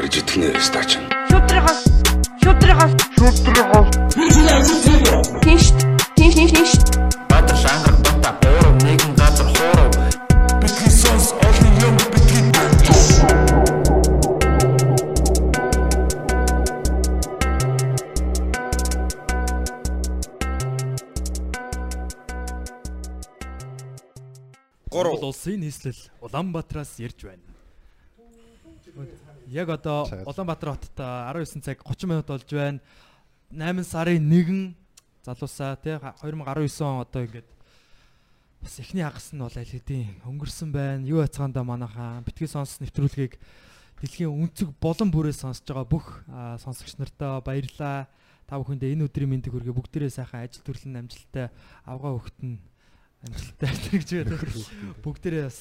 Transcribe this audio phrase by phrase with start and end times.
[0.00, 0.90] барьж идэх нэ стач.
[1.28, 1.80] Шүтрихас
[2.42, 3.88] шүтрихас шүтрихас
[5.44, 5.66] Тинш
[6.16, 6.72] тинш тинш тинш
[7.28, 9.92] Баатар шангар бата гурав нэгэн газар хуурав.
[10.62, 12.40] Бидний сонс олон юм бидний
[24.90, 27.42] Монгол улсын нийслэл Улаанбаатараас ярьж байна.
[29.50, 32.78] Яг одоо Улаанбаатар хотод 19 цаг 30 минут болж байна.
[33.50, 34.74] 8 сарын 1
[35.26, 37.50] залуусаа тий 2019 он одоо ингээд
[38.62, 41.02] бас эхний хагас нь бол аль хэдийн өнгөрсөн байна.
[41.02, 43.42] Юу яцгаанда манайхаа битгий сонс нэвтрүүлгийг
[43.98, 46.22] дэлхийн өнцөг болон бүрээ сонсож байгаа бүх
[46.62, 48.06] сонсогч нартаа баярлалаа.
[48.46, 51.50] Та бүхэндээ энэ өдрийн мэндийг хүргэе бүгдээрээ сайхан ажил төрлөн амжилттай
[51.90, 52.62] авгаа хөхтөн
[53.26, 54.38] амжилттай гэж байна.
[55.02, 55.60] Бүгдээрээ бас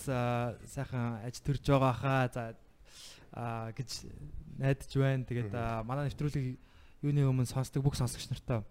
[0.78, 2.54] сайхан ажил төрж байгаа хаа за
[3.34, 4.10] аа, гэж
[4.58, 5.26] найдаж байна.
[5.26, 5.54] Тэгээд
[5.86, 6.58] манай нэвтрүүлгийг
[7.04, 8.64] юуны өмнө сонсдог бүх сонсогч нартаа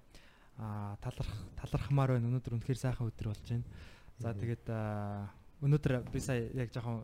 [0.58, 2.28] аа, таларх талархмаар байна.
[2.28, 3.66] Өнөөдөр үнэхээр сайхан өдөр болж байна.
[4.18, 4.66] За тэгээд
[5.62, 7.02] өнөөдөр би сая яг жоохон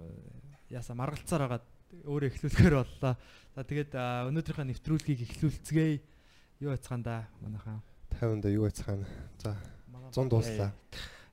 [0.70, 1.62] яасаа маргалцаар байгаа
[2.02, 3.14] өөрөө эхлүүлэхээр боллоо.
[3.54, 6.02] За тэгээд өнөөдрийнхөө нэвтрүүлгийг эхлүүлцгээе.
[6.62, 7.78] Юу яцгаанда манайхаа.
[8.18, 9.06] 50-нд юу яцхан.
[9.38, 9.54] За
[10.10, 10.70] 100 дууслаа.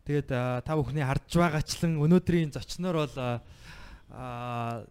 [0.05, 3.15] Тэгээд та бүхний харж байгаачлан өнөөдрийн зочноор бол
[4.09, 4.85] аа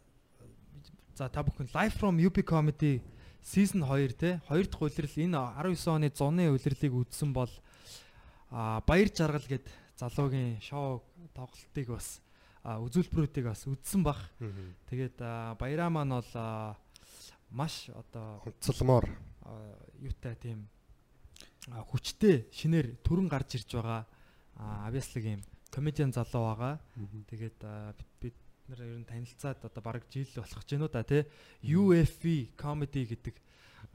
[1.21, 3.05] за та бүхэн Live from UP Comedy
[3.45, 7.53] season 2 те хоёр дахь улирал энэ 19 оны зуны улирлыг үзсэн бол
[8.49, 9.69] аа баяр жаргал гэд
[10.01, 11.05] залуугийн шоу
[11.37, 12.25] тоглолтыг бас
[12.65, 14.33] үзүүлбэрүүдийг бас үзсэн бах.
[14.89, 16.33] Тэгээд аа, баяраа маань бол
[17.53, 19.05] маш одоо Онцлмоор.
[20.01, 20.73] юутай тийм
[21.69, 24.09] хүчтэй шинээр төрөн гарч ирж байгаа
[24.57, 26.81] аа, авьяаслаг юм комедиан залуу байгаа.
[27.29, 27.61] Тэгээд
[28.25, 28.37] бид
[28.71, 31.27] нар ер нь танилцаад одоо бараг жил болох ч гэнэ үү да тий?
[31.67, 33.35] UFE comedy гэдэг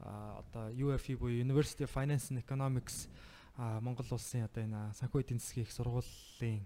[0.04, 3.08] одоо UFE буюу University of Finance and Economics
[3.56, 6.60] Монгол улсын одоо энэ санхүү эдийн засгийн их сургуулийн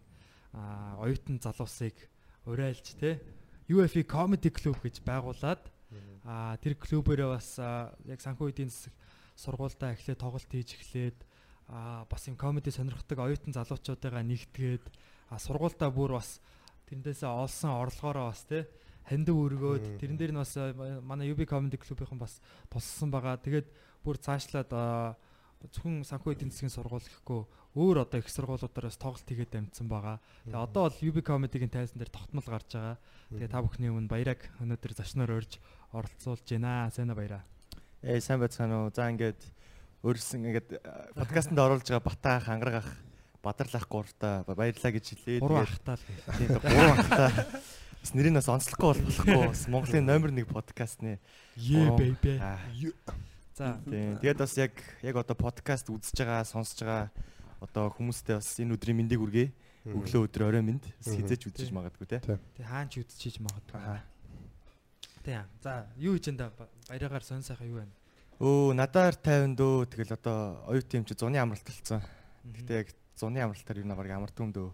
[0.99, 1.95] оюутан залуусыг
[2.51, 3.23] урайлж тий?
[3.71, 5.63] UFE comedy club гэж байгуулад
[6.59, 7.63] тэр клубээрээ бас
[8.11, 8.95] яг санхүү эдийн засаг
[9.39, 11.19] сургуультай эхлээд тоглолт хийж эхлээд
[12.11, 14.85] бас юм комеди сонирхдаг оюутан залуучуудаа нэгтгээд
[15.31, 16.43] аа, сургуультаа бүр бас
[16.91, 18.67] тэрэндээсээ олсон орлогоороо бас тий
[19.07, 22.39] хандив өргөөд тэрэн дээр нь бас а, манай UB Comedy Club-ийнхан бас
[22.71, 23.39] туссан байгаа.
[23.39, 23.67] Тэгээд
[24.03, 24.71] бүр цаашлаад
[25.75, 27.41] зөвхөн санхүү эдийн засгийн сургууль гэхгүй
[27.77, 30.23] өөр одоо их сургуулиудаас тоглолт хийгээд амжсан байгаа.
[30.47, 32.97] Тэгээ одоо бол UB Comedy-гийн тайзан дээр тогтмол гарч байгаа.
[33.35, 35.59] Тэгээ та бүхний өмнө баяраг өнөөдөр зочноор урьж
[35.93, 36.89] оролцуулж байна.
[36.95, 37.45] Сайн баяраа.
[38.01, 38.95] Ээ сайн байцгаана уу.
[38.95, 39.43] За ингээд
[40.01, 40.81] өөрсөн ингээд э,
[41.19, 42.89] подкастэнд оруулж байгаа Батаа хангаргах
[43.43, 45.41] Бадарлах гуравтаа баярлаа гэж хэлээ.
[45.41, 46.37] Гурван ахтаа л бай.
[46.37, 47.31] Тийм гурван ахтаа.
[48.01, 49.49] Бас нэрийг бас онцлохгүй бол болохгүй.
[49.49, 51.19] Бас Монголын номер 1 подкастны.
[51.57, 52.17] Yeah Гурван.
[52.21, 52.33] baby.
[53.57, 54.17] За Тийм.
[54.21, 57.09] Тэгээд бас яг яг одоо подкаст үзэж байгаа, сонсож байгаа
[57.61, 59.53] одоо хүмүүстээ бас энэ өдрийн мэндийг хүргэе.
[59.89, 60.81] Өглөө өдөр орой Мгм.
[61.05, 62.21] хизээч үзэж магадгүй те.
[62.21, 63.81] тэг хаан ч үдчихэж магадгүй.
[65.25, 65.45] Тийм.
[65.65, 66.53] За юу хийж энэ
[66.89, 67.93] баярагаар сонь сайхан юу байна?
[68.41, 72.01] Өө надаар 50 дөө тэгэл одоо оюутан юм чи зуны амралт болсон.
[72.45, 72.89] Гэтэ яг
[73.21, 74.71] зуны амралтаар юу нэг амардаг юм дөө.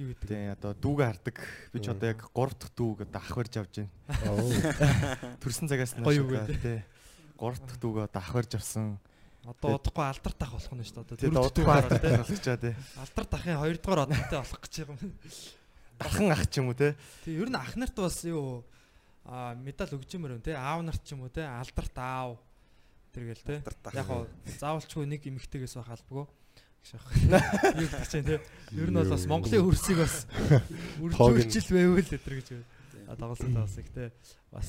[0.00, 0.24] юу гэдэг?
[0.24, 1.36] Тийм одоо дүүгээ хардаг.
[1.72, 5.36] Би ч одоо яг 3 дахь дүүг одоо ах барьж авч байна.
[5.44, 6.80] Төрсөн цагаас нь Гоё үг тий.
[7.36, 8.96] 3 дахь дүүгээ одоо ах барьж авсан.
[9.44, 11.04] Одоо удахгүй алдар тах болох нь шүү дээ.
[11.04, 12.20] Одоо Тэгээд удахгүй дахь алдартай тий.
[12.22, 12.74] болгочоо тий.
[12.96, 15.12] Алдар тахын 2 дугаар одонтой болох гэж байгаа юм.
[15.98, 16.92] Дархан ах ч юм уу тий.
[17.26, 18.64] Тий, ер нь ах нарт бас юу
[19.26, 20.54] а медаль өгч юмэр юм тий.
[20.56, 21.44] Аав нарт ч юм уу тий.
[21.44, 22.38] Алдарт аав.
[23.12, 23.58] Тэргээл тий.
[23.92, 24.24] Яг гоо
[24.56, 26.26] заавалчгүй нэг эмэгтэйгээс байх албагүй.
[26.90, 27.38] Байна.
[27.78, 28.38] Юу гэж чинь тий.
[28.74, 30.26] Ер нь бол бас Монголын хөрсийг бас
[30.98, 32.66] үржүүлжил байвал өтер гэж байна.
[33.06, 34.08] А тоглолтоо бас их тий.
[34.50, 34.68] Бас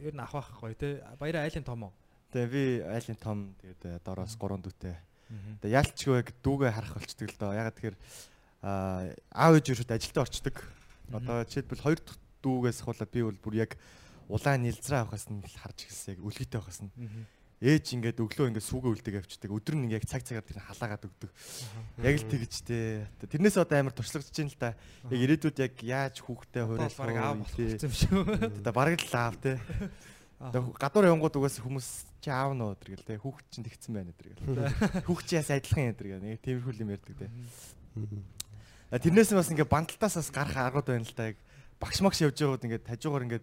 [0.00, 1.00] ер нь ах байхгүй тий.
[1.18, 1.92] Баяраа айлын том уу?
[2.30, 4.96] Тэгээ би айлын том тэгээд дороос 3 дүүтэй.
[5.62, 7.52] Тэгээ яалтчгүй яг дүүгээ харах болчдөг л доо.
[7.54, 7.96] Ягаад тэгэхээр
[8.62, 10.56] аа аав ээж юушд ажилдаа орчдөг.
[11.10, 13.72] Одоо жишээлбэл хоёр дахь дүүгээс хуулаад би бол бүр яг
[14.30, 16.90] улаан нэлзраа авахаас нь харж ирсэн яг үлгийтэй авахаас нь.
[17.60, 19.52] Ээж ингээд өглөө ингээд сүүгээ үлдэг авчдаг.
[19.52, 21.30] Өдөр нь яг цаг цагаар тэр халаагаад өгдөг.
[22.00, 23.04] Яг л тэгж тээ.
[23.28, 24.72] Тэрнээс одоо амар туршлагаж чинь л та.
[25.12, 27.76] Яг ирээдүйд яг яаж хүүхдээ Бараг аав хуурайлах болох вэ?
[27.84, 28.20] юм шүү.
[28.64, 29.60] Одоо бараг л аав те.
[30.40, 31.88] Гадуур явангууд угаас хүмүүс
[32.24, 33.20] чи аав нөө өдр гэл те.
[33.20, 35.04] Хүүхд чинь тэгсэн байна өдр гэл.
[35.04, 36.24] Хүүхд чи яс адилхан өдр гэл.
[36.24, 37.28] Нэг тиймэрхүү юм ярьдаг те.
[38.88, 41.28] Тэрнээс нь бас ингээ банталтаас бас гарах аргууд байна л та.
[41.28, 41.36] Яг
[41.76, 43.42] багш магш явж байгаад ингээ хажуугаар ингээ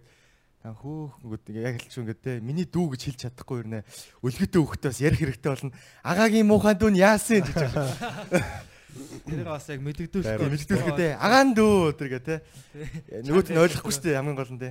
[0.75, 2.33] хөөхөнгөд ингээ яг л ч ингээ те.
[2.43, 3.87] Миний дүү гэж хэлж чадахгүй юу нэ.
[4.19, 4.61] Өлгөтэй
[4.91, 5.71] бас ярих хэрэгтэй болно.
[6.03, 7.55] Агаагийн муухан дүүн яасан гэж.
[9.27, 12.35] тэрийг бас яг мэддэгдүүлэх Тийм мэддүүлэхэд те агаан дүү тэргээ те.
[13.23, 14.69] Нөгөөт нь ойлгохгүй шүү дээ хамгийн гол нь те.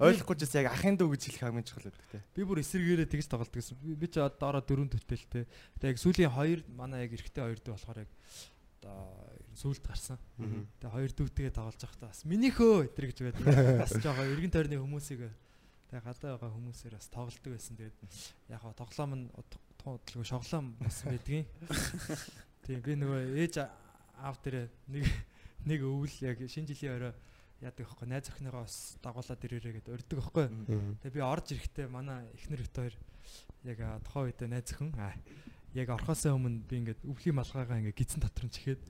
[0.00, 2.20] Ойлгохгүй ч гэсэн яг ахын дүү гэж хэлэх хамгийн чухал байдаг те.
[2.32, 3.76] Би бүр эсэргээрээ тэгж тоглолт гэсэн.
[3.76, 5.44] Би ч одоо дөрөв төтөлтэй.
[5.80, 8.10] Тэгээ яг сүүлийн хоёр манай яг эрэгтэй хоёр дүү болохоор яг
[8.80, 10.20] одоо сүулт гарсан.
[10.36, 13.44] Тэгээ хоёр дүүтэйгээ тоглож байхдаа бас минийхөө тэр гэж байдаг.
[13.80, 15.20] Бас жоохон эргэн тойрны хүмүүсийг
[15.88, 17.74] тэгээ гадаа байгаа хүмүүсээр бас тоглолдог байсан.
[17.80, 17.96] Тэгээд
[18.52, 19.26] яг хаа тоглоом нь
[19.80, 21.46] туудлгүй шоглоом бас байдгийн.
[22.66, 23.54] Тийм би нөгөө ээж
[24.20, 25.06] аав дээр нэг
[25.64, 27.14] нэг өвөл яг шинэ жилийн орой
[27.62, 30.46] яадаг байхгүй найз охиныгоо бас дагуулад ирээрээ гэдээ урддаг байхгүй.
[31.00, 32.94] Тэгээ би орж ирэхдээ манай эхнэр өтөр
[33.64, 35.14] яг тухайн үедээ найз охин аа
[35.76, 38.80] яг орхосоо өмнө би ингээд өвлийн малгайгаа ингээд гидсэн дотор нь чихээд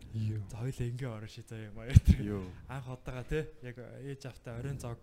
[0.46, 4.78] за хоёлаа ингээ ороо ши заяа маяг тэр анх удаага те яг ээж автаа оройн
[4.78, 5.02] зог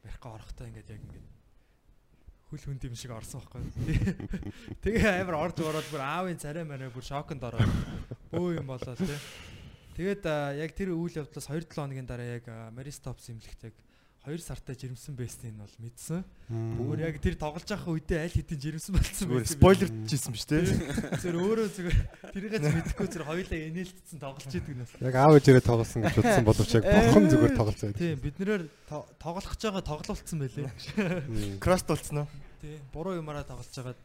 [0.00, 1.26] барихгүй орохдоо ингээд яг ингээд
[2.52, 3.64] хөл хүнд юм шиг орсон байхгүй.
[4.84, 7.72] Тэгээ амар орж ороод бүр аавын царай мараа бүр шоконд ороод
[8.28, 9.16] бөө юм болоо те.
[9.96, 10.24] Тэгээд
[10.60, 13.76] яг тэр үйл явдлаас 2-7 хоногийн дараа яг а, Маристопс имлэгт яг
[14.22, 16.22] 2 сартаа жирэмсэн байсныг нь бол мэдсэн.
[16.78, 19.58] Бүр яг тэр тоглож байгаа үедээ аль хэдийн жирэмсэн болсон байсан.
[19.58, 20.62] спойлер хийсэн биз дээ.
[21.18, 21.98] Зүр өөрөө зүгээр
[22.30, 24.94] тэрийгээ ч мэдэхгүй зүр хоёлаа инээлтсэн тоглож идэг нь бас.
[25.02, 27.98] Яг аав ээжээрээ тоглосон гэж бодсон боловч яг бурхан зүгээр тоглож байдаг.
[27.98, 28.62] Тийм бид нэр
[29.18, 30.70] тоглох гэж байгаа тоглолцсон байлээ.
[31.58, 32.28] Кросс болцсон уу?
[32.62, 33.98] Тийм буруу юмараа тоглож байгаа.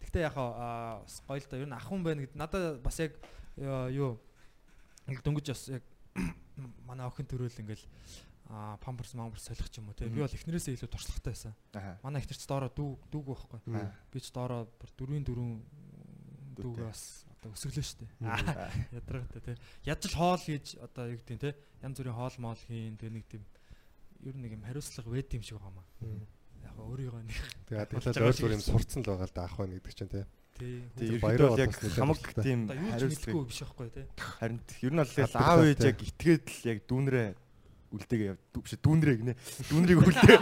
[0.00, 1.60] Гэхдээ яг аа бас гоё л да.
[1.60, 3.12] Ер нь ахын байна гэд надад бас яг
[3.60, 4.16] э, юу
[5.12, 5.84] дөнгөж бас яг
[6.88, 7.84] манай охин төрөөл ингээл
[8.48, 11.54] аа памперс мамперс солих ч юм уу тийм би бол эхнэрээсээ илүү туршлагатай байсан.
[11.76, 12.00] Аа.
[12.00, 13.60] Манай эхнэр ч доороо дүү дүүг байхгүй.
[14.08, 16.64] Би ч доороо бүр дөрвийн Дүүтэй.
[16.64, 18.10] дүүгээ бас одоо өсөглөө шүү дээ.
[18.98, 19.56] Ядрагтай тий.
[19.86, 21.50] Ядч хоол хийж одоо юу гэдэг те
[21.84, 23.44] янз бүрийн хоол моол хийн тэгээ нэг тийм
[24.26, 25.86] ер нь нэг юм хариуцлага байд юм шиг байгаамаа.
[26.64, 29.54] Яг гоо өөрийгөө нэг тэгэл байгаа өөр өөр юм сурцсан л байгаа л да ах
[29.54, 30.24] байна гэдэг чинь тий.
[30.58, 30.74] тий.
[30.98, 34.02] Тэгээ баяраа ерөнхийдөө яг хамаг тийм хариуцлага биш байхгүй те.
[34.18, 37.28] харин ер нь бол яг аав ээж яг итгээд л яг дүүнрээ
[37.92, 39.34] үлдээгээ биш дүүнрээ гинэ.
[39.72, 40.38] Дүүнрийг үлдээ.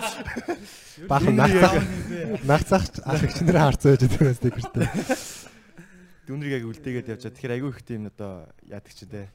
[1.06, 4.86] Баахан яг- нагцаах ах их чинэрээ харцаа байж байгаа стикертэй.
[6.26, 9.30] дүүнрийг яг үлдээгээд явжаа тэгэхээр айгүй их тийм одоо яадаг чи тэ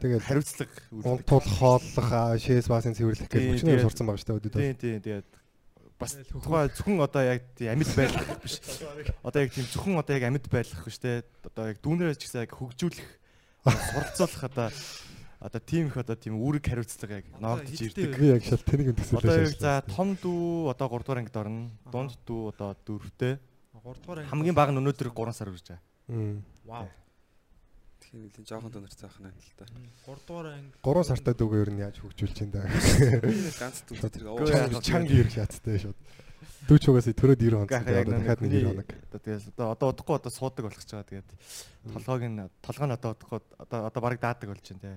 [0.00, 0.72] Тэгээд хариуцлага
[1.04, 4.52] унтуул хооллох аа, шээс баасын цэвэрлэх Тийм, бүчнээр тэгээд- сурцсан байгаа шүү дээ өдөд.
[4.56, 5.28] тийм тийм тэгээд
[6.00, 8.56] бас тухай зөвхөн одоо яг тийм амьд байлгах биш.
[9.20, 11.20] Одоо яг тийм зөвхөн одоо яг амьд байлгах биш те.
[11.44, 13.08] Одоо яг дүүнрээ ч гэсэн яг хөгжүүлэх
[13.68, 14.68] суралцуулах одоо
[15.40, 18.96] одоо тийм их одоо тийм үүрэг хариуцлага яг ноогдож ирдэг Би яг шал тэнийг юм
[19.00, 21.70] төсөөлөж Одоо яг за том дүү одоо 3 дугаар ангид орно.
[21.88, 23.34] Дунд дүү одоо 4-тэй.
[23.80, 24.28] 3 дугаар анги.
[24.28, 26.44] Хамгийн бага нь өнөөдөр 3 сар үрж байгаа.
[26.68, 26.88] Вау.
[28.04, 29.64] Тийм нэлээд жоохон донор цаах нь л та.
[30.04, 30.76] 3 дугаар анги.
[30.84, 32.68] 3 сартаа дүүгээ ер нь яаж хөгжүүлж чинь да.
[33.56, 34.82] Ганц дүү тэр.
[34.84, 35.96] Чанга ирэх яцтай шууд.
[36.68, 37.70] Дүүч угаас төрөөд 90 хоног.
[37.70, 38.88] Дахиад нэг 90 хоног.
[39.10, 41.08] Одоо тэгээс одоо одоо удахгүй одоо суудаг болох ч байгаа.
[41.10, 41.30] Тэгээд
[41.92, 44.92] толгойг нь толгой нь одоо удахгүй одоо одоо баг даадаг болж байна те.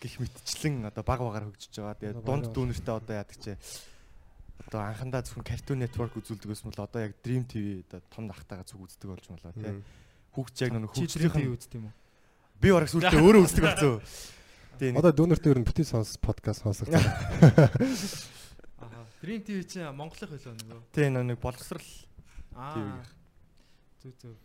[0.00, 1.98] Гэх мэтчлэн одоо баг багаар хөгжиж байгаа.
[2.00, 3.52] Тэгээд дунд дүүнэртэй одоо яадаг чи
[4.64, 8.64] одоо анхандаа зөвхөн Cartoon Network үзүүлдэг гэсэн бол одоо яг Dream TV одоо том ахтайгаа
[8.64, 9.82] зүг үздэг болж болоо те.
[10.34, 11.94] Хүүхч яг нэг трейдинг нь үзт юм уу?
[12.64, 14.00] би бараг сүлдээ өөрөө үздэг болсон.
[14.98, 16.88] Одоо дүүнэртэй ер нь битгий сонс подкаст сонсох.
[19.24, 20.80] Dream TV чи Монголын хөлөө нөгөө.
[20.92, 21.88] Тийм нэг боловсрал
[22.54, 23.00] Аа.
[24.02, 24.36] Зүг зүг.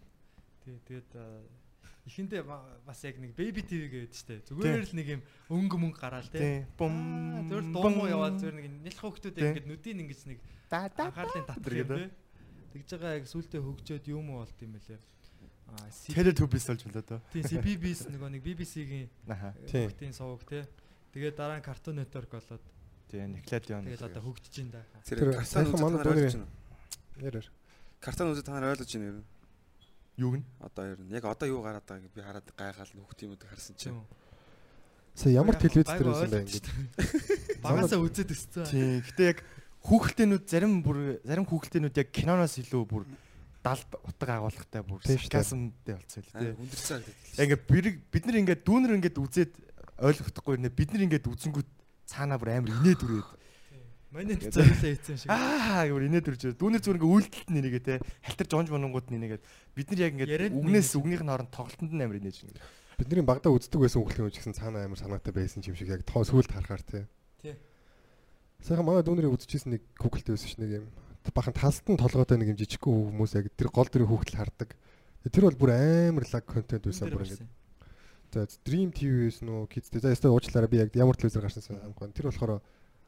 [0.63, 1.11] Тий, тэгээд
[2.09, 4.41] эхэндээ ба- бас яг нэг baby TV гэдэг штэ.
[4.49, 5.21] Зүгээр л нэг юм
[5.51, 6.39] өнгө мөнгө гараал те.
[6.39, 6.65] Тийм.
[6.79, 6.95] Бум.
[7.51, 9.45] Зүгээр л дуу муу яваад зүгээр нэг нэлх хөвгтүүд Тийм.
[9.53, 10.39] ингэж нүдийг ингэж нэг
[10.71, 12.11] анхаарлын татах гэдэг.
[12.73, 14.99] Тэгж байгаа яг сүултээ хөгжөөд юм уу болт юм бэлээ.
[15.69, 17.21] Аа, Тэдэр төбис болж болоо доо.
[17.29, 19.09] тий CBBS нөгөө нэг BBC-гийн
[19.69, 20.65] хөгтийн сувг те.
[21.13, 22.63] Тэгээд дараа нь Cartoon Network болоод
[23.09, 23.83] Тийм, Nickelodeon.
[23.89, 24.85] тэгээд одоо хөгжиж ин да.
[25.03, 26.47] Тэр сайхан манай байна уу?
[27.25, 27.47] Ярэр.
[27.99, 29.23] Картон үзэж та нар ойлгож байна юу?
[30.19, 30.43] Юу гэн?
[30.61, 33.97] Одоо ер нь яг одоо юу гараад байгааг би хараад гайхаал нөхд юмуд харсан чинь.
[35.17, 36.65] Сая ямар телевиз дээр байсан бэ ингэж.
[37.65, 38.65] Багасаа үзээд өссөн.
[38.69, 39.01] Тийм.
[39.03, 39.39] Гэтэ яг
[39.83, 43.03] хүүхэлтэйнүүд зарим бүр зарим хүүхэлтэйнүүд яг киноноос илүү бүр
[43.63, 46.53] далд утга агуулгатай бүр Тийм сарказмтай болцсон л Аа тий.
[46.55, 47.39] хүндэрсэн Яг харагдав.
[47.39, 49.51] ингээд бэрэг- бид нар ингээд дүүнэр ингээд үзээд
[49.99, 51.69] ойлгохдохгүй нэ бид нар ингээд үзэнгүүт
[52.09, 53.29] цаанаа бүр амар инээд үрээд
[54.09, 55.29] Манай зөвлөө хийсэн шиг.
[55.29, 59.43] аа гэмээр инээд үрж дүүнэр зүгээр ингээд үйлдэлт нэрийгээ те халтарч онж мононгууд нэрийгээд
[59.77, 62.57] бид нар яг Яриад үгнээс үгнийх нь хооронд тоглолтонд нь амар инээж байна.
[62.97, 66.25] Бидний багада үздэг байсан хүүхдийн үеч гэсэн цаанаа амар санаатай байсан юм шиг яг тоо
[66.25, 67.05] сүулт харахаар тий.
[67.45, 67.53] Тий.
[68.65, 70.85] Сайхан манай дүүнэрийг үзчихсэн нэг хүүхэлтэй байсан ш нэг юм.
[71.29, 74.73] Бахан талтан толгойтой нэг юм жижигхэн хүмүүс яг тэр гол дөрийн хүүхдэл хардаг.
[75.29, 77.45] Тэр бол бүр амар лаг контент байсан бүр ингээд.
[78.29, 80.05] За Dream TV байсан уу Kids дээр.
[80.05, 82.13] За ястаа уучлаарай би яг ямар телевизээр гарсан амгүй.
[82.13, 82.61] Тэр болохоор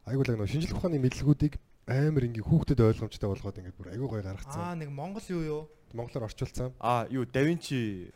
[0.10, 4.34] айгуулаг нөө шинжлэх ухааны мэдлгүүдийг амар ингээ хүүхдэд ойлгомжтой болгоод ингээд бүр айгуу гоё Аа
[4.34, 4.80] гаргацсан.
[4.82, 5.62] нэг Монгол юу юу?
[5.94, 6.74] Монголоор орчуулсан.
[6.82, 7.25] Аа юу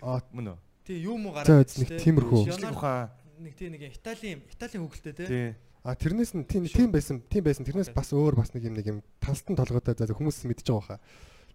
[0.01, 0.57] Аа мөн үү?
[0.85, 2.41] тий юу муу За, гараад нэг тиймэрхүү.
[2.45, 3.09] Бичлэг ухаан.
[3.41, 5.27] нэг тий нэг Италийн Италийн хөвгөлтэй тий.
[5.27, 5.49] Тий.
[5.85, 8.85] А тэрнээс нь тийм тийм байсан тийм байсан тэрнээс бас өөр бас нэг юм нэг
[8.89, 10.99] юм талтан толгойтой за хүмүүс мэдж байгаа хаа.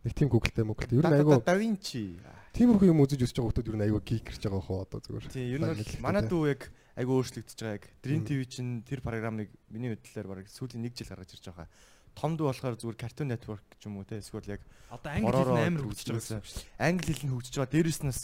[0.05, 0.97] Нэг тийм гуглтай мөглтэй.
[0.97, 2.17] Ер нь айгүй Да Винчи.
[2.57, 5.25] тиймэрхүү юм үзэж өсөж байгаа хүмүүс ер нь айгүй гик гэж байгаа хаа одоо зүгээр.
[5.29, 6.63] Тий, ер нь бол манай дүү яг
[6.97, 11.11] айгүй өөрчлөгдөж байгаа яг Dream TV чинь тэр програмыг миний хөдлөлөөр бараг сүүлийн 1 жил
[11.13, 11.69] гаргаж ирж байгаа.
[12.17, 15.53] Том дүү болохоор зүгээр Cartoon Network ч юм уу те эсвэл яг Одоо англи хэл
[15.55, 16.65] нь амар хөгжиж байгаа гэсэн.
[16.81, 17.71] англи хэл нь хөгжиж байгаа.
[17.77, 18.19] Дээрээс нас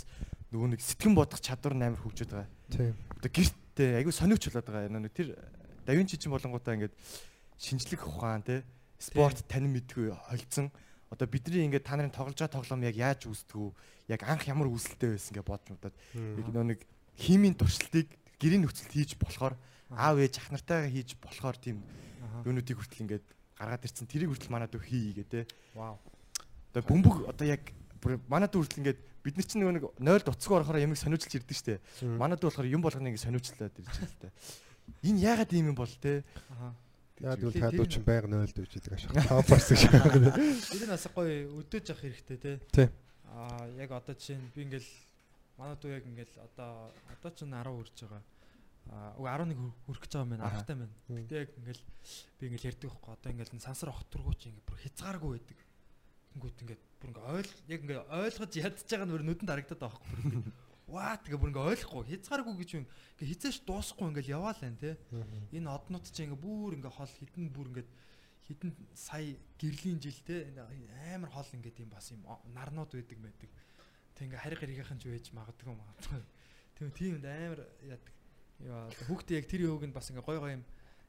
[0.51, 2.51] нөгөө нэг сэтгэн бодох чадвар нь амар хөгжиж байгаа.
[2.73, 2.97] Тийм.
[3.21, 4.91] Одоо гэртээ айгүй сониуч болоод байгаа.
[4.91, 5.29] Нэг тэр
[5.87, 6.95] Давинчи чинь болонгуудаа ингээд
[7.63, 8.67] шинжлэх ухаан те
[8.99, 10.75] спорт танин мэдгүй холцсон.
[11.11, 13.71] Одоо бидний ингээд та нарын тоглож байгаа тоглоом яг яаж үүсдэг вэ?
[14.11, 16.81] Яг анх ямар үүсэлтэй байсан гэж бодож удаад яг нэг
[17.15, 18.11] химийн туршилтыг
[18.43, 19.55] гэрийн нөхцөлд хийж болохоор
[19.95, 21.81] аав ээж ах нартайгаа хийж болохоор тийм
[22.43, 24.11] юунуудыг хүртэл ингээд гаргаад ирсэн.
[24.11, 25.47] Тэрийг хүртэл манад хий гэдэг те.
[25.79, 25.97] Вау.
[26.75, 27.63] Одоо бөмбөг одоо яг
[28.29, 31.81] манад хүртэл ингээд бид нар чинь нөгөө нэг 0 дуцгүй орохоор ямиг сониужилж ирдэг штэ.
[32.19, 34.29] Манад болохоор юм болгоно ингээд сониучлаад ирж байгаа л та.
[35.03, 36.23] Энэ яагаад ийм юм бол те?
[36.53, 36.75] Аха.
[37.21, 39.11] Яа тэгвэл чинь байг нойлд үж идэг ашиг.
[39.25, 40.37] Памперс гэж байгаа.
[40.37, 42.57] Тэр нь бас гоё өдөөж явах хэрэгтэй тий.
[42.77, 42.89] Тий.
[43.33, 44.91] Аа яг одоо жишээ нь би ингээл
[45.57, 48.23] манай дүү яг ингээл одоо одоо ч 10 хүрч байгаа.
[48.93, 50.45] Аа үгүй 11 хүр- хүрэх гэж байгаа юм байна.
[50.45, 50.57] Аха.
[50.61, 50.95] Аргатай байна.
[51.09, 51.83] Гэтэ яг ингээл
[52.37, 55.59] би ингээл ярьдаг байхгүй одоо ингээл сансар охт тургууч ингээд бүр хязгааргүй байдаг.
[56.37, 60.45] Тэнгүүт ингээд бүр ингээ ойл яг ингээ ойлгож ядж байгаа нь нүдэнд харагдаад байгаа байхгүй.
[60.87, 64.95] Ваа тэгээ бүр ингээ ойлгохгүй хязгааргүй гэж юм ингээ хизээш дуусахгүй ингээл яваал байна те.
[65.51, 67.87] Энэ однууд чинь ингээ бүр ингээ хол хідэн бүр ингээ
[68.47, 70.55] хідэн сая гэрлийн жилтэй
[71.11, 72.23] амар хол ингээд юм бас юм
[72.55, 73.51] нарнууд байдаг байдаг.
[74.15, 76.23] Тэг ингээ хариг гаригийнхан ч байж магадгүй магадгүй.
[76.79, 78.15] Тийм тийм амар яадаг.
[78.63, 80.65] Яа хүүхдээ яг тэр юуг нь бас ингээ гой гой юм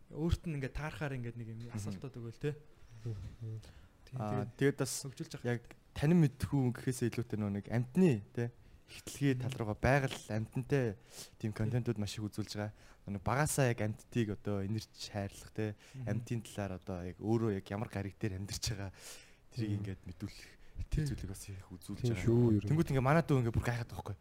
[0.09, 2.57] өөрт нь ингээ таарахаар ингээ нэг юм асуултууд өгөөл те.
[4.09, 5.45] Тийм тэгээд бас хөгжүүлж явах.
[5.45, 5.61] яг
[5.93, 8.49] танин мэдхүү гэхээсээ илүүтэй нөгөө нэг амтны те
[8.87, 10.95] ихтлгээ тал руугаа байгаль амтантай
[11.39, 12.73] тийм контентууд маш их үзүүлж байгаа.
[13.07, 15.75] Нөгөө багасаа яг амттыг одоо энерж хайрлах те
[16.07, 18.91] амтын талаар одоо яг өөрөө яг ямар гариг дээр амьдарч байгаа
[19.55, 20.57] тэрийг ингээд мэдүүлэх
[20.91, 22.67] зүйлийг бас их үзүүлж байгаа.
[22.67, 24.15] Тэнгүүт ингээ манай дүү ингээ бүр гайхаад байгаа байхгүй.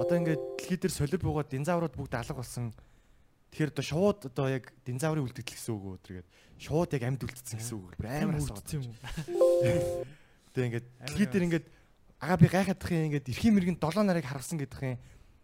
[0.00, 2.72] Одоо ингээ дэлхий дээр солир буугаад динзаврууд бүгд алга болсон.
[3.52, 6.28] Тэгэхээр одоо шууд одоо яг динзаврын үлдэгдэл гэсэн үг үү тэргээд
[6.60, 7.96] шууд яг амьд үлдсэн гэсэн үг.
[7.96, 8.84] Бүр амар асуугаад юм.
[10.52, 11.66] Тэгээ ингээд дэлхий дээр ингээд
[12.20, 14.98] агаа би гайхадах юм ингээд эрхийн мэрэгэн 7 нарыг харавсан гэдэг юм.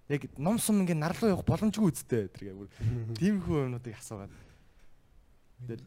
[0.09, 2.69] Яг ном сум ингээд нарлуу явах боломжгүй үсттэй тэргээ бүр
[3.17, 4.33] тийм хүү юмнуудыг асуугаад.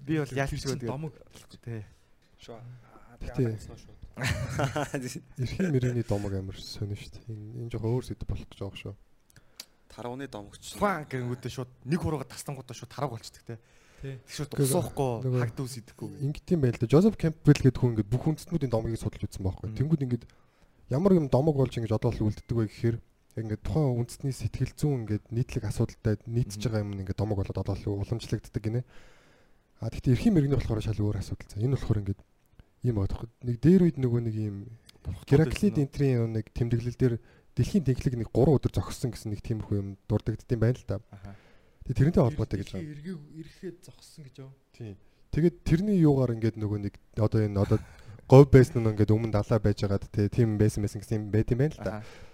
[0.06, 1.14] Би бол яалтчгүй тэгээд домог
[1.62, 1.84] тий.
[2.40, 2.60] Шоо.
[4.16, 7.28] Эрхийн мөрөний домог амар сонио шүү дээ.
[7.36, 8.96] Энэ энэ жоохон өөр сэдв болох гэж байгаа шүү.
[9.92, 10.64] Тарууны домогч.
[10.80, 13.60] Фан гэнгүүтээ шууд нэг хурууга тастангуудаа шууд тараг болчдөг тий.
[14.00, 14.16] тий.
[14.24, 16.10] Тэг шууд Нөгөө- усуухгүй нөгөө- хагд үс идэхгүй.
[16.32, 16.88] Ингээд юм байл да.
[16.88, 19.68] Жозеф Кемпбелл гэдэг хүн ингээд бүх үндэстнүүдийн домгийг судалж үзсэн байхгүй.
[19.76, 20.24] Тэнгүүд ингээд
[20.90, 22.98] ямар юм домог болж ингэж одоо л үлддэг вэ гэхээр
[23.42, 27.60] ингээд тухайн үндэстний сэтгэл зүйн ингээд нийтлэг асуудалтай нийцж байгаа юм нь ингээд домог болоод
[27.60, 28.82] одоо л уламжлагддаг гинэ.
[29.84, 31.50] А тэгтээ эрхийн мэрэгний болохоор шал өөр асуудал.
[31.52, 32.22] За энэ болохоор ингээд
[32.86, 33.30] ийм байгаа тоххой.
[33.44, 34.58] Нэг дээр үед нөгөө нэг ийм
[35.28, 37.16] Гераклид энтрийн нэг тэмдэглэл дээр
[37.56, 40.98] дэлхийн тэнхлэг нэг 3 өдөр зогссон гэсэн нэг тиймэрхүү юм дурддагдсан байна л да.
[41.86, 42.90] Тэгээ тэрнтэй холбоотой гэж байна.
[42.90, 44.52] Эргээ эргээд зогссон гэж юу?
[44.74, 44.98] Тийм.
[45.30, 47.78] Тэгээд тэрний юугаар ингээд нөгөө нэг одоо энэ одоо
[48.30, 51.52] говь байсан нь ингээд өмнө далаа байж байгаад тий тийм байсан байсан гэсэн юм байт
[51.54, 51.94] юм байна л да.
[52.02, 52.26] Аха.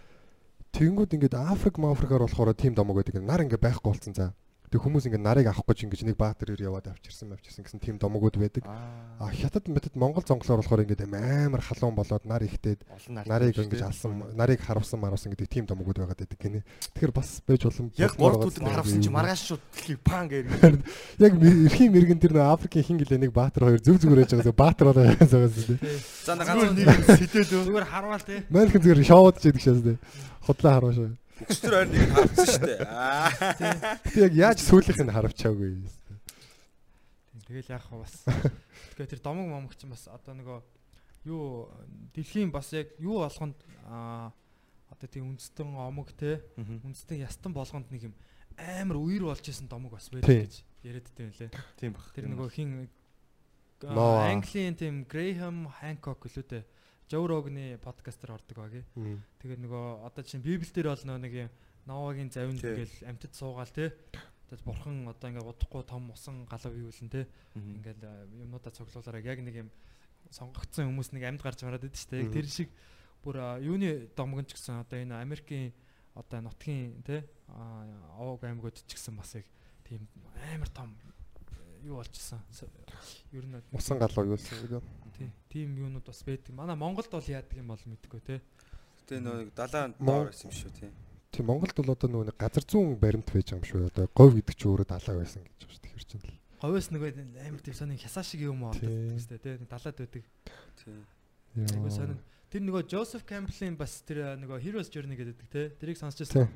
[0.71, 3.19] Тэгэнгүүт ингээд Африк мафрикаар болохоор тийм домог байдаг.
[3.19, 4.31] Нар ингээд байхгүй болцсон за.
[4.71, 7.99] Тэг хүмүүс ингээд нарыг авах гэж ингэж нэг баатар ир яваад авчирсан авчирсан гэсэн тийм
[7.99, 8.63] домогуд байдаг.
[8.63, 12.47] А хятад метод Монгол зонглоор болохоор ингээд амар халуун болоод нар
[13.11, 16.63] нар нарыг ингэж алсан нарыг харавсан маравсан гэдэг тийм домогуд байгаад байдаг гинэ.
[16.95, 20.47] Тэгэхээр бас байж болон Яг байгаа үдэн харавсан чи маргааш шууд дэлхий пан гээр.
[21.19, 24.55] Яг эрхийн мэрэгэн тэр нөө Африкийн хин гэлээ нэг баатар хоёр зүг зүгээр яж байгаа.
[24.55, 25.79] Баатар болоо гэсэн тийм.
[26.23, 27.67] За нэг ганц нэг юм сэтэлөө.
[27.67, 28.39] Зүгээр харвал тий.
[28.47, 29.99] Манайх зүгээр шоуд ч яадаг шээс тийм.
[30.47, 31.20] Худлаа харваа шээ.
[31.47, 32.79] Өчтөр хоёр нэг харсан шүү дээ.
[34.05, 35.71] Гэтэ яг яаж сүүлийнх нь харавчаагүй.
[37.47, 38.15] Тэгэл яах вэ бас.
[38.21, 40.59] Тэгэхээр тэр домог момог чинь бас одоо нөгөө
[41.27, 41.69] юу
[42.15, 43.57] дэлхийн бас яг юу болгонд
[43.87, 44.31] аа
[44.91, 48.15] одоо тийм үндэстэн омог те үндэстэн ястан болгонд нэг юм
[48.57, 51.51] амар үер болж исэн домог бас байдаг гэж яриад дээ лээ.
[51.79, 52.05] Тийм баг.
[52.13, 52.89] Тэр нөгөө хин.
[53.81, 56.63] Английн тийм Грэхэм Ханкок гэлөө
[57.19, 58.83] Rogan-ы подкастер ордог багий.
[59.43, 61.49] Тэгээд нөгөө одоо чинь Библиэл дээр бол нэг юм
[61.85, 62.71] Новагийн завинд Тий.
[62.71, 63.91] ингээл амьтад суугаал те.
[64.47, 67.27] Тэгээд бурхан одоо ингээ удахгүй том усан галав юулэн те.
[67.55, 69.69] Ингээл э, юмнуудаа цуглуулаараа яг нэг юм
[70.29, 72.21] сонгогдсон хүмүүс нэг амьд гарч мараад идэв шүү дээ.
[72.21, 72.69] Яг тэр шиг
[73.25, 75.73] бүр а, юуны домгон ч гэсэн одоо энэ Америкийн
[76.13, 77.25] одоо нутгийн те
[78.17, 79.45] овог аймагуд ч гэсэн бас яг
[79.83, 80.07] тийм
[80.53, 82.39] амар том э, юу болчихсон.
[83.31, 84.83] Ер нь Усан галуу юусэн гэдэг.
[85.21, 86.49] Тий- тийм юунууд бас байдаг.
[86.55, 88.41] Манай Монголд бол яадаг юм бол мэдгүй те.
[89.05, 90.89] Тэ нөө далайн доор байсан юм шүү тий.
[91.31, 93.87] Тийм Монголд бол одоо нөгөө нэг газар зүүн баримт байж байгаа юм шүү.
[93.87, 95.81] Одоо говь гэдэг чинь өөрөө далаа байсан гэж байна шүү.
[95.81, 96.37] Тэгэхээр чинь л.
[96.61, 97.09] Говьос нөгөө
[97.47, 99.15] амар тийм сонин хясаа шиг юм уу Тийм.
[99.17, 100.23] гэдэг тий далаад байдаг.
[100.83, 100.93] тий.
[101.55, 101.89] Яа.
[101.89, 102.19] сонин.
[102.51, 105.65] Тэр нөгөө Joseph Campbell-ийн бас тэр нөгөө Heroes Journey гэдэг тий.
[105.79, 106.27] Тэрийг сонсч Тийм.
[106.27, 106.49] байсан.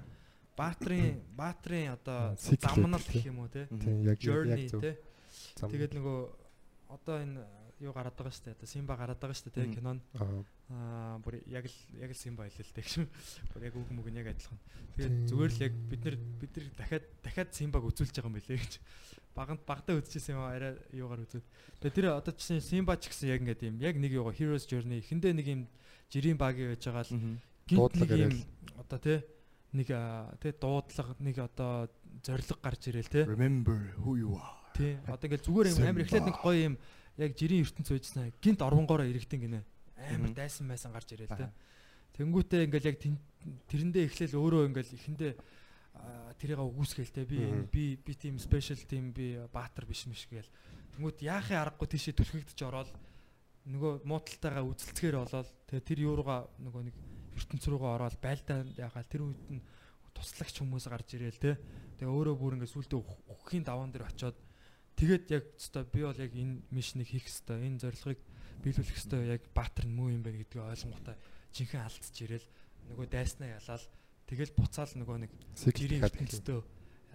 [0.55, 3.65] Баатрын Баатрын одоо замнал гэх юм уу тий.
[3.67, 4.81] Тийм яг яг Journey зөв.
[4.83, 4.95] тий.
[5.55, 6.19] Тэгээд нөгөө
[6.91, 7.39] одоо энэ
[7.83, 8.55] юу гараад байгаа шүү дээ.
[8.55, 9.99] Одоо Симба гараад байгаа шүү дээ кинон.
[10.15, 11.19] Аа.
[11.19, 12.95] Бүр яг л яг л Симба хэлээ л дээ гэж.
[13.51, 14.59] Бүр яг үг мүг нь яг адилхан.
[14.95, 18.59] Тэгээд зүгээр л яг бид нар бид нар дахиад дахиад Симбаг үзүүлж байгаа юм билээ
[18.63, 18.73] гэж.
[19.35, 21.43] Баганд багтаа үзчихсэн юм арай юугаар үзээд.
[21.83, 23.75] Тэгээд тэр одоо чинь Симба ч гэсэн яг ингээд юм.
[23.83, 25.61] Яг нэг юугаа Heroes Journey эхэндээ нэг юм
[26.07, 27.11] жирийн багийн байж байгаа л
[27.67, 28.33] гинт нэг юм
[28.79, 29.19] одоо тий
[29.75, 29.89] нэг
[30.39, 31.91] тий дуудлага нэг одоо
[32.23, 33.23] зориг гарч ирээл тий.
[33.27, 34.55] Remember who you are.
[34.75, 34.95] Тий.
[35.07, 36.75] Одоо ингээд зүгээр юм амар эхлээд нэг гоё юм
[37.17, 39.61] яг жирийн ертөнц байжснаа гинт орвонгоороо иргэдэн гинэ.
[39.95, 41.27] Амар дайсан майсан гарч тий.
[41.29, 41.53] Аха.
[42.15, 42.97] Тэнгүүтээ ингээл яг
[43.67, 45.33] тэрэндээ эхлээл өөрөө ингээл эхэндээ
[46.39, 47.39] тэрийг үгүйсгээл те би
[47.71, 50.47] би би тийм спешиал тийм би баатар биш миш гээл.
[50.95, 52.91] Тэнгүүт яахын аргагүй тийшээ түлхэгдэж ороод
[53.65, 56.95] нөгөө муудалтайгаа үзэлцгээр болоод тэгээ тэр юуруугаа нөгөө нэг
[57.39, 59.63] ертөнц рүүгээ ороод байлдаа яхаал тэр үед нь
[60.15, 61.59] туслагч хүмүүс гарч ирээл те.
[61.99, 64.37] Тэгээ өөрөө бүр ингээд сүултээ үхэхийн даваан дээр очиод
[64.95, 67.61] тэгээд яг өстой би бол яг энэ мишнийг хийх ёстой.
[67.67, 68.19] Энэ зорилгыг
[68.63, 71.15] биелүүлэх ёстой яг баатар нь муу юм байна гэдгийг ойлгонготой
[71.55, 72.47] жинхэнэ алдчих ирээл
[72.95, 73.85] нөгөө дайснаа ялаал
[74.29, 75.31] тэгэл буцаал нөгөө нэг
[76.15, 76.59] ертөнцтэй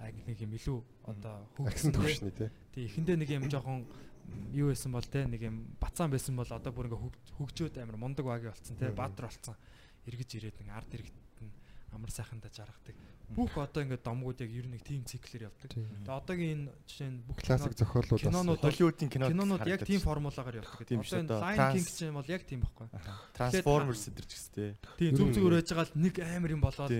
[0.01, 2.49] яг нэг юм илүү одоо хөгжсөн төвшний тий.
[2.73, 3.85] Тэг эхэндээ нэг юм жоохон
[4.55, 7.97] юу байсан бол те нэг юм бацаан байсан бол одоо бүр ингээ хөг- хөгжөөд амар
[8.01, 9.57] мундаг багийн болцсон те баатар болцсон
[10.07, 11.17] эргэж ирээд нэг ард иргэд
[11.93, 12.97] амар сайхандаа жаргадаг
[13.31, 15.87] бүх одоо ингээ домгууд яг ер нь нэг тим циклэр явдаг Тийм.
[16.03, 20.57] тэгээ одоогийн энэ жишээ нь бүх Классик зохиолууд кинонууд Холливуудын кинод кинонууд яг тийм формулагаар
[20.59, 21.31] явдаг Тийм гэдэг.
[21.31, 21.47] Одоо энэ.
[21.47, 22.87] Lion King Транс- ч юм бол яг тийм байхгүй.
[23.39, 24.71] Transformers гэдэг ч гэсэн тий.
[24.99, 26.91] Тийм зүг зүгээр байж байгаа л нэг амар юм болоод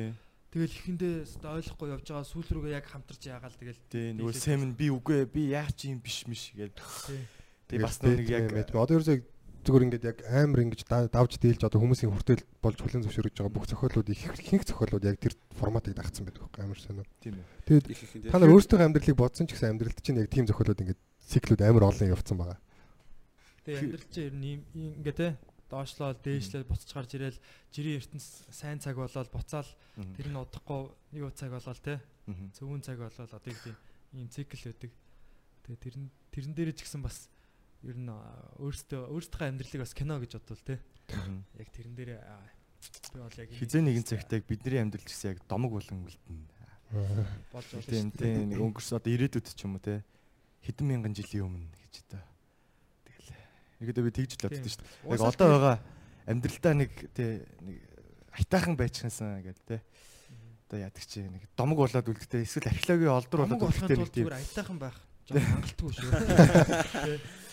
[0.51, 1.15] тэгэл ихэндээ
[1.51, 5.27] ойлгохгүй явж байгаа сүүл рүүгээ яг хамтарч яагаал тэгэл Тий нөгөө Сэм нь би үгүй
[5.27, 6.71] би яа чи юм биш миш тий.
[7.67, 9.19] Тий бас нэг яг одоо ерөөсөө
[9.65, 13.53] зүгээр ингээд яг амар ингэж да- давж дийлж одоо хүмүүсийн хүртэл болж хүлэн зөвшөөрөж байгаа
[13.53, 17.05] бүх зохиолууд их ихэнх зохиолууд яг тэр форматыг дагцсан байдаг байхгүй амар сонио.
[17.21, 17.47] тийм үү.
[17.69, 21.61] Тэгээд та нар өөрсдөө амьдралыг бодсон ч гэсэн амьдралд чинь яг тийм зохиолууд ингээд циклүүд
[21.61, 22.59] амар олон явцсан байгаа.
[23.69, 25.29] Тэгээ амьдрал чинь ер нь ингээ те
[25.71, 27.39] доошлол дээшлэл буцаж гарч ирээл
[27.71, 29.71] жирийн ертөнц сайн цаг болоод буцаал
[30.19, 32.03] тэр нь удахгүй юу цаг болоод те
[32.59, 33.77] зөвүүн цаг болоод одоо тийм
[34.17, 34.91] ийм цикл байдаг.
[35.63, 37.31] Тэгээ тэрэн тэрэн дээр ч гэсэн бас
[37.85, 40.77] ер нь аа, өөрсдөө өөрсдийнхөө амьдралыг бас кино гэж бодвол те.
[41.57, 45.39] Яг тэрэн дээр би бол яг Хизээ нэгэн цагт яг бидний амьдрал ч гэсэн яг
[45.49, 46.45] домог болон үлдэнэ.
[47.53, 50.05] болж болно Тийм тийм нэг өнгөрсөн одоо ирээдүйд ч юм уу те.
[50.65, 52.23] Хэдэн мянган жилийн өмнө гэж одоо
[53.09, 53.33] тэгэл.
[53.81, 55.13] Ерөөдөө би тэгж л боддоо шүү дээ.
[55.17, 55.77] Яг одоо байгаа
[56.29, 57.25] амьдралдаа нэг те
[57.65, 57.77] нэг
[58.37, 59.77] айтаахан байчихсан гэдэг те.
[60.69, 64.29] Одоо яадаг чи нэг домог болоод үлддэг эсвэл археологийн олдор болоод тулд нэг тийм.
[64.29, 64.97] зүгээр аятайхан байх.
[65.27, 66.11] Жоо хангалтгүй шүү.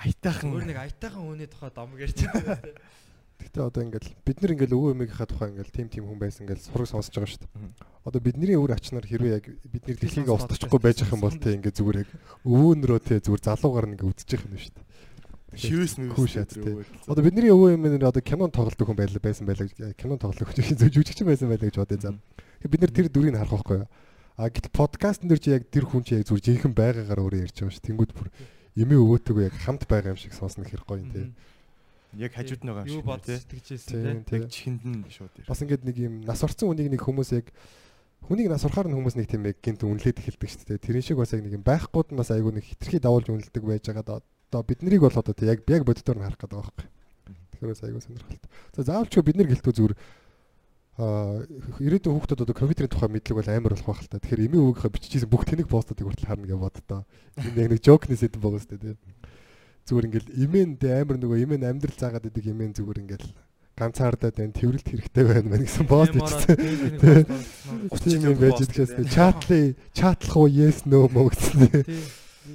[0.00, 0.08] Тэ.
[0.08, 2.58] айтаахан Өөр нэг аятайхан хүний тухай дом ярьж байгаа.
[3.40, 6.60] Гэтэ одоо ингээд бид нар ингээд өвөө эмээгийнхаа тухай ингээд тим тим хүн байсан ингээд
[6.60, 7.72] сураг сонсож байгаа шүү дээ.
[8.04, 11.76] Одоо бидний өвөр ачнаар хэрвээ яг бидний дэлхийг устчихгүй байж ах юм бол те ингээд
[11.80, 12.10] зүгээр яг
[12.44, 14.88] өвөөнрөө те зүгээр залуугаар ингээд үдчих юм шүү дээ.
[15.98, 16.70] мэвэс Хүү шат, те.
[17.10, 20.78] Одоо бидний өвөө эмээнэр одоо кинон тоглодог хүн байлаа байсан байлаа гэж- кинон тоглох хүн
[20.78, 22.20] жүжигчин байсан байлаа гэж бодъё зам.
[22.62, 23.88] Бид нар тэр дүрийг харах байхгүй юу?
[24.38, 27.56] А гэтэл подкастн дээр чи яг тэр хүн чи яг зүгээр жинхэнэ байгаагаар өөрөө ярьж
[27.56, 27.86] байгаа шүү.
[27.88, 28.28] Тэнгүүд бүр
[28.76, 31.30] эмээ өвөөтэйгөө яг хамт байгаа юм шиг сонсно хэрэг гоё юм те.
[32.18, 33.42] яг хажууд Юу юм бод шиг те.
[33.42, 34.36] сэтгэжсэн Тийм, те.
[34.38, 35.46] Яг чихэнд нь шууд ир.
[35.46, 37.46] Бас ингээд нэг юм нас орсон хүнийг нэг хүмүүс яг
[38.26, 40.84] хүнийг нас орохоор нь хүмүүс нэг тийм яг гинт үнэлээд эхэлдэг шүү дээ.
[40.86, 43.84] Тэрэн шиг бас яг нэг юм байхгүйд нь бас айгүй нэг хитрхи давуулж үнэлдэг байж
[43.90, 46.88] байгаа одоо бид нарыг бол одоо яг яг боддоор нь харах гэдэг байгаа байхгүй.
[47.50, 48.50] Тэгэхээр бас айгүй сонирхолтой.
[48.74, 49.94] За заавал ч бид нар гэлтүү зүгээр
[51.00, 54.20] ирээдүйн хүүхдүүд одоо компьютерийн тухай мэдлэг бол амар болох байх л та.
[54.20, 57.00] Тэгэхээр эмээ өвгийнхаа биччихсэн бүх тэнэг постуудыг хүртэл харна гэж боддоо.
[57.40, 58.96] Энэ яг нэг жокны сэдв байгаа шүү дээ.
[59.88, 63.28] Зүгээр ингээл эмээн дэ амар нөгөө эмээн амьдрал заагаад идэг эмээн зүгээр ингээл
[63.80, 66.56] ганцаардаад байна тэрвэрлт хэрэгтэй байна мэн гэсэн пост бичсэн.
[67.96, 71.64] Тийм юм байж идчихээс чатли чатлах уу yes no мөн гэсэн.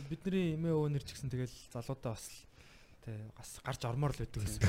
[0.05, 2.38] Бидний эмээ өвнөр ч гэсэн тэгэл залуудаа бас л
[3.05, 4.61] тий бас гарч ормоор л байдаг гэсэн.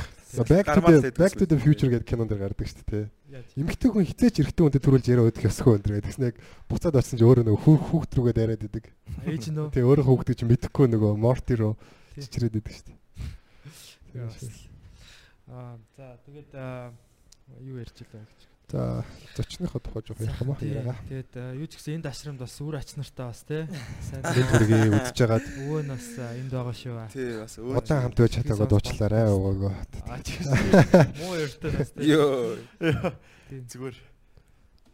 [0.44, 3.08] Back to the back to the байдаг future гэдэг кинон дэр гардаг шүү дээ.
[3.32, 6.06] Яаж Эмэгтэй хүн хизээч эрэгтэй хүнтэй төрүүлж яриа өгөх ёсгүй өндөр гэдэг.
[6.12, 6.36] Тэгснэ яг
[6.68, 8.84] буцаад орсон ч өөрөө нөгөө хүүх хүүхд рүүгээ дайраад идэг.
[9.24, 11.80] ээж нөө Тэгээ өөрөө хүүхдийг чинь мэдэхгүй нөгөө морти руу
[12.20, 12.96] чичрээд идэг шүү дээ.
[15.48, 16.52] Аа за тэгээд
[17.64, 18.40] юу ярьж илаа гэж.
[18.66, 19.04] За
[19.36, 20.58] зочныхоо тухай жоох ярих юм аа.
[20.58, 20.74] Тий.
[21.06, 23.62] Тэгээд аа, юу ч гэсэн энд ашрамд бас үр ач нартай бас тий.
[24.10, 26.98] Сайн бүргээ үзэж байгаад өвөө нь бас аа, энд байгаа шүү.
[27.14, 27.78] Тий бас өөр.
[27.78, 29.74] удаан хамт байж чадаагаа дуучлаарай өвөөгөө.
[31.22, 32.10] Муу өртөө бас тий.
[32.10, 32.58] Йоо.
[33.70, 33.96] Зүгээр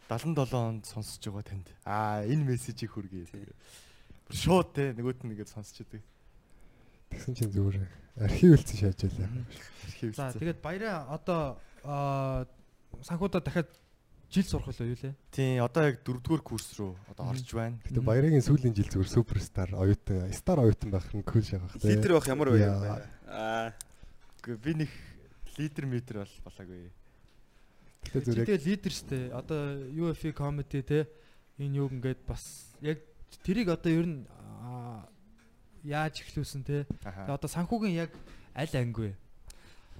[0.05, 1.67] 77 онд сонсож байгаа танд.
[1.81, 3.25] Аа энэ мессежийг хүргэе.
[4.29, 6.05] Бүр шууд те нөгөөт нь ингээд сонсч идэг.
[7.09, 7.81] Тэгсэн чинь зүгээр
[8.21, 9.29] архивэлцэн шаажаалаа.
[10.13, 12.45] За тэгээд баяраа одоо аа,
[13.01, 13.69] санхуудаа дахиад
[14.33, 15.13] жил сурах уу юу лээ?
[15.31, 17.77] Тийм одоо яг дөрөвдүгээр курс руу одоо орж байна.
[17.85, 21.93] Гэтэ баярагийн сүүлийн жил зүгээр суперстар оюутан, стар оюутан байх нь кул шахах те.
[21.93, 22.65] Лидер байх ямар вэ?
[22.65, 23.01] Яа.
[23.29, 23.73] Аа.
[24.41, 24.91] Үгүй, Би нэг
[25.57, 26.89] лидер метр бол болоогүй.
[28.09, 29.17] Гэтэ зүгээр Тэгээд лидер штэ.
[29.31, 29.61] Одоо
[29.93, 31.05] UFI comedy те
[31.61, 32.99] энэ юг ингээд бас яг
[33.45, 34.25] тэрийг одоо ер нь
[35.85, 36.89] яаж эхлүүлсэн те.
[37.05, 38.11] Одоо санхүүгийн яг
[38.55, 39.11] аль анги вэ?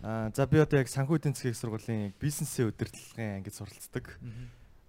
[0.03, 4.19] Аа за би одоо яг санхүү эдийн засгийн сургуулийн бизнесийн удирдлагын ангид суралцдаг.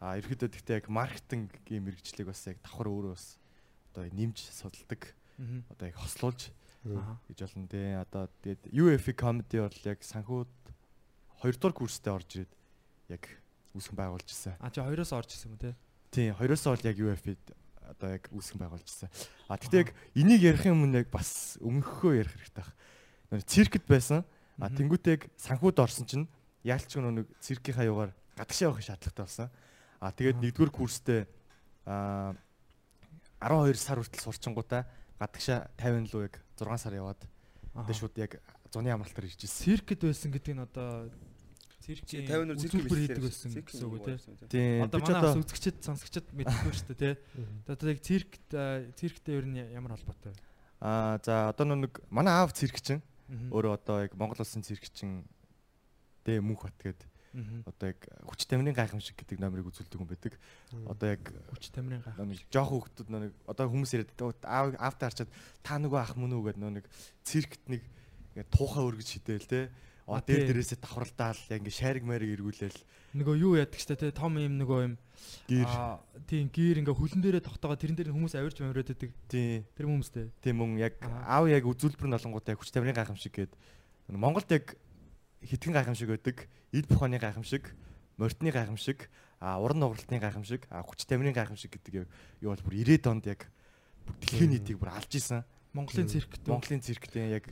[0.03, 3.39] А ерөөдөө гэхдээ яг маркетингийн мэрэгжлийг бас яг давхар өөрөө бас
[3.95, 5.15] одоо нэмж судалдаг.
[5.71, 6.51] Одоо яг хослуулж
[6.85, 7.17] Аа.
[7.31, 7.97] гэж болно те.
[7.97, 10.51] Одоо тэгээд UFI comedy бол яг санхүүд
[11.41, 12.53] 2 дугаар курстэй орж ирээд
[13.09, 13.25] яг
[13.73, 14.59] үүсгэн байгуулж ирсэн.
[14.61, 15.73] А чи хоёроос орж ирсэн юм те.
[16.11, 17.39] Тийм, хоёроосоо бол яг UFI
[17.89, 19.09] одоо яг үүсгэн байгуулж ирсэн.
[19.49, 22.75] А гэхдээ яг энийг ярих юм яг бас өмнөхөө ярих хэрэгтэй баг.
[23.33, 24.29] Нэг циркэд байсан.
[24.59, 24.77] А Мгм.
[24.79, 26.27] тэнгуүтэйг санхүүд орсон чинь
[26.63, 29.49] яалч нэг циркийн хаягаар гадагшаа явах шаардлагатай болсон.
[30.01, 30.43] А тэгээд Аа.
[30.47, 31.27] нэгдүгээр курстэй
[31.87, 32.35] а
[33.43, 34.87] 12 сар хүртэл сурчингуудаа
[35.19, 37.21] гадагшаа 50 луу яг 6 сар яваад
[37.75, 38.33] тэгээд шууд яг
[38.73, 39.65] зуны амралтаар ирж ирсэн.
[39.67, 41.11] циркэд байсан гэдэг нь одоо
[41.85, 44.15] циркийн 50 нэр цирк хийдэг байсан гэсэн үг үү те.
[44.49, 44.87] Тийм.
[44.89, 47.11] Одоо манай бас үзэгчд сонсогчд мэдгүй шүү дээ те.
[47.69, 48.47] Одоо яг циркт
[48.97, 50.39] цирктэй ер нь ямар холбоотой вэ?
[50.81, 53.14] а за одоо нэг манай аав циркчин Мгм.
[53.51, 55.25] Өөрөө одоо яг Монгол улсын циркчин
[56.25, 57.01] дэ мөнх бат гээд
[57.35, 57.67] Мгм.
[57.67, 57.99] одоо яг
[58.31, 60.39] хүч тамирын гайхамшиг гэдэг номерыг үзүүлдэг хүн байдаг.
[60.87, 62.15] Одоо яг хүч тамирын гах.
[62.15, 65.31] нэг жоох хүүхдүүд нэг одоо хүмүүс яриад "Өө, аав аавтаа харчаад
[65.67, 66.87] та нөгөө ах мөн үү гэдэг нэг
[67.27, 67.83] циркт нэг
[68.39, 69.67] ингээ туухаа өргөж хідэл те.
[70.05, 72.79] А дээр дээрээсээ давхралдаал яг ингээ шариг мариг эргүүлээл
[73.15, 74.95] Нөгөө юу яадаг ч те том юм нөгөө юм
[75.49, 79.11] гэр аа тийм гэр ингээ хөлн дээрээ тогтоогоо тэрэн дээр хүмүүс авирж мавираад байдаг.
[79.31, 80.29] тий Тэр хүмүүстэй.
[80.45, 81.41] тийм мөн яг Аа.
[81.41, 83.53] аав яг үзүүлбэр нь олонгууд яг хүч тамирын гайхамшиг гээд
[84.13, 84.77] Монголд яг
[85.41, 86.37] хитгэн гайхамшиг байдаг.
[86.75, 87.73] Эд буханы гайхамшиг,
[88.19, 89.09] морьтны гайхамшиг,
[89.41, 92.05] уран нугралтын гайхамшиг, хүч тамирын гайхамшиг гэдэг
[92.43, 93.49] юу бол бүр 90-ад онд яг
[94.05, 95.45] бүр дэлхийн нийтийг бүр алж исэн.
[95.73, 96.45] Монголын циркт.
[96.45, 97.49] Монголын цирктэй яг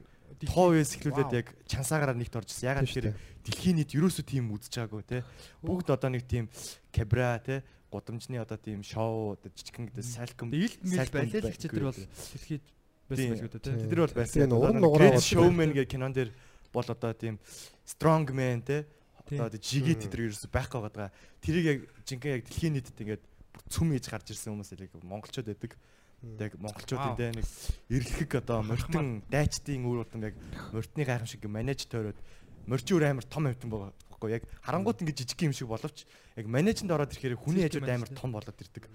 [0.49, 2.69] тоо үес эхлүүлээд яг чансаагаараа нэгт орж ирсэн.
[2.73, 3.09] Ягаад тэгэхээр
[3.43, 5.19] дэлхийн нийт ерөөсөө тийм үзэж байгаагүй те.
[5.61, 6.47] Бүгд одоо нэг тийм
[6.95, 12.01] кабра те гудамжны одоо тийм шоу одоо жижигхэн гэдэг сальком Илт мэл балиалагч тэр бол
[12.01, 12.65] дэлхийд
[13.09, 13.59] байсан байх үү те.
[13.61, 14.53] Тэд нар бол байсан.
[14.57, 16.33] Уран нугараа Showman гэх кинон дээр
[16.73, 17.37] бол одоо тийм
[17.85, 18.89] strong man те
[19.29, 21.13] одоо жигээ тэд нар ерөөсөө байхгүй байгаа.
[21.45, 25.49] Тэрийг яг жинхэнэ яг дэлхийн нийтэд ингээд бүр цүм хийж гарч ирсэн хүмүүс яг монголчууд
[25.53, 25.77] байдаг.
[26.23, 27.47] Яг монголчуудын те нэг
[27.91, 30.39] эрлэхэг одоо морьтон дайчдын үр удам яг
[30.71, 32.19] морьтны гайхамшиг манеж тойроод
[32.67, 33.91] морчин үр амар том байгаа
[34.23, 36.07] байхгүй яг харангуут ингээд жижиг юм шиг боловч
[36.39, 38.87] яг манежинд ороод ирэхээр хүний хажууд амар том болоод ирдэг.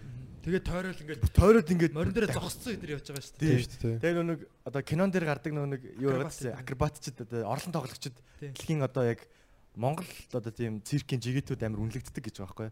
[0.48, 3.44] Тэгээд тойрол ингээ Тойроод ингээд морин дээр зогсцсон өдр явж байгаа шүү дээ.
[3.44, 3.60] Тийм.
[3.60, 4.00] шүү дээ.
[4.00, 8.56] Тэгээ нэг одоо кинон дээр гардаг нэг юу гэдэг акробатчд одоо орлон тоглогчд Тийм.
[8.56, 9.28] дэлхийн одоо яг
[9.76, 12.72] Монгол одоо тийм циркийн жигэтүүд амар үнэлэгддэг гэж байгаа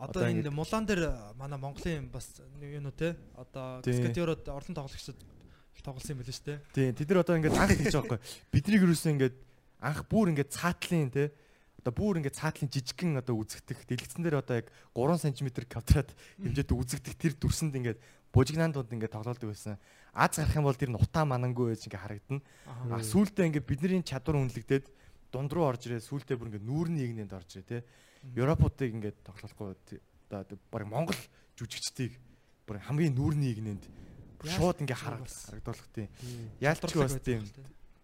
[0.00, 5.20] Одоо энэ мулаан дээр манай Монголын бас юу нүү те одоо скатерод орлон тоглогчдод
[5.84, 6.58] тоглосон юм байл шүү дээ.
[6.72, 8.20] Тийм тэд нар одоо ингээд анх гэж байгаа байхгүй.
[8.52, 9.36] Бидний юусэн ингээд
[9.80, 11.32] анх бүр ингээд цаатлын те
[11.80, 16.76] одоо бүр ингээд цаатлын жижигхэн одоо үзэгдэх дэлгэцэн дээр одоо яг 3 см квадрат хэмжээтэй
[16.76, 17.98] үзэгдэх тэр дүрсэнд ингээд
[18.32, 19.80] бужигнаан донд ингээд тоглоулдаг байсан.
[20.12, 22.44] Аз гарах юм бол тэр нь утаа манангүй байж ингээд харагдана.
[22.92, 24.86] А сүултээ ингээд бидний чадвар үнэлэгдээд
[25.32, 27.78] дунд руу орж ирээ сүултээ бүр ингээд нүүрний игнэнд орж ирээ те.
[28.36, 29.74] Европуудыг ингээд тоглохгүй
[30.30, 31.18] одоо баг Монгол
[31.56, 32.14] жүжигчдийг
[32.66, 33.84] бүр хамгийн нүүрний игнэнд
[34.44, 36.08] шууд ингээд харагдуулах тийм.
[36.60, 37.42] Яалтч бас тийм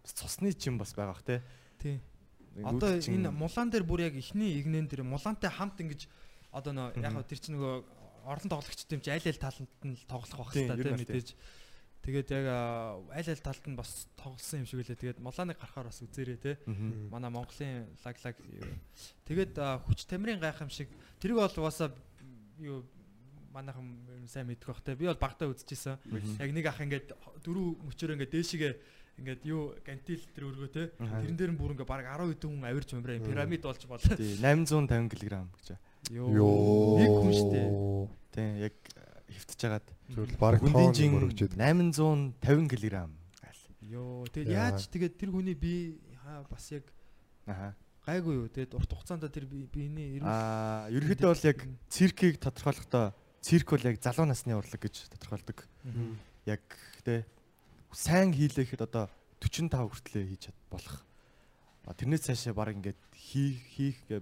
[0.03, 1.41] цусны чим бас байгаа бах те.
[1.79, 2.01] Тийм.
[2.65, 6.07] Одоо чин- энэ мулаан дээр бүр яг ихний игнэн дээр мулаантай хамт ингэж
[6.51, 7.73] одоо нөө яг тэр чинь нөгөө
[8.27, 10.99] орлон тоглогчд юм чи аль аль талд нь тоглох байх хэрэгтэй тийм.
[10.99, 11.29] мэдээж.
[12.07, 12.47] Тэгээд яг
[13.11, 14.95] аль аль талд нь бас тоглосон юм шиг үлээ.
[14.95, 16.55] Тэгээд мулааныг гарахаар бас үзээрэй те.
[17.11, 18.71] Манай Монголын лаг лаг юу.
[19.27, 20.87] Тэгээд хүч тамирын гайхамшиг
[21.19, 21.91] тэрийг бол угаасаа
[22.63, 22.87] юу
[23.51, 24.95] манайхан юм сайн мэдэх бах те.
[24.95, 25.99] Би бол багтаа үзчихсэн.
[26.39, 27.11] Яг нэг ах ингээд
[27.43, 28.73] дөрөв мөчөөр ингээд дээшигээ
[29.17, 30.83] ингээд юу гантил тэр өргөө те.
[30.95, 33.03] Тэрэн дээр нь бүр ингээд баг 10 хэдэн хүн авирч Мм.
[33.03, 34.15] пирамид болж болоо.
[34.15, 35.67] Тий, 850 кг гэж.
[36.13, 37.01] Йоо.
[37.01, 37.61] Нэг хүн штэ.
[38.31, 38.75] Тий, яг
[39.27, 41.51] хөвтөж хагаад Зүгээр баг хүндийн тоон жин мөрөгчөд.
[41.59, 42.95] 850 кг.
[43.87, 44.27] Йоо.
[44.27, 44.67] Тэгээд Яа.
[44.71, 46.83] яаж тэгээд тэр хүний би хаа бас яг
[47.47, 47.75] Аха.
[48.03, 48.47] гайгүй юу.
[48.51, 53.83] Тэгээд урт хугацаанд тэр би- биений эрүүл Аа, ерөнхийдөө бол яг циркийг тодорхойлохдоо цирк бол
[53.87, 55.63] яг залуу насны урлаг гэж тодорхойлдог.
[56.43, 56.63] Яг
[57.07, 57.23] тэ
[57.95, 59.07] сайн хийлэхэд одоо
[59.39, 61.05] 45 хүртлээр хийж чад болох.
[61.87, 64.19] А тэрнээс цаашаа баг ингээд хийх хийх гэ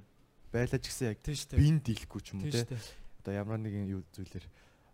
[0.54, 1.58] байлаа ч гэсэн яг Тийм штэ.
[1.58, 2.78] биеийн дийлэхгүй ч юм уу Тийм те.
[3.26, 4.46] Одоо ямар нэгэн юу зүйлэр.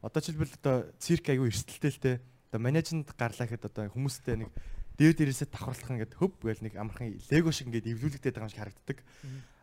[0.02, 2.12] Одоо жишээлбэл одоо цирк аягүй эрсдэлтэй л те.
[2.50, 4.50] Одоо менежмент гарлаа гэхэд одоо хүмүүстэй нэг
[4.98, 8.62] дээр дээрээсээ давхарлах ингээд хөв гээл нэг амархан лего шиг ингээд эвлүүлэгдээд байгаа юм шиг
[8.62, 8.98] харагддаг.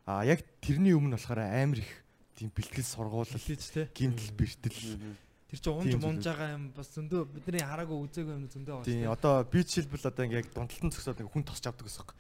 [0.06, 1.92] А яг тэрний өмнө болохоор амар их
[2.38, 7.96] тийм бэлтгэл сургуулал гимтэл бэртэл Тэр чинь унж мунж байгаа юм бас зөндөө бидний хараагүй
[8.04, 8.88] үзээгүй юм зөндөө байгаа.
[8.88, 12.12] Тийм одоо би жишээлбэл одоо ингээд дундалтан зөксөд нэг хүн тосч авдаг гэсэн юм.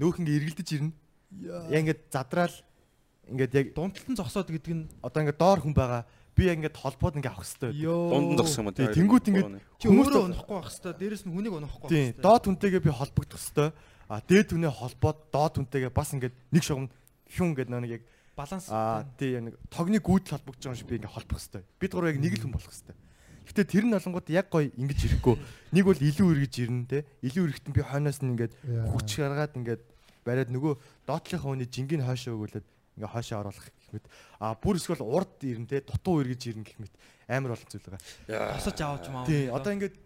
[0.00, 0.92] Нөөх ингээд эргэлдэж ирнэ.
[1.68, 2.56] Яг ингээд задраал
[3.28, 6.08] ингээд яг Дунталтан зогсоод гэдэг нь одоо ингээд доор хүн байгаа.
[6.40, 7.70] Би яг ингээд холбоод ингээд авах хэрэгтэй.
[7.76, 8.08] байдаг.
[8.08, 8.76] Дунд нь зогсох юм уу?
[8.80, 11.92] тий, тэнгуут ингээд чи Хүмүүс өөрөө л- унахгүй байх хэвээр дээрэс нь хүнийг унахгүй байх
[11.92, 12.24] Тийм, хэвээр.
[12.24, 13.72] доод хүнтэйгээ би холбогдох хэвээр.
[14.08, 16.86] А дээд хүнээ холбоод доод хүнтэйгээ бас ингээд нэг шугам
[17.28, 18.02] хүн гэдэг нэг яг
[18.34, 18.66] баланс.
[18.72, 21.64] аа тий яг нэг тогны гүйдэл холбогдож байгаа юм шиг би ингээд холбох хэвээр.
[21.76, 22.98] Бид гурав яг нэг л хүн болох хэвээр.
[23.50, 25.36] Гэтэ тэр нь олонгууд яг гоё ингэж ирэхгүй.
[25.76, 26.98] Нэг бол илүү эргэж ирнэ те.
[27.22, 28.52] Илүү эрэхтэн би хойноос нь ингээд
[28.94, 29.82] хүч гаргаад ингээд
[30.24, 30.72] бариад нөгөө
[31.06, 32.66] доотлынхаа хүний жингийн хойшоо өгүүлээд
[32.98, 34.06] ингээ хойшоо оруулах гэх мэт.
[34.38, 35.82] А бүр эсвэл урд ирнэ те.
[35.82, 36.94] Дутуу эргэж ирнэ гэх мэт.
[37.26, 38.54] Амар олон зүйл байгаа.
[38.54, 39.26] тосож авч маа.
[39.26, 39.98] Тий, одоо ингээд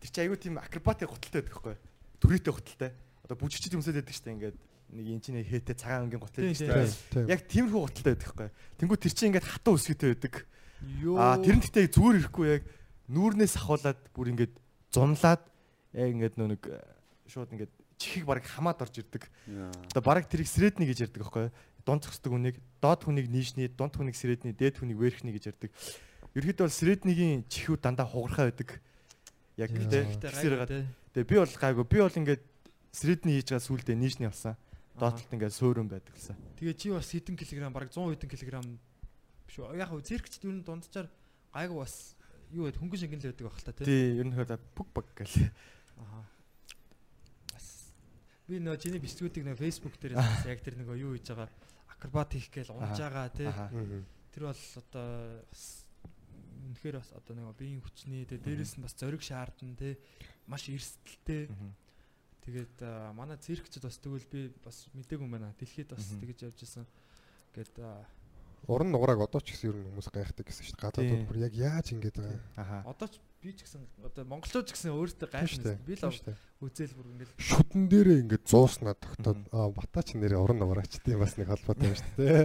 [0.00, 1.76] тэр чи аюу тийм акробатик гуталтай байдаг байхгүй.
[2.24, 2.90] Түрээтэй гуталтай.
[3.28, 4.56] Одоо бүжигчд юмсаад байдаг штэ ингээд
[4.88, 7.28] нэг энэ чинь хээтэй цагаан ангийн гутал Тийм, байдаг штэ.
[7.28, 8.48] Яг тиймэрхүү гуталтай байдаг байхгүй.
[8.80, 10.34] Тэнгүү тэр чи ингээд хатуу өсгөтэй байдаг.
[11.12, 12.62] Аа тэр нь гэтээ зүгээр ирэхгүй яг
[13.10, 14.54] нүүрнээс ахуулаад бүр ингээд
[14.94, 15.42] зунлаад
[15.92, 16.62] яг ингээд нөө нэг
[17.28, 19.26] шууд ингээд чихийг баг хамаад орж ирдэг.
[19.92, 21.46] Одоо баг тэрийг средний гэж ярьдаг байхгүй.
[21.84, 25.70] Дунд зогсдог хүнийг, доод хүнийг нийшний, дунд хүнийг средний, дээд хүнийг верхний гэж ярьдаг.
[26.38, 28.78] Ерхэд бол среднигийн чихүүд дандаа хугархаа байдаг.
[29.58, 30.86] Яг гэдэг.
[31.12, 31.84] Тэгээ би бол гайгүй.
[31.88, 32.42] Би бол ингээд
[32.94, 34.54] средний хийж байгаа сүулдэ нийшний болсон.
[34.98, 36.36] Доотлолт ингээд суурин байдаг гэсэн.
[36.58, 38.68] Тэгээ чи бас хэдэн килограмм бараг 100 хэдэн килограмм
[39.46, 39.78] биш үү?
[39.78, 41.08] Яг хөө циркчд юу н дунджаар
[41.54, 42.14] гайгүй бас
[42.50, 43.86] юу вэ хөнгөн шингэн л байдаг байх л та тий.
[43.86, 45.50] Тий, ер нь хөөе бүг баг гэл.
[45.98, 46.22] Аа.
[48.48, 51.52] Би нөө чиний бичлэгүүдийг нөө Facebook дээр яг тэр нөгөө юу хийж байгаа
[51.92, 53.48] акробат хийх гээл унж байгаа тий.
[54.32, 55.64] Тэр бол одоо бас
[56.64, 60.00] үнэхээр бас одоо нөгөө биеийн хүчний тэгээ дээрэс нь бас зориг шаардна тий.
[60.48, 61.52] Маш эрсдэлтэй.
[62.48, 62.80] Тэгээд
[63.12, 65.52] манай циркчд бас тэгвэл би бас мдэггүй юм байна.
[65.60, 66.88] Дэлхийд бас тэгэж явж исэн.
[67.84, 68.06] Аа,
[68.64, 71.04] Уран нугараг одоо ч гэсэн ер нь хүмүүс гайхдаг гэсэн шүү дээ.
[71.04, 71.28] Тийм.
[71.28, 72.80] бүр яг яаж ингэж байгаа.
[72.88, 75.78] Одоо ч би ч гэсэн одоо монголчууд ч гэсэн өөртөө дээ.
[75.86, 76.10] Би л
[76.58, 81.38] үзэл бүр ингээд Шүдэн дээрээ ингэж зууснаад тогтоод аа батач нэрээ уран нугараач тийм бас
[81.38, 82.42] нэг холбоотой юм шүү дээ.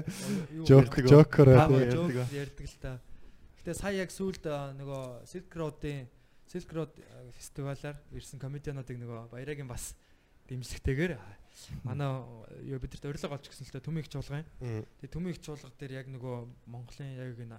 [0.69, 3.01] Жок жокер ярьдаг л та.
[3.58, 6.06] Гэтэ сая яг сүүлд нөгөө Silk Road-ийн
[6.45, 9.97] Silk Road аа, фестивалаар ирсэн комедиануудыг нөгөө баярагийн бас
[10.45, 11.17] дэмжлэгтэйгээр
[11.82, 12.21] манай
[12.69, 14.45] юу бидэрт урилга олж гисэн л та төмийг чуулгын.
[14.62, 14.86] Мм.
[15.01, 16.36] Тэгээ төмийг чуулга дээр яг нөгөө
[16.69, 17.58] Монголын яг энэ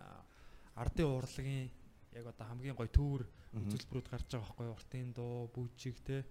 [0.78, 1.70] ардын урлагийн
[2.14, 3.22] яг одоо хамгийн гоё төвөр
[3.58, 4.76] үзүүлбэрүүд гарч байгаа байхгүй юу?
[4.78, 6.24] Уртын дуу, бүжиг те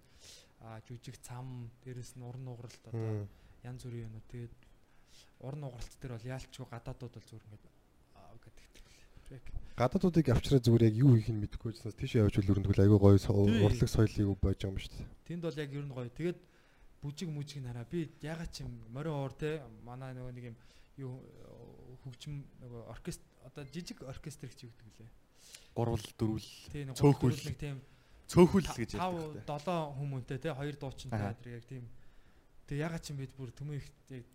[0.64, 3.28] а жүжиг цам, дээрэс нь уран нугаралт одоо
[3.64, 4.28] янз бүрийн юм уу.
[4.32, 4.54] Тэгээд
[5.44, 7.66] уран нугаралт дээр бол яалчгүй гадаадууд бол зүгээр ингээд
[8.16, 8.66] аа гэдэг.
[9.76, 13.18] Гадаадуудыг авчраа зүгээр яг юу хийх нь мэдэхгүй байснаас тийш явж үл өрөндгөл айгүй гоё
[13.68, 15.08] урлаг соёлыг боож байгаа юм шүү дээ.
[15.28, 16.10] тэнд бол яг ер нь гоё.
[16.10, 16.40] Тэгээд
[17.04, 17.84] бүжиг мүжиг хараа.
[17.92, 20.58] Би ягаад ч юм морин уур те манай нөгөө нэг юм
[20.96, 21.14] юу
[22.06, 25.12] хөгжим нөгөө оркестр одоо жижиг оркестр гэж юу гэдэг лээ.
[25.76, 26.50] Гурвал дөрвөл
[26.94, 27.38] Цөөхөл.
[27.58, 27.78] тийм
[28.30, 29.46] цөөхөл гэж 5 ярьдаг.
[29.46, 31.84] 7 хүмүүнтэй те хоёр дуучинтай тэр яг тийм
[32.68, 33.88] тэг ягаад ч юм бид бүр төмөө их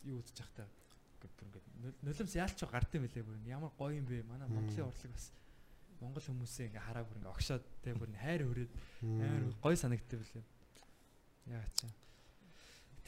[0.04, 0.64] юу үзэж явах та.
[1.42, 4.22] Ингээд нулимс яалч гард юм бэлээ бүр ямар гоё юм бэ?
[4.26, 5.32] Манай Монголын урлаг бас
[5.98, 8.42] Монгол хүмүүсээ ингээ хараа бүр ингээ огшоод те бүр хайр
[9.02, 9.18] Мм.
[9.18, 10.44] амар гоё санагддаг бэлээ
[11.54, 11.80] ягаад ч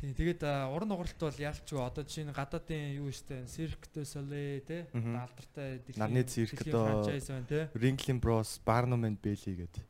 [0.02, 4.64] юм тий тэгээд уран нугаралт бол яалчгүй одоо чинь гадаадын юу штэ Cirque du Soleil
[4.64, 6.24] те алдартай дэлхийн
[6.72, 9.84] франчайз байна те Ringling Bros, Barnum and Bailey гэдэг.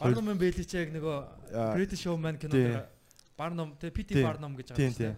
[0.00, 1.16] Барнум Бэйли ч яг нөгөө
[1.76, 2.48] British Showman тий.
[2.48, 2.88] кино
[3.36, 4.24] Барнум те PT.
[4.24, 5.14] Барнум гэж Тийм тийм.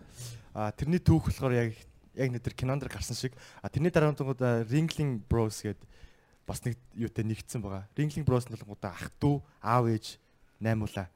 [0.55, 1.78] А тэрний түүх болохоор яг
[2.18, 3.33] яг нэг тэр кинонд гарсан шиг.
[3.62, 5.87] А тэрний дараа нь Ringling Bros гэдэг
[6.46, 7.87] бас нэг юутай нэгдсэн байгаа.
[7.94, 10.18] Ringling Bros нь бол ах トゥ аав ээж
[10.59, 11.07] наймуулаа.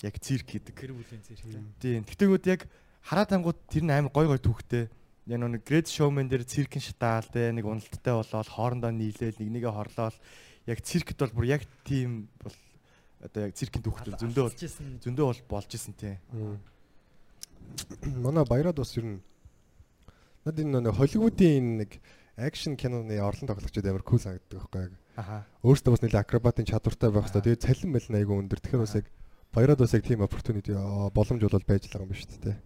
[0.00, 0.74] Яг цирк гэдэг.
[0.74, 1.44] гэр бүлийн зэрэг
[1.80, 2.02] Тийм.
[2.08, 2.64] Тэгтээгүүд яг
[3.04, 4.88] хараад ангууд тэр нь амар гой гой түүхтэй.
[5.28, 9.70] Яг нэг Great Showman дээр циркийн шатаал те нэг уналттай болоод хоорондоо нийлээл нэг нэгэ
[9.70, 10.16] хорлоол
[10.66, 12.56] яг циркт бол бүр яг тийм бол
[13.20, 16.16] одоо яг циркийн түүхтэй зөндөө бол зөндөө зөндөө бол болж исэн тий.
[16.32, 16.56] Мм.
[18.24, 19.20] Манай баяраад бас ер нь
[20.44, 22.00] над энэ нэг Холливуудын нэг
[22.40, 24.92] акшн киноны орлон тоглогчид амар кул санагддаг байхгүй яг.
[25.20, 25.44] Аха.
[25.60, 27.60] Өөртөө бас нэлээ акробатын чадвартай байх хэрэгтэй.
[27.60, 28.60] Тэгээд цалин мэл айгүй өндөр.
[28.64, 29.06] Тэгэхээр бас яг
[29.54, 30.74] баяраад бас яг тийм opportunity
[31.14, 32.58] боломж бол байж байгаа юм ба шүү дээ.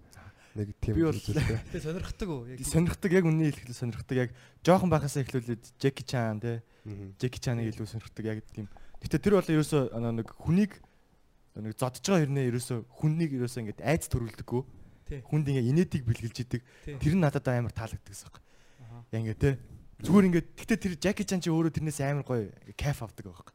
[0.55, 1.59] Нэг тийм зүйлтэй.
[1.75, 2.47] Тэ сонирхдаг уу?
[2.47, 4.31] Яг Сонирхдаг яг үнний хэлэхэд сонирхдаг яг
[4.63, 6.63] жоохон байхасаа эхлүүлээд Jackie Chan тий.
[6.87, 7.19] Мгм.
[7.19, 8.71] Jackie Chan-ыг илүү сонирхдаг яг тийм.
[9.03, 10.79] Гэтэ тэр бол ерөөсөө нэг хүнийг
[11.59, 14.63] нэг зодж байгаа хэрнээ ерөөсөө хүннийг ерөөсөө ингэж айц төрүүлдэггүй.
[15.27, 16.63] Хүнд ингэ инээдийг бэлгэлж идэг.
[16.87, 19.03] Тэр нь надад амар таалагддаг гэсэн юм.
[19.11, 19.55] Яг ингэ тий.
[20.07, 22.47] Зүгээр ингээд тэгтээ тэр Jackie Chan чи өөрөө тэрнээс амар гоё
[22.79, 23.55] кайф авдаг байхгүй.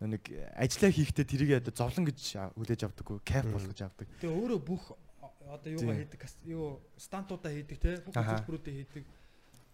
[0.00, 2.18] Нэг ажиллаа хийхдээ тэрийг одоо зовлон гэж
[2.56, 4.08] хүлээж авдаггүй, кайф болгож авдаг.
[4.24, 4.96] Тэгээ өөрөө бүх
[5.44, 9.04] одоо юугаа хийдэг юу стантуудаа хийдэг те бүх хөтөлбөрүүдээ хийдэг.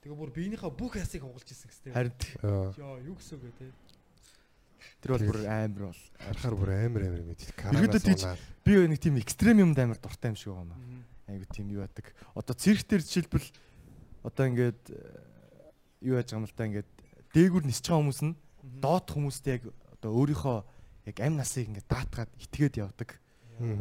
[0.02, 1.92] Тэгээ бүр биенийхээ бүх ясыг хугалж ирсэн гэстэй.
[1.94, 3.70] Харин ёо юу гэсэн үг те.
[4.98, 7.42] Тэр бол бүр амар бол харахаар бүр амар амар мэд.
[7.46, 8.22] Иргэдэд тийч
[8.66, 10.74] би нэг тийм экстрем юмд амар дуртай юм шиг байна.
[11.30, 12.10] Айгу тийм юу яадаг.
[12.34, 13.46] Одоо цирк дээр жишээлбэл
[14.26, 14.82] одоо ингээд
[16.02, 16.90] юу яаж байгаа юм л та ингээд
[17.30, 18.34] дээгүр нисэж байгаа хүмүүс нь
[18.82, 19.62] доот хүмүүстэй яг
[19.98, 20.56] одоо өөрийнхөө
[21.06, 23.18] яг амь насыг ингээд даатгаад итгээд явдаг.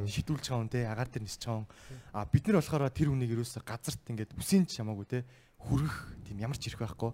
[0.07, 1.67] Шидүүлж байгаа хүн те агаар дээр нисэж байгаа.
[2.15, 5.19] А бид нар болохоор тэр хүнийг ерөөсө газарт ингээд үсийн ч хамаагүй те
[5.59, 7.11] хүрэх тийм ямар ч ирэх байхгүй.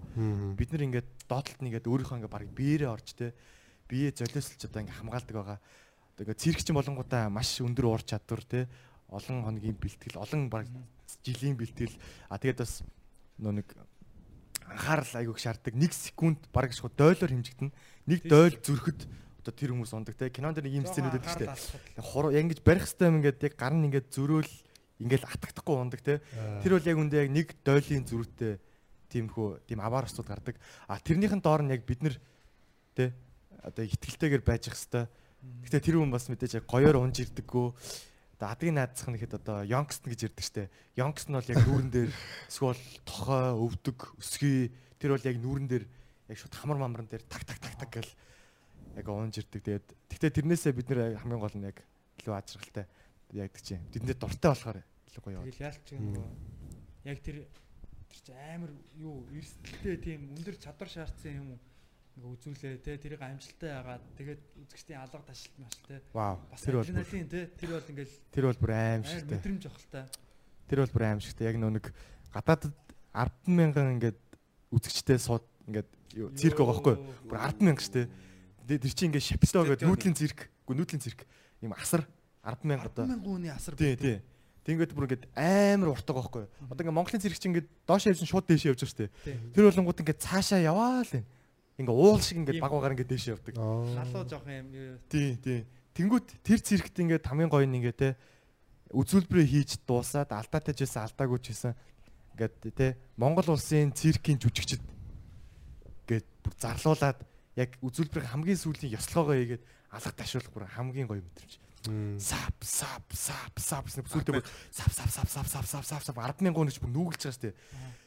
[0.59, 3.33] Бид нар ингээд доотлолт нэгээд өөрийнхөө ингээд баг биеэрээ орж те
[3.89, 5.59] бие золиослж одоо ингээд хамгаалдаг байгаа.
[6.13, 8.67] Одоо ингээд циркчин болонгуудаа маш өндөр уур чадвар те
[9.09, 10.67] олон хоногийн бэлтгэл олон баг
[11.23, 11.95] жилийн бэлтгэл
[12.29, 12.83] а тэгээд бас
[13.39, 13.67] нөө нэг
[14.71, 17.75] анхаарал айгууг шаарддаг 1 секунд бараг шууд дойлоор хэмжигдэнэ.
[18.07, 19.07] Нэг дойл зүрхэд
[19.41, 22.05] одоо тэр хүмүүс ундаг те кинонд нэг юм сценүүд байдаг шүү дээ.
[22.05, 24.53] Хур яг ингэж барих хэвээр ингээд яг гар нь ингээд зөрөөл
[25.01, 26.21] ингээд атагдахгүй ундаг те.
[26.61, 28.61] Тэр бол яг үндэ яг нэг дойлын зүрхтэй
[29.09, 30.55] тиймхүү тийм аваар усуд гардаг.
[30.85, 32.15] А тэрнийхэн доор нь яг бид нар
[32.93, 33.11] те
[33.65, 35.09] одоо ихтгэлтэйгээр байж хэвээр.
[35.65, 37.73] Гэтэ тэр хүн бас мэдээж яг гоёор унж ирдэггүй
[38.41, 40.73] Одоо адгийн наадсах нь ихэд одоо Youngst гэж ирдэг штэ.
[40.97, 42.09] Youngst нь бол яг нүүрэн дээр
[42.49, 47.45] эсвэл тохой, өвдөг, өсгий тэр бол яг нүүрэн дээр яг шууд хамар мамран дээр так
[47.45, 48.11] так так так гэл
[48.97, 49.61] яг уунж ирдэг.
[49.61, 51.85] Тэгээд тэгтээ тэрнээсээ бид нэр хамгийн гол нь яг
[52.17, 52.89] илүү ажралтай
[53.29, 53.85] ягдаг чинь.
[53.93, 55.45] Тэдэнд дуртай болохоор илүү гоё.
[55.45, 56.25] Тэгэл яалч нөгөө
[57.13, 61.59] яг тэр тэр чи амар юу эрсдэлтэй тийм өндөр чадвар шаардсан юм уу?
[62.19, 64.03] Үзүүлээ те тэрийг амжилттай яагаад?
[64.19, 68.45] Тэгээд үзэгчдийн алга ташлт маш те вау бас тэр бол те тэр бол ингээл тэр
[68.51, 70.05] бол бүр аимшигтай мэдрэмж авахалтай
[70.67, 71.85] тэр бол бүр аимшигтай яг нөө нэг
[72.35, 72.73] гадаадд
[73.15, 74.19] 10 мянган ингээд
[74.75, 75.89] үзэгчтэй сууд ингээд
[76.35, 76.95] цирк байгаа байхгүй
[77.31, 78.03] бүр 10 мянга штэ
[78.67, 81.25] тэр чинь ингээд шапсто гэдэг нүүдлийн цирк үгүй нүүдлийн цирк.
[81.61, 82.07] Юм асар
[82.43, 83.05] 10 мянга одоо.
[83.05, 84.21] 10 мянган хүний асар тий тий.
[84.63, 86.45] Тэнгүүд бүр ингээд амар уртаг байхгүй.
[86.69, 89.11] Одоо ингээд Монголын цэрэг чинь ингээд доош явж шууд дээш явж байгаа шүү дээ.
[89.51, 91.27] Тэр болонгууд ингээд цаашаа яваа л байна
[91.81, 93.53] ингээ уул шиг ингээ баг багаар ингээ дээш явдаг.
[93.57, 94.69] Галуу жоох юм.
[95.09, 95.65] Тий, тий.
[95.97, 98.09] Тэнгүүт тэр циркт ингээ тамийн гоё ингээ те
[98.95, 101.73] үзүүлбэрээ хийж дуусаад алдаатай ч байсан алдаагүй ч байсан
[102.35, 104.83] ингээд те Монгол улсын циркийн жүжигчд
[106.07, 107.19] гээд бүр зарлуулад
[107.55, 111.53] яг үзүүлбэрийн хамгийн сүүлийн ёслогоогоо хийгээд алга ташуулах бүр хамгийн гоё мэдрэмж.
[112.21, 116.53] Сап сап сап сап сүлдээ бүр сап сап сап сап сап сап сап сап 100000
[116.53, 117.55] гонч бүр нүүгэлж байгаа шүү дээ.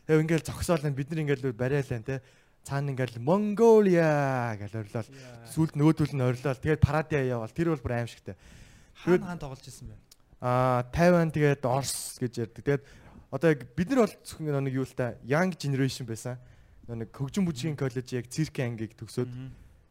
[0.07, 2.23] Тэгээ ингээл зогсоол бид нар ингээл бариалаа те
[2.65, 5.09] цаана ингээл Mongolia гэж орлол
[5.53, 8.35] сүлд нөөдөл нь орлол тэгээд парадиа явал тэр бол бүр аимшигтай.
[9.05, 9.97] Хаана хаан тоглож исэн бэ?
[10.41, 12.65] Аа Тайван тэгээд Орс гэж ярьдаг.
[12.65, 12.85] Тэгээд
[13.29, 16.41] одоо яг бид нар бол зөвхөн нэг юу л та young generation байсан.
[16.89, 19.29] Нэг хөгжим бүжгийн коллеж яг цирк ангийг төгсөөд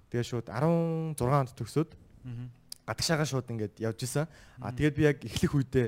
[0.09, 1.89] тэгээд шууд 16 онд төгсөөд
[2.89, 4.25] гадагшаага шууд ингээд явж исэн.
[4.57, 5.87] А тэгээд би яг эхлэх үедээ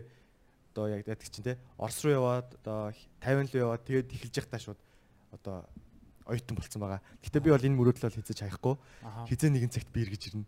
[0.75, 2.91] одоо яг яддаг чинь те Орос руу яваад одоо
[3.23, 4.79] Тайван руу яваад тэгээд эхэлж явах та шууд
[5.31, 5.63] одоо
[6.25, 7.01] оюутан болсон байгаа.
[7.21, 8.75] Гэтэ би бол энэ мөрөөдлөө хийцэж хаяхгүй.
[9.29, 10.45] Хизээ нэгэн цагт би эргэж ирнэ.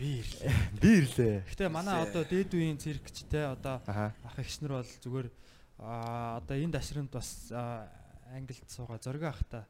[0.00, 0.52] Би ирлээ.
[0.80, 1.36] Би ирлээ.
[1.44, 5.28] Гэтэ манай одоо дээд үеийн циркч те одоо ах эгчнэр бол зүгээр
[5.76, 9.68] одоо энэ дашрамд бас англид суугаа зөргөө ахта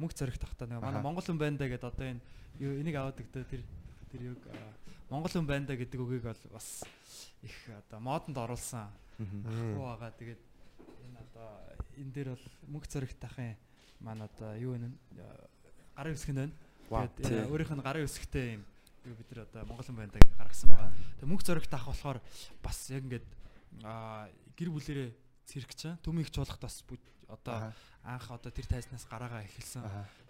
[0.00, 2.22] мөнх зөрөгт ахта нэг манай монгол хүн байна да гэдэг одоо энэ
[2.58, 3.62] энийг аваад өгдөө тэр
[4.10, 4.42] тэр юг
[5.12, 6.82] монгол хүн байна да гэдэг үгийг бол бас
[7.44, 8.88] их одоо модонд оруулсан
[9.20, 10.10] ахгүй байгаа.
[10.16, 10.42] Тэгээд
[11.06, 11.48] энэ одоо
[12.00, 13.54] энэ дээр бол мөнх зөрөгт ахын
[14.00, 14.90] маань одоо юу вэ?
[15.96, 16.54] Гарын үсгэн байна.
[17.20, 18.64] Тэгээд өөрийнх нь гарын үсгтэй юм
[19.04, 20.92] юу бид нар одоо Монголын байндаг гаргасан байгаа.
[21.20, 22.18] Тэгээд мөнх зөрөгт авах болохоор
[22.64, 23.26] бас яг ингээд
[24.56, 25.10] гэр бүлэрээ
[25.46, 26.84] циркч төмийн их чуулгад бас
[27.28, 27.72] одоо
[28.04, 29.84] анх одоо тэр тайзнаас гараагаа эхэлсэн.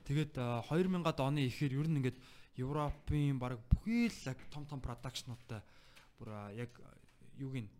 [0.04, 2.18] Тэгээд 2000-ад оны ихээр ер нь ингээд
[2.58, 5.62] Европын баг бүхий л том том продакшнуудтай
[6.18, 6.70] бүр яг
[7.38, 7.70] юуг нь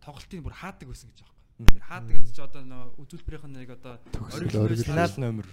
[0.00, 2.62] тоглолтыг бүр хаадаг байсан гэж байна Тэр хаадаг гэж чи одоо
[3.02, 3.98] үзүүлбэрийнх нь нэг одоо
[4.30, 5.46] оригинал финал номер.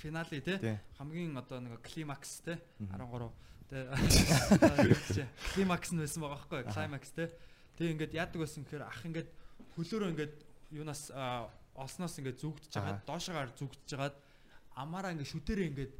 [0.00, 0.78] Финали тий.
[0.96, 3.30] Хамгийн одоо нэг климакс тий 13
[3.70, 6.64] тий климакс нь байсан байгаа байхгүй?
[6.72, 7.28] Климакс тий
[7.80, 9.28] тэг ингээд яадаг байсан гэхээр ах ингээд
[9.76, 10.34] хөлөөрөө ингээд
[10.76, 11.08] юунаас
[11.76, 14.16] олсноос ингээд зүгдэж хагаад доошоогоор зүгдэж хагаад
[14.76, 15.92] амаараа ингээд шүтээрээ ингээд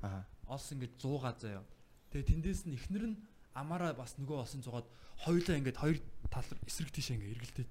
[0.45, 1.65] олс ингээд 100 га заяа
[2.13, 3.17] тэгээ тэндээс нь ихнэр нь
[3.57, 4.89] амаараа бас нөгөө олсон зугаад
[5.25, 5.99] хоёулаа ингээд хоёр
[6.29, 7.71] тал эсрэг тийшээ ингээд эргэлдээд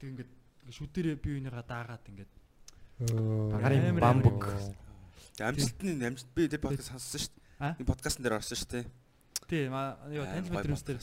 [0.00, 0.30] тэг ингээд
[0.72, 2.32] шүдэрээ бие бинийгаа даагаад ингээд
[3.60, 4.42] гарын бамбук
[5.40, 7.76] амжилтны амжилт би тэр подкаст сонссон шүү дээ.
[7.76, 8.84] Энэ подкастн дээр орсон шүү дээ.
[9.46, 9.72] Тийм
[10.10, 11.00] юу танил мэдрэмж дээр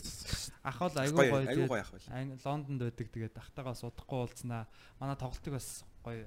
[0.66, 2.34] ах бол айгүй гоё айгүй гоё ах байл.
[2.44, 4.66] Лондонд байдаг тэгээд ахтайгаа судахгүй уулзнаа.
[5.00, 6.26] Манай тоглолтыг бас гоё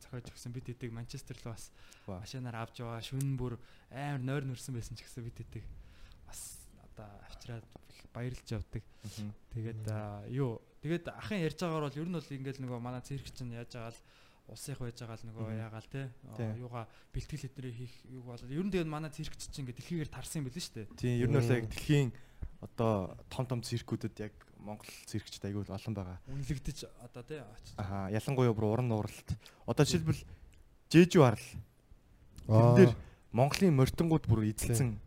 [0.00, 1.68] зохиож өгсөн бид хэдэг Манчестер руу бас
[2.06, 3.58] машинаар авч яваа шүн бүр
[3.92, 5.64] амар нойр нөрсөн байсан ч гэсэн бид хэдэг
[6.24, 7.66] бас одоо авчираад
[8.14, 8.84] баярлж явдаг.
[9.52, 9.84] Тэгээд
[10.32, 13.72] юу тэгээд ахын ярьж байгаагаар бол ер нь бол ингээл нөгөө манай цирк чинь яаж
[13.74, 14.00] байгаа л
[14.48, 16.02] усих байж байгаа л нөгөө яагаал те
[16.56, 20.40] юугаа бэлтгэл хэтрээ хийх юг бол ер нь тэгээд манай цирк чинь ингээд дэлхийгээр тарсан
[20.40, 20.86] юм байл шүү дээ.
[20.96, 22.10] Тийм ер нь бол яг дэлхийн
[22.64, 26.18] одоо том том циркүүдэд яг Монгол циркчд аягүй олон байгаа.
[26.26, 29.30] Үнэлэгдэж одоо те очиж Аа ялангуяа бүр уран нууралт.
[29.66, 30.22] Одоо жишээлбэл
[30.90, 31.48] Жэжүү харал.
[32.48, 32.92] Тэрэн дээр
[33.30, 34.98] Монголын морьтонгууд бүр эзэлсэн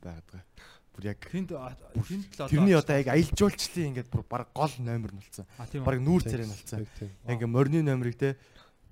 [0.00, 0.44] байгаад байгаа.
[0.94, 4.74] Бүр яг Тэнд тэнд л одоо тэрний одоо яг аялал жуулчлалын ингээд бүр баг гол
[4.78, 5.46] номер нь болсон.
[5.82, 6.86] Баг нүүр царай нь болсон.
[7.26, 8.38] ингээд морины номерыг те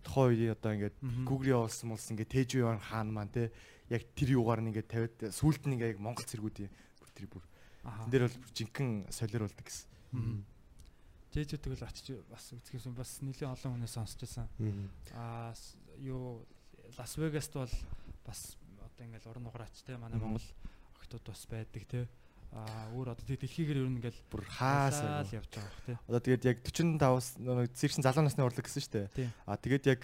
[0.03, 1.25] тухайн үеийн одоо ингээд Мгм.
[1.31, 3.55] Google явуулсан мулс ингээд Тэжүү яан хаан маань те
[3.87, 7.45] яг тэр юугаар нь ингээд тавиад сүулт нь ингээд яг Монгол цэргүүдийн бүр тэр бүр
[7.87, 9.87] энэ дээр бол бүр жинхэнэ солируулдаг гэсэн.
[10.13, 10.43] Мгм.
[11.33, 14.51] Жэжүү тэгэл очиж бас үзэх юм бас нэлээд олон хүнээс сонсч байсан.
[15.15, 15.55] Аа
[16.03, 16.43] юу
[16.99, 17.73] Лас Вегаст бол
[18.27, 20.19] бас одоо ингээл уран нугараач те манай.
[20.21, 20.45] Монгол
[21.13, 22.09] охтууд бас байдаг те.
[22.53, 25.95] Аа өөр одоо тэг дэлхийгээр ер нь ингээл Бүр хаас хаасаа явж байгаа бох те.
[26.09, 29.09] Одоо тэгээд яг 45-аас нэг цирксэн залуу насны урлаг гэсэн шүү Тийм.
[29.13, 29.29] дээ.
[29.49, 30.01] А тэгээд яг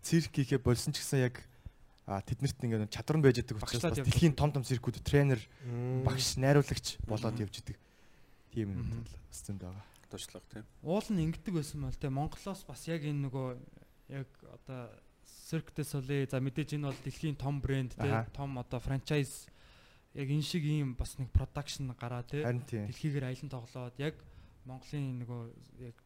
[0.00, 1.44] цирк хийхээ болсон ч гэсэн яг
[2.08, 5.40] а тэднэрт ингээд чадвар нь байж байгаа учраас бас дэлхийн том том циркүүд тренер,
[6.02, 7.76] багш, найруулагч болоод явж идэг.
[8.50, 9.84] Тийм юм бас зөнд байгаа.
[10.10, 10.64] Дуучлага тийм.
[10.82, 13.46] Уул нь ингэдэг байсан бол те Монголоос бас яг энэ нөгөө
[14.16, 14.90] яг одоо
[15.22, 18.30] Cirque du Soleil за мэдээж энэ бол дэлхийн том брэнд те Аха.
[18.34, 19.46] том одоо франчайз
[20.14, 22.62] яг энэ шиг ийм бас нэг продакшн гараа тийм.
[22.66, 24.14] дэлхийгээр аялан тоглоод яг
[24.66, 25.42] Монголын нөгөө
[25.86, 25.96] яг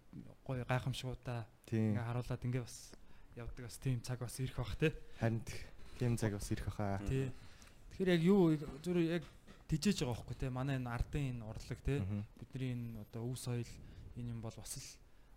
[0.45, 1.97] гоё гайхамшгуудаа Тийм.
[1.97, 2.93] ингээ харуулад ингээ бас
[3.35, 4.93] явдаг бас тийм цаг бас ирэх бах те.
[5.19, 5.43] Харин
[5.99, 7.01] тийм цаг бас ирэх хаа.
[7.09, 7.33] Тий.
[7.91, 9.25] Тэгэхээр яг юу зүр яг
[9.67, 10.51] тижээж байгаа байхгүй те.
[10.51, 11.99] Манай энэ ардын энэ урлаг те.
[12.05, 12.23] Мгм.
[12.39, 13.73] Бидний энэ одоо өв соёл
[14.17, 14.89] энэ юм бол бас л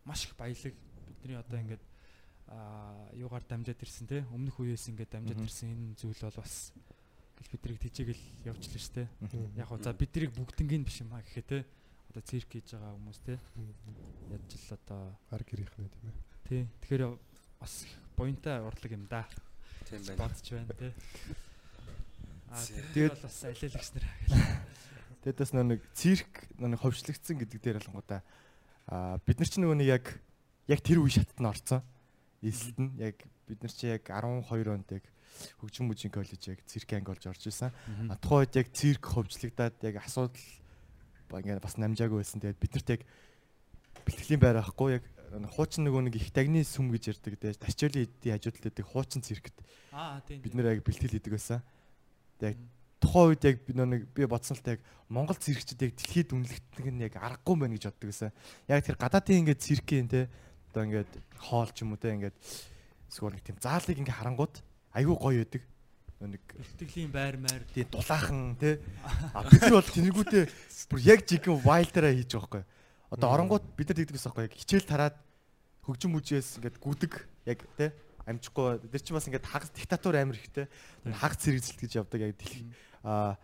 [0.05, 0.76] маш их баялаг.
[1.07, 1.84] Бидний одоо ингээд
[2.47, 4.28] аа юугаар дамжаад ирсэн те.
[4.30, 6.74] Өмнөх үеэс ингээд дамжаад ирсэн энэ зүйл бол бас
[7.38, 9.07] гэл бидрийг тижээгэл явжлаа штэ.
[9.21, 9.53] Мгм.
[9.55, 11.59] Яг гоо за бидрийг бүгднгийн биш юм аа гэхээ те.
[12.09, 13.38] Одоо цирк хийж байгаа хүмүүс те.
[14.33, 16.17] Ядж л одоо Гар гэрийнхнээ тийм ээ.
[16.49, 16.63] тий.
[16.81, 17.03] Тэгэхээр
[17.61, 17.73] бас
[18.17, 19.29] буянтай урлаг юм да.
[19.85, 20.17] Тийм байна.
[20.17, 20.91] бодож байна тий.
[22.49, 22.63] Аа
[22.93, 24.05] тэгээд бас алиалагч нар
[25.21, 28.21] Тэгээд бас нэг цирк нэг ховшлогдсон гэдэг дээр болонгуудаа
[28.88, 30.05] а бид нар ч нөгөө нэг яг
[30.71, 31.83] яг тэр үе шатд нь орцсон.
[32.39, 35.03] Эсэлт нь яг бид нар чи яг 12 онд яг
[35.61, 37.71] хөгжим мужийн коллеж яг цирк анги болж орж исэн.
[38.09, 40.47] А тухайн үед яг цирк ховжлогдаад яг асуудал
[41.29, 42.41] ба ингээд бас намжаагүй байсан.
[42.41, 43.01] Тэгээд биднэрт яг
[44.05, 45.03] бэлтгэлийн байр ахгүй яг
[45.55, 47.59] хуучин нөгөө нэг их тагны сүм гэж ярьдаг дээ.
[47.59, 49.55] Ташчуулын эдийн хажууд талд хуучин циркт
[49.91, 50.41] Аа тийм.
[50.41, 51.59] бид нэр яг бэлтгэл хийдэг байсан.
[52.39, 52.55] Яг
[53.03, 54.81] тухайн үед яг би нэг би бодсон л та яг
[55.11, 58.31] Монгол циркчид яг дэлхийд үнэлэгдэх нь яг аргагүй байна гэж боддог байсан.
[58.71, 60.31] Яг тэр гадаадын ингээд циркийн те
[60.71, 61.11] одоо ингээд
[61.43, 62.35] хоол ч юм уу те ингээд
[63.11, 64.55] эсвэл нэг тийм заалыг ингээд харангууд
[64.93, 65.63] айгүй гоё байдаг.
[66.17, 68.81] Нэг бэлтгэлийн байр маяр тий дулаахан те
[69.38, 70.43] а бид нар бол тэнэгүүтээ
[70.89, 72.63] бүр яг жигэн вайлдераа хийж байгаа байхгүй.
[73.13, 74.47] Одоо оронгууд бид нар тэгдэг гэсэн байхгүй.
[74.49, 75.15] Яг хичээл тараад
[75.85, 77.13] хөгжим мүжээс ингээд гүдэг
[77.45, 77.93] яг те
[78.25, 78.81] амжихгүй.
[78.89, 80.65] Тэр чинь бас ингээд хагас диктатур амир ихтэй
[81.05, 82.65] хагас зэрэгцэлт гэж явдаг яг дэлхий.
[83.05, 83.38] А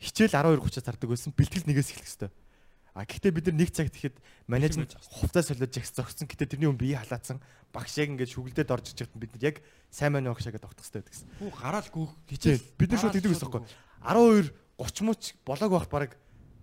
[0.00, 1.36] хичээл 12:30-аас тардаг байсан.
[1.36, 2.45] Бэлтгэл нэгээс эхлэх хэвээр
[2.96, 4.16] а гэхдээ бид нар нэг цагт ихэд
[4.48, 8.96] менежмент хувцас солиод жагс зогссон гэхдээ тэрний өмнө бие халаацсан багш яг ингээд шүглдээд орж
[8.96, 9.56] иж байхад бид нар яг
[9.92, 13.14] сайн маань багш агаад тогтох хэрэгтэй гэсэн хүү гараал гүөх Тийм, хичээл бид нар шууд
[13.20, 13.62] тэгдэг байсан байхгүй
[14.00, 14.48] 12
[14.80, 16.10] 30 мууч болоог байх баг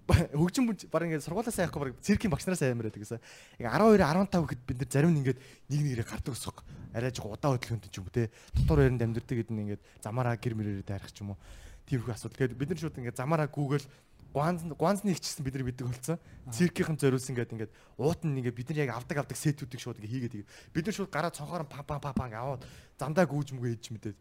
[0.36, 3.24] хөгжим баг ингээд сургуулаа сайн явахгүй баг циркийн багш нараас аймаар байдаг гэсэн.
[3.64, 6.66] Яг 12 15 гэхэд бид нар зарим нь ингээд нэг нэгээрээ гардаг ус байхгүй.
[6.92, 8.28] Арай жоо удаа хөдөлгөөнт ч юм уу те.
[8.52, 11.40] Дотор байранд амьдэрдэг гэдэг нь ингээд замаараа гэр мөрөөрөө дайрах ч юм уу.
[11.88, 12.36] Тиймэрхүү асуудал.
[12.36, 13.86] Тэгэхээр бид нар шууд ингээд замаараа гүүгэл
[14.34, 16.18] гуанз гуанзны ихчсэн бид нар бидэг болсон.
[16.50, 20.14] Циркийнхэн зориулсан ингээд ингээд уут нь ингээд бид нар яг авдаг авдаг сетүүдийг шууд ингээд
[20.14, 22.66] хийгээд тэгээд бид нар шууд гараа цонхоор пам пам пам пам аваад
[22.98, 24.18] замдаа гүүж мүгэ хийж мэдээд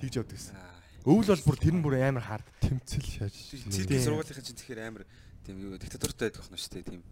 [0.00, 0.56] тэгж явдаг гэсэн.
[1.04, 2.46] Өвөл бол бүр тэр нь бүр амар хаард.
[2.64, 3.34] Тэмцэл шааж.
[3.68, 5.04] Циркийн сургуулийнхын чинь тэгэхээр амар
[5.44, 7.02] тийм юу диктатуртай байдаг байна шүү дээ тийм.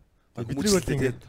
[0.40, 1.20] Бидний бол ингээд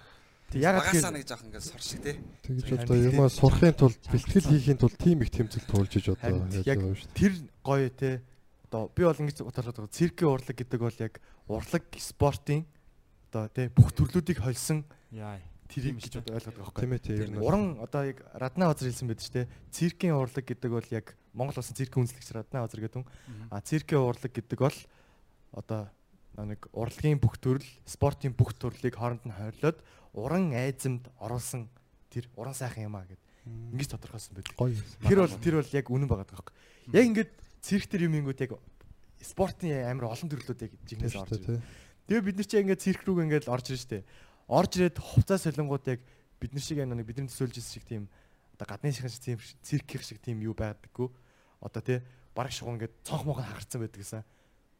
[0.51, 2.15] Багасаа гэвэл нэг жоох ингээд сор шиг тий.
[2.43, 6.79] Тэгж одоо юмаа сурахын тулд бэлтгэл хийхин тулд тийм их тэмцэл туулж иж одоо яг
[7.15, 7.31] тэр
[7.63, 8.19] гоё те
[8.71, 11.19] одоо би бол ингэж бодоод байгаа циркийн урлаг гэдэг бол яг
[11.51, 12.63] урлаг спортын
[13.27, 15.35] одоо те бүх төрлүүдийг холсон яа
[15.67, 17.11] тэрийг гэж одоо ойлгоод байгаа Тийм байхгүй.
[17.11, 17.43] ээ тийм.
[17.43, 19.43] Уран одоо яг Радна Озер хэлсэн байдаг шүү те.
[19.71, 23.07] Циркийн урлаг гэдэг бол яг Монгол улсын циркийн үндэслэгч Радна Озер гэдэг хүн.
[23.51, 24.77] А циркийн урлаг гэдэг бол
[25.51, 25.91] одоо
[26.39, 29.79] нэг урлагийн бүх төрөл, спортын бүх төрлийг хооронд нь хойлоод
[30.15, 31.67] уран айзамд оруулсан
[32.11, 33.19] тэр уран сайхан юм а гэд
[33.75, 34.55] ингэж тодорхойлсон байдаг.
[34.55, 36.55] Тэр бол тэр бол яг үнэн байгаа байхгүй.
[36.95, 37.31] Яг ингээд
[37.61, 38.57] цирк төр юм ингүүд яг
[39.21, 41.61] спортын амар олон төрлүүд яг жигнээс орж тий.
[42.09, 43.99] Тэгээ бид нар чи ингээд цирк рүү ингээд орж ирнэ штэ.
[44.49, 46.01] Орж ирээд хувцас солонгууд яг
[46.41, 48.03] бид нар шиг нэг бидний төсөөлж ирсэн шиг тийм
[48.57, 51.13] одоо гадны шиг тийм циркийн шиг тийм юу байдаггүй.
[51.61, 52.01] Одоо тий
[52.33, 54.25] бараг шуган ингээд цонх мохон хагарцсан байдаг гэсэн.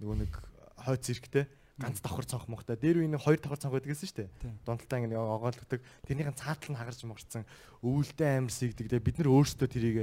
[0.02, 0.34] Нөгөө нэг
[0.82, 1.46] хой цирктэй
[1.78, 2.78] ганц давхар цонх мохтой.
[2.78, 4.30] Дээр үе нэг хоёр давхар цонх байдаг гэсэн дээ.
[4.66, 5.82] Дундалтаа ингээд оголддог.
[6.06, 7.46] Тэрнийхэн цаатал нь хагарч морцсон.
[7.86, 8.90] Өвөлдөө амар сийгдэг.
[8.90, 9.98] Тэгээ бид нар өөрсдөө тэрийг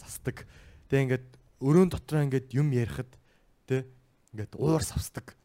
[0.00, 0.44] засдаг.
[0.88, 1.26] Тэгээ ингээд
[1.62, 3.10] өрөөнд дотроо ингээд юм ярихад
[3.70, 3.86] тий
[4.34, 5.38] ингээд уур савсдаг.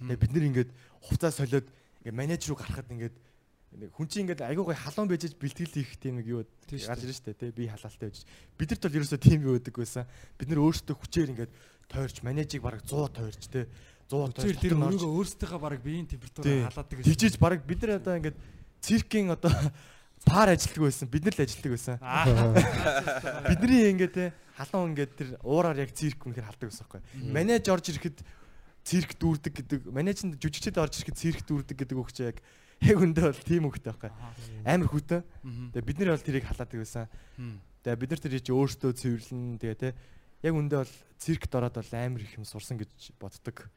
[0.00, 0.70] Тэгээ бид нар ингээд
[1.04, 1.68] хувцас солиод
[2.02, 3.16] ингээд менежер рүү гарахад ингээд
[3.92, 7.36] хүн чинь ингээд айгүй гой халуун байж бэлтгэл хийх тийм нэг юу гарч ирж штэ
[7.36, 8.24] тий би халаалтай байж.
[8.56, 10.04] Бидэрт бол ерөөсөө тийм юу байдаг байсан.
[10.36, 11.52] Бид нар өөрсдөө хүчээр ингээд
[11.88, 13.64] тойрч менежийг бараг 100 тойрч тий
[14.12, 17.12] 100 тойрч тэр өөрийгөө өөрсдийнхөө бараг биеийн температураар халаадаг гэсэн.
[17.16, 18.36] тийжээж бараг бид нар одоо ингээд
[18.84, 19.52] циркийн одоо
[20.28, 21.08] пар ажилтдаг байсан.
[21.08, 21.96] Бид нар л ажилтдаг байсан.
[23.50, 28.18] Бидний ингээд халуун ингээд тэр уураар яг цирк үнэхээр халдаг байсан байхгүй менеж орж ирэхэд
[28.82, 32.42] цирк дүүрдэг гэдэг менежэнд жүжигчд орж ирэхэд цирк дүүрдэг гэдэг үг чи яг
[32.82, 34.10] яг үндэ бол тийм үгтэй байхгүй.
[34.66, 35.22] Амар хүтэн.
[35.70, 37.06] Тэгээ бид нар бол тэрийг халаадаг байсан.
[37.86, 39.94] Тэгээ бид нар тэрийг чи өөртөө цэвэрлэн тэгээ те
[40.42, 43.70] яг үндэ бол циркт ороод бол амар их юм сурсан гэж боддог.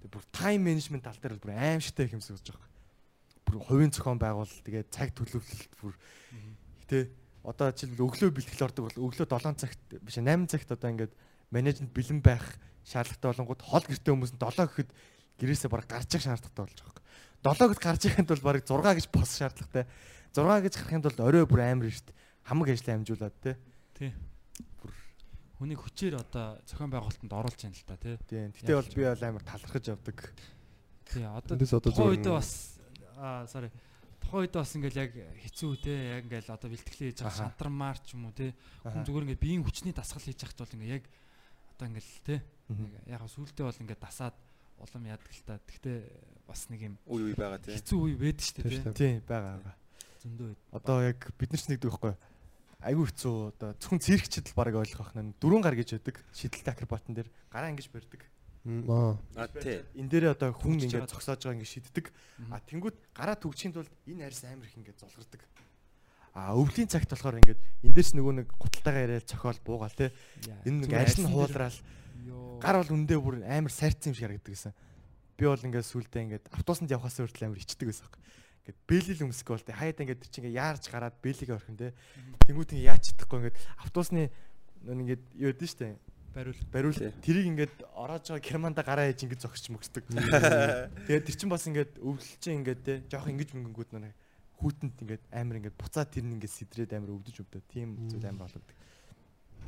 [0.00, 2.68] Тэгээ бүр тайм менежмент тал дээр бол бүр аимшигтай их юм сууж байгаа.
[3.44, 5.94] Бүр хувийн зохион байгуул тэгээ цаг төлөвлөлт бүр
[6.88, 7.12] тэ
[7.44, 11.12] одоо жишээл өглөө бэлтгэл ордог бол өглөө 7 цагт биш 8 цагт одоо ингээд
[11.50, 12.44] менежмент бэлэн байх
[12.84, 14.90] шаардлагатай болонгууд хол гэртээ хүмүүс нь 7 гэхэд
[15.40, 17.00] гэрээсээ бараг гарч явах шаардлагатай болж байгаа
[17.40, 19.84] 7 гэд гарч ирэхэд бол бараг 6 гэж бос шаардлагатай.
[20.36, 22.12] 6 гэж гарахын тулд орой бүр амар дээ.
[22.44, 23.56] Хамаг ажлаа амжуулаад те.
[23.96, 24.12] Тий.
[24.76, 24.92] Бүр
[25.56, 28.16] хүнийг хүчээр одоо зохион байгуулалтанд оруулж яана л та тий.
[28.28, 28.52] Тийм.
[28.52, 30.18] Гэтэ бол би бол амар талархаж явдаг.
[31.08, 31.24] Тий.
[31.24, 32.76] Одоо тухайн үед бас
[33.16, 33.72] аа sorry.
[34.20, 38.14] Тухайн үед бас ингээл яг хэцүү те яг ингээл одоо бэлтгэлээ хийж байгаа шантармаар ч
[38.14, 38.52] юм уу те.
[38.84, 41.04] Хүн зүгээр ингээд биеийн хүчний дасгал хийж явахт бол ингээ яг
[41.74, 42.36] одоо ингээл те.
[43.08, 44.36] Яг сүултээ бол ингээд дасаад
[44.80, 45.04] улам
[45.44, 45.58] та.
[45.66, 45.98] Гэхдээ
[46.48, 47.76] бас нэг юм үе үе байгаа тийм.
[47.76, 48.94] Хэцүү үе байдаг шүү дээ.
[48.96, 49.76] Тийм байгаа байгаа.
[50.20, 50.60] Зөндөө байд.
[50.72, 52.14] Одоо яг бид нар ч нэгдэг байхгүй.
[52.80, 56.16] Айгүй хэцүү одоо зөвхөн циркчд л бараг ойлгох нь дөрөв гар гэж байдаг.
[56.32, 58.24] Шидэлтэй акробатан дээр гараа ингэж барьдаг.
[58.66, 59.80] Аа тий.
[59.96, 62.12] Энэ дээр одоо хүн ингэж зогсоож байгаа ингэ шиддэг.
[62.52, 65.40] А тэнгууд гараа төгчхийн тулд энэ арьс амар их ингэ золгордог.
[66.36, 70.12] А өвлийн цагт болохоор ингээд эндээс нөгөө нэг гуталтайгаа яриад цохиол буугаал те.
[70.68, 71.78] Энэ нэг арьс нь хуулраал
[72.60, 74.72] Гар бол үндэ бүр амар сайрцсан юм шиг харагддаг гэсэн.
[75.40, 78.20] Би бол ингээд сүултээ ингээд автобусанд явхаас хүртэл амар ичдэг байсан юм.
[78.60, 81.96] Ингээд бэлэл өмсгөө бол тэ хаяад ингээд чи ингээд яарч гараад бэлэгээ орхин тэ.
[82.44, 84.28] Тэнгүүт ингээд яач чадахгүй ингээд автобусны
[84.84, 85.96] ингээд юу гэдэг нь штэ
[86.34, 90.06] бариул бариул тэрийг ингээд ороож байгаа керманда гараа хийж ингээд зогсч мөксдөг.
[90.10, 94.14] Тэгээд тэр чин бас ингээд өвлөлчин ингээд те жоох ингэж мөнгөнгүүд нэг
[94.62, 97.62] хүүтэнд ингээд амар ингээд буцаа тэр нь ингээд сэдрээд амар өвдөж өвдөө.
[97.66, 98.76] Тийм зүйл амар болгодог.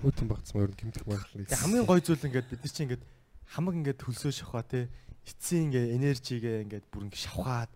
[0.07, 1.03] Хөтөн багцсан өөр гимтэх.
[1.03, 3.05] Тэг хамгийн гой зүйл ингээд бид нар чинь ингээд
[3.51, 4.87] хамаг ингээд хөлсөө шахаа те
[5.27, 7.71] эцсийн ингээд энержигээ ингээд бүр ингээд шавхаад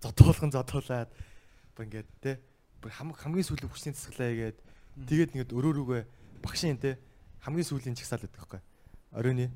[0.00, 1.10] зодуулхан зодуулаад
[1.76, 2.32] бүр ингээд те
[2.80, 4.58] бүр хамаг хамгийн сүүлийн хүчний засаглаа игээд
[5.08, 6.02] тэгээд ингээд өрөө рүүгээ
[6.40, 6.96] багшийн те
[7.44, 8.60] хамгийн сүүлийн чагсаал гэдэг байхгүй
[9.12, 9.50] оройны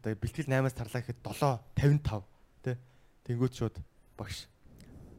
[0.00, 2.24] одоо бэлтгэл 8-аас тарлаа гэхэд 7 55
[2.64, 2.78] те
[3.28, 3.76] тэнгууд шууд
[4.16, 4.48] багш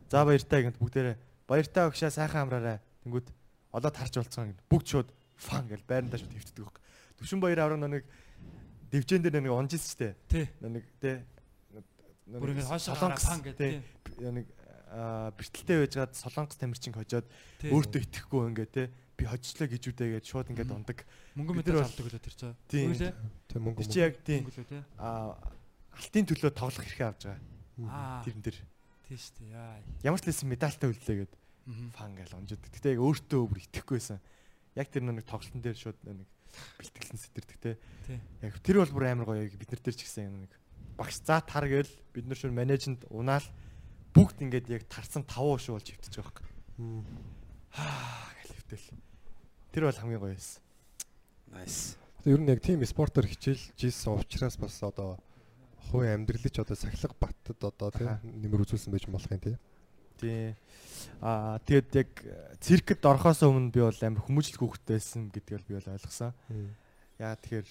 [0.09, 1.15] за баяртай гэнт бүгдээрээ
[1.47, 3.27] баяртай багшаа сайхан амраарай тэнгууд
[3.75, 6.83] олоод харж болцсон бүгд шууд фан гэж байрандаа шууд хөвтдөг байхгүй.
[7.19, 8.03] Төвшин баяр авраг нэг
[8.91, 10.15] дивжэн дээр нэг онжис штэ.
[10.31, 10.47] Тий.
[10.63, 11.19] Нэг тий.
[12.25, 13.83] Бүр ингэ хойшоо фан гэдэг.
[14.23, 14.47] Нэг
[15.35, 17.27] бэртэлтэй байжгаад солонгос тамирчин хожоод
[17.67, 21.07] өөртөө итгэхгүй ингээ тий би хожчлаа гэж үдээ гэж шууд ингээд ундаг.
[21.39, 22.55] Мөнгө мэдэр авдаг үлээ тэр чинь.
[22.67, 22.93] Тийм.
[23.47, 23.87] Тийм мөнгө.
[23.87, 24.47] Чи яг тийм.
[24.99, 25.39] Аа
[25.95, 27.41] алтын төлөө тоглох хэрэгтэй авч байгаа.
[27.87, 28.23] Аа.
[28.27, 28.59] Тэрэн дээр.
[29.07, 29.51] Тийм шүү дээ.
[29.55, 29.79] Яа.
[30.03, 31.33] Ямар ч лсэн медальтай үлдээ гээд
[31.95, 32.61] фан гал онжод.
[32.61, 34.19] Гэтэ яг өөртөө бүр итгэхгүйсэн
[34.75, 36.27] яг тэр нэг тоглолтын дээр шууд нэг
[36.77, 37.71] бэлтгэлэн сэтэрдэг те.
[38.43, 40.51] Яг тэр бол бүр амар гоё бид нар тэр ч гэсэн нэг
[40.99, 43.45] багш за тар гээл бид нар шууд менежмент унаал
[44.13, 46.45] бүгд ингээд яг тарсан тавуу шүү болж хөвтөж байгаа
[46.79, 47.03] юм.
[47.75, 48.87] Аа гэл хөвтөл.
[49.75, 50.63] Тэр бол хамгийн гоё байсан.
[51.51, 51.99] Nice.
[52.23, 55.19] Ер нь яг тийм спортоор хичээлж ийсэн учраас бас одоо
[55.91, 59.59] хувийн амьдралч одоо сахилга баттад одоо тийм нэмэр үзүүлсэн байж болох юм тийм.
[60.15, 60.55] Тий.
[61.19, 62.11] Аа тэгээд яг
[62.63, 66.31] циркэд орохоос өмнө би бол амар хүмүүжлэх хүүхдтэй байсан гэдгийг би бол ойлгосон.
[67.19, 67.67] Яа тэгэхээр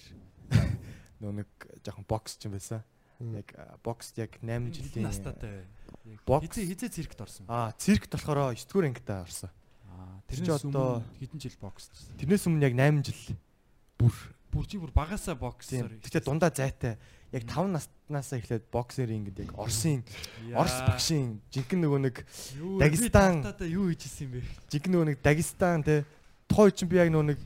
[1.25, 1.49] нөө нэг
[1.81, 2.85] жоохон бокс ч юм байсан.
[3.33, 3.49] Яг
[3.81, 5.65] бокст яг 8 жилийн настайтай.
[6.21, 7.49] Бокс хизээ хизээ циркт орсон.
[7.49, 9.49] Аа циркт болохоор 9 дугаар ангитай орсон.
[9.95, 11.91] Аа тэрнээс одоо хэдэн жил бокст.
[12.19, 13.39] Тэрнээс өмнө яг 8 жил.
[13.95, 14.11] Бүр.
[14.51, 15.87] Бүр чи бүр багасаа боксер.
[16.03, 16.99] Гэтэ дундаа зайтай.
[17.31, 20.03] Яг 5 наснаас эхлээд боксер ингээд яг Оросын
[20.55, 22.15] Орос багшийн жинхэнэ нөгөө нэг
[22.79, 23.43] Дагестан.
[23.67, 24.41] юу хийж исэн юм бэ?
[24.71, 26.05] Жинхэнэ нөгөө нэг Дагестан те
[26.47, 27.39] тухай чинь би яг нөгөө нэг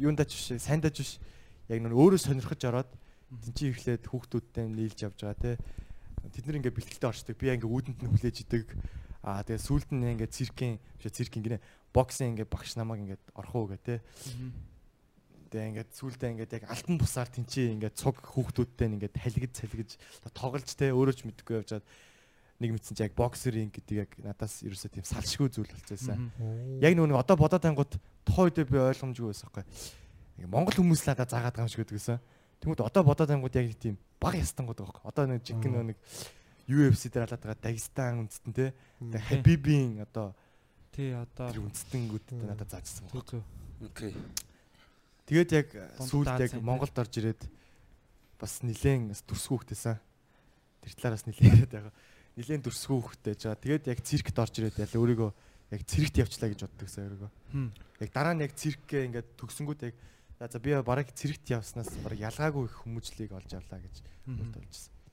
[0.00, 1.12] юундаач биш сайндаач биш
[1.68, 2.90] яг нөгөө өөрөө сонирхож ороод
[3.28, 5.52] тэнцээ эхлээд хүүхдүүдтэй нийлж явж байгаа те
[6.32, 7.36] тэд нар ингээд бэлтгэлтэй орчдөг.
[7.36, 8.66] Би ингээд үүдэнд нь хүлээж идэг
[9.28, 11.58] Аа тэгээ сүүлд нь ингээд циркийн биш циркийн гинэ
[11.92, 14.00] боксing ингээд багш намайг ингээд орхоо гэ тэ.
[15.52, 19.90] Тэгээ ингээд сүүлдээ ингээд яг алтан бусаар тэнцээ ингээд цуг хүүхдүүдтэй ингээд халигд салгиж
[20.32, 21.84] тоглож тэ өөрөө ч мэдгүй явжаад
[22.60, 26.28] нэг мэдсэн чи яг боксеринг гэдэг яг надаас ерөөсөө тийм салшгүй зүйл болчихсон.
[26.82, 27.92] Яг нөгөө нэг одоо бодоод ангууд
[28.26, 29.64] тухайн үед би ойлгомжгүй байсан байхгүй.
[30.50, 32.18] Монгол хүмүүс л надад заагаад байгаа юм шиг гэдэгсэн.
[32.58, 35.06] Тэнгүүд одоо бодоод ангууд яг тийм баг ястангууд байгаа байхгүй.
[35.06, 35.98] Одоо нэг жиг нэг
[36.68, 38.76] UFC дээр алаад байгаа Дагестан үндэстэн те.
[39.00, 40.36] Тэгээ Хабибийн одоо
[40.92, 43.40] тий одоо тэр үндэстэнгүүдтэй надад заажсан байгаа.
[43.82, 44.12] Окей.
[45.24, 45.68] Тэгээд яг
[46.04, 47.42] сүүлд яг Монголд орж ирээд
[48.36, 49.96] бас нилээн төрсгүүхтэйсэн.
[50.84, 51.94] Тэр талаараас нилээгээд байгаа
[52.38, 53.58] нилээн дүрсгүү хөхтэй жаа.
[53.58, 55.30] Тэгээд яг циркт орж ирээд яла өөрийгөө
[55.74, 57.30] яг циркт явчлаа гэж боддог сан өөрийгөө.
[57.98, 59.94] Яг дараа нь яг циркээ ингээд төгсөнгүүт яг
[60.38, 63.94] за би бараг циркт явснаас бараг ялгаагүй их хүмүүжлийг олж авлаа гэж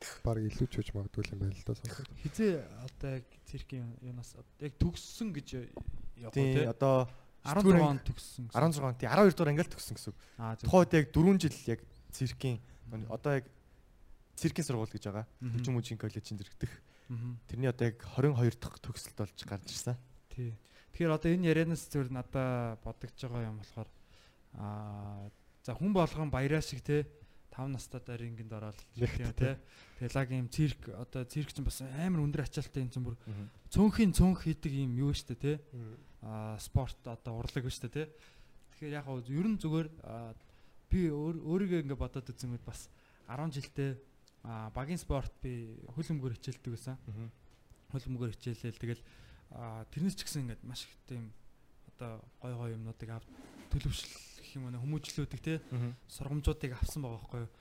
[0.05, 0.23] бодолжсэн.
[0.23, 2.09] Бараг илүү ч үж магадгүй юм байна л да сонсоод.
[2.21, 2.53] Хизээ
[2.85, 4.31] одоо яг циркийн юунаас
[4.61, 5.47] яг төгссөн гэж
[6.21, 6.65] явах тий.
[6.65, 7.09] Одоо
[7.43, 8.45] 16 он төгссөн.
[8.53, 10.19] 16 он тий 12 дугаар ангиал төгссөн гэсэн үг.
[10.65, 11.81] Тухайд яг 4 жил яг
[12.11, 12.57] циркийн
[13.09, 13.45] одоо яг
[14.35, 15.25] циркийн сургууль гэж байгаа.
[15.41, 16.73] Хүчин мужийн коллежийн зэрэгдэх.
[17.49, 19.97] Тэрний одоо яг 22 дахь төгсөлт болж гарч ирсэн.
[20.29, 20.57] Тий.
[20.93, 23.89] Тэгэхээр одоо энэ ярианаас зөвөр надаа бодогдож байгаа юм болохоор
[24.55, 25.29] аа
[25.65, 27.05] за хүн болгон баяраа шиг те
[27.55, 29.55] 5 настайдаа рингинд ороод тийм те.
[29.99, 33.15] Тэгээ лагийн цирк одоо цирк чинь бас амар өндөр ачаалттай юм бүр
[33.71, 35.53] цөөнхийн цөөнх хийдэг юм юу штэ те.
[36.19, 38.03] Аа спорт одоо урлаг штэ те.
[38.75, 39.87] Тэгэхээр яг нь ер нь зүгээр
[40.91, 42.91] би өөрийгөө ингэ бодоод үзсэнгүүд бас
[43.31, 43.91] 10 жилдээ
[44.75, 46.99] багийн спорт би хөлбөмбөр хичээлдэг байсан.
[47.89, 49.03] Хөлбөмбөр хичээлэл тэгэл
[49.95, 51.31] тэрнээс ч гэсэн ингээд маш их тийм
[51.95, 53.23] одоо гой гой юмнуудыг ав
[53.71, 55.59] төлөвшөл гэх юм уу хүмүүжлүүдийг те
[56.07, 57.51] сургамжуудыг авсан байгаа байхгүй юу.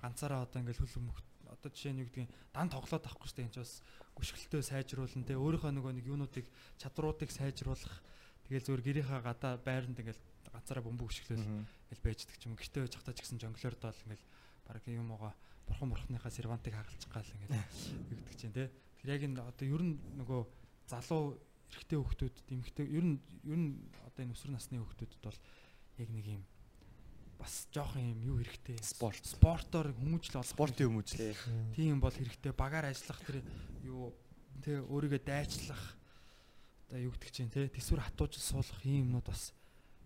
[0.00, 1.20] Ганцаараа одоо ингээд хөлбөмбөр
[1.52, 3.72] одоо жишээ нь юу гэдгийг дан тоглоод авахгүй шүү дээ энэ ч бас
[4.16, 6.46] өшгөлтөө сайжруулна те өөрийнхөө нөгөө нэг юунуудыг
[6.80, 8.00] чадруудыг сайжруулах
[8.48, 10.20] тэгэл зөвөр гэрийнхаа гадаа байранд ингээд
[10.52, 12.56] ганцаараа бөмбөг өшгөлөөл ингээл байждаг ч юм.
[12.56, 14.24] Гэхдээ жахтаа ч гэсэн жонглоор доол ингээл
[14.68, 15.32] баг юм байгаа
[15.68, 17.52] бурхан бурхныхаа сервантыг хагалчих гал ингээд
[18.12, 18.70] югдөг чинь те.
[19.00, 20.40] Тэр яг энэ одоо ер нь нөгөө
[20.88, 21.40] залуу
[21.72, 23.18] эрэгтэй хүүхдүүд эмэгтэй ер нь
[23.48, 23.70] ер нь
[24.06, 25.38] одоо энэ өсвөр насны хүүхдүүдэд бол
[25.98, 26.42] яг нэг юм
[27.38, 28.78] бас жоохон юм юу хэрэгтэй?
[28.80, 29.20] Спорт.
[29.26, 31.36] Спортоор хүмүүжил бол спортын хүмүүжил.
[31.76, 32.52] Тийм бол хэрэгтэй.
[32.56, 33.42] Багаар ажиллах тэр
[33.84, 34.14] юу
[34.64, 35.82] тэ өөрийгөө дайчлах
[36.88, 39.52] одоо юу гэдэг чинь тэ төсвөр хатуужил суулгах ийм юмнууд бас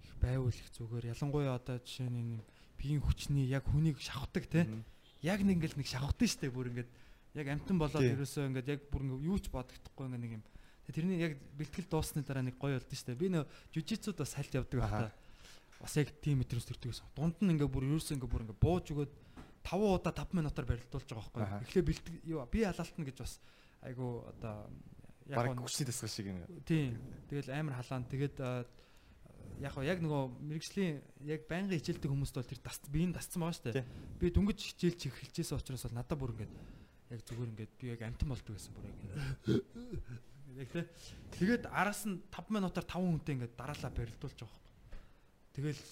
[0.02, 1.14] их байвал их зүгээр.
[1.14, 2.42] Ялангуяа одоо жишээ нь
[2.74, 4.66] биеийн хүчний яг хүнийг шавхдаг тэ
[5.22, 6.90] яг нэг ингээл нэг шавхдаг штэ бүр ингээд
[7.38, 10.44] яг амтан болоод ерөөсөө ингээд яг бүр юу ч бодогдохгүй ингээд нэг юм.
[10.88, 14.80] Тэрний яг бэлтгэл дуусны дараа нэг гоё болд штэ би нөө жужицуд бас хальт явдаг
[14.80, 15.12] байна
[15.80, 18.86] бас яг тийм мэдрэмж төрдөг гэсэн дунд нь ингээд бүр ерөөсөө ингээд бүр ингээд бууж
[18.92, 19.12] өгөөд
[19.62, 23.34] 5 удаа 5 минутаар барилдуулж байгаа байхгүй эхлээ бэлтгэл юу би алаалтна гэж бас
[23.84, 24.66] айгу одоо
[25.28, 26.98] яг хүчний дасгал шиг юм тийм
[27.30, 28.36] тэгэл амар халаан тэгээд
[29.58, 33.66] яг яг нөгөө мэрэгжлийн яг байнгын хичээлдэг хүмүүст бол тэр даст биеийн дасцсан байгаа шүү
[33.74, 33.86] дээ.
[34.22, 36.52] Би дөнгөж хичээлч эхэлчихсэн учраас бол надад бүр ингээд
[37.10, 38.98] яг зүгээр ингээд би яг амтан болдог гэсэн бүр яг.
[40.62, 40.86] Яг тэ.
[41.34, 44.62] Тэгээд араас нь 5 минутаар 5 хүнтэй ингээд дараалал барилдуулж байгаа.
[45.58, 45.82] Тэгэл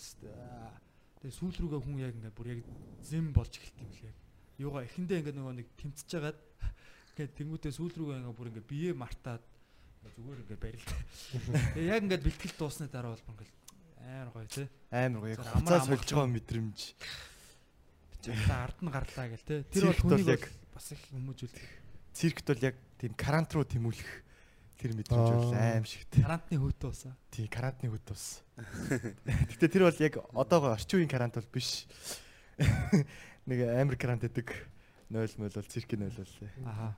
[1.26, 2.60] тэгээ сүүл рүүгээ хүн яг ингээд бүр яг
[3.02, 4.14] зэм болж эхэлт юм лээ.
[4.62, 6.38] Юугаа эхэндээ ингээд нөгөө нэг тэмцэж байгаад
[7.18, 9.42] ингээд тэнгуүтээ сүүл рүүгээ ингээд бүр ингээд бие мартаад
[10.06, 10.90] зүгээр ингээд барилд.
[11.74, 13.52] Тэгээ яг ингээд бэлтгэл дуусны дараа бол ингээд
[14.06, 14.66] амар гоё тий.
[14.94, 15.34] Амар гоё.
[15.34, 16.78] Хуцаа сольж байгаа мэдрэмж.
[18.22, 19.58] За ард нь гарлаа гэл тий.
[19.66, 21.66] Тэр бол хүнийг бас их хүмүүжүүлдэг.
[22.14, 24.25] Циркт бол яг тийм карант руу тэмүүлэх
[24.76, 26.22] тэр мэдрэмж бол аим шигтэй.
[26.22, 27.14] Карантны хөт туусаа.
[27.32, 28.44] Тий, карантны хөт туус.
[29.56, 31.88] Гэтэ тэр бол яг одоогоо орчин үеийн карант бол биш.
[33.48, 34.52] Нэг амар карант гэдэг
[35.08, 36.34] 0 мөл бол циркийн 0 бол.
[36.68, 36.94] Аха.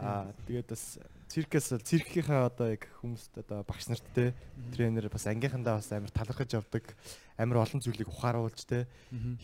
[0.00, 0.96] Аа тэгээд бас
[1.28, 4.32] циркээс циркийнхаа одоо яг хүмүүст одоо багш нарт те
[4.72, 6.96] тренер бас ангийнхандаа бас амар талархаж явдаг
[7.36, 8.88] амар олон зүйлийг ухааруулж те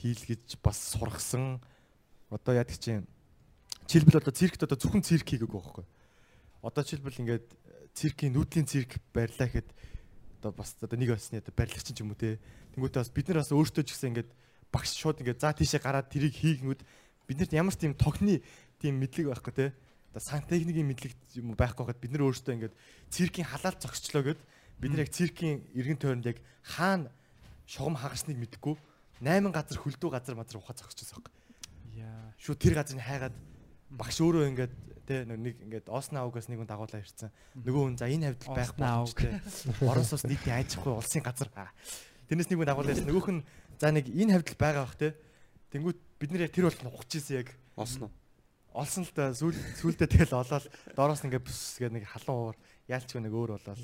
[0.00, 1.60] хийлгэж бас сургасан
[2.32, 3.04] одоо яадаг чинь
[3.84, 5.84] жишээлбэл одоо циркт одоо зөвхөн цирк хийгээгүй байхгүй
[6.66, 7.46] одоо жишээлбэл ингээд
[7.94, 9.70] циркийн нүүдлийн цирк барьлаа гэхэд
[10.42, 12.42] одоо бас одоо нэг осны одоо барьлагч юм уу те.
[12.74, 14.30] Тэнгуүтээ бас бид нар бас өөртөө ч гэсэн ингээд
[14.74, 16.80] багш шууд ингээд за тийшээ гараад тэрийг хийгнүүд
[17.30, 18.42] биднэрт ямар ч тийм тогтны
[18.82, 19.66] тийм мэдлэг байхгүй те.
[20.10, 22.74] Одоо сантехникийн мэдлэг юм байхгүй хаад бид нар өөрсдөө ингээд
[23.10, 24.40] циркийн халаалт зогсчлоо гэд
[24.82, 27.10] бид нар яг циркийн эргэн тойронд яг хаана
[27.64, 28.76] шугам хагасныг мэдгүй
[29.24, 31.32] 8 газар хөлдөө газар мазар ухаа зогсчихсон баг.
[31.96, 32.32] Яа.
[32.36, 33.34] Шү тэр газрыг хайгаад
[33.90, 34.74] багш өөрөө ингээд
[35.06, 37.30] тэ нэг ингээд Осна аугаас нэг хүн дагуулаа ирсэн.
[37.62, 39.38] Нөгөө хүн за энэ хавьд байх боломжтой.
[39.86, 41.48] Оросоос нийтийн айжхгүй улсын газар.
[42.26, 43.06] Тэрнээс нэг хүн дагуулаа ирсэн.
[43.06, 43.42] Нөгөөх нь
[43.78, 45.14] за нэг энэ хавьд байгаа бах тэ.
[45.70, 47.48] Тэнгүүт бид нэр яг тэр бол ухаж ийсэн яг.
[47.78, 48.10] Осно.
[48.76, 52.56] олсон л да сүүл сүүлдээ тэгэл олоод доороос ингээ бүс гэдэг нэг халуун уур
[52.92, 53.80] яалч нэг өөр болоод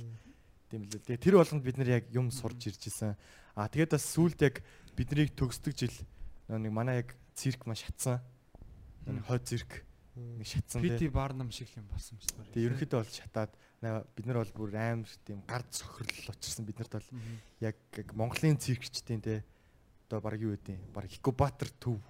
[0.68, 1.16] тийм л дээ.
[1.16, 3.16] Тэр болгонд бид нар яг юм сурж ирж исэн.
[3.56, 4.60] А тэгээд бас сүүлд яг
[4.92, 5.96] биднийг төгсдөг жил
[6.48, 8.20] нэг манай яг цирк маш шатсан.
[9.08, 9.80] Нэг хой цирк
[10.16, 10.92] нэг шатсан тий.
[10.96, 12.36] PT Барнам шиг юм болсон юм шиг.
[12.52, 13.52] Тэгээ ерөнхийдөө бол шатаад
[14.16, 17.08] бид нар бол бүр амар тийм гар цохирлол очирсан бид нарт бол
[17.60, 17.76] яг
[18.12, 19.44] Монголын циркчдийн те
[20.06, 22.00] одоо баг юу гэдэг баг Хикобатер төв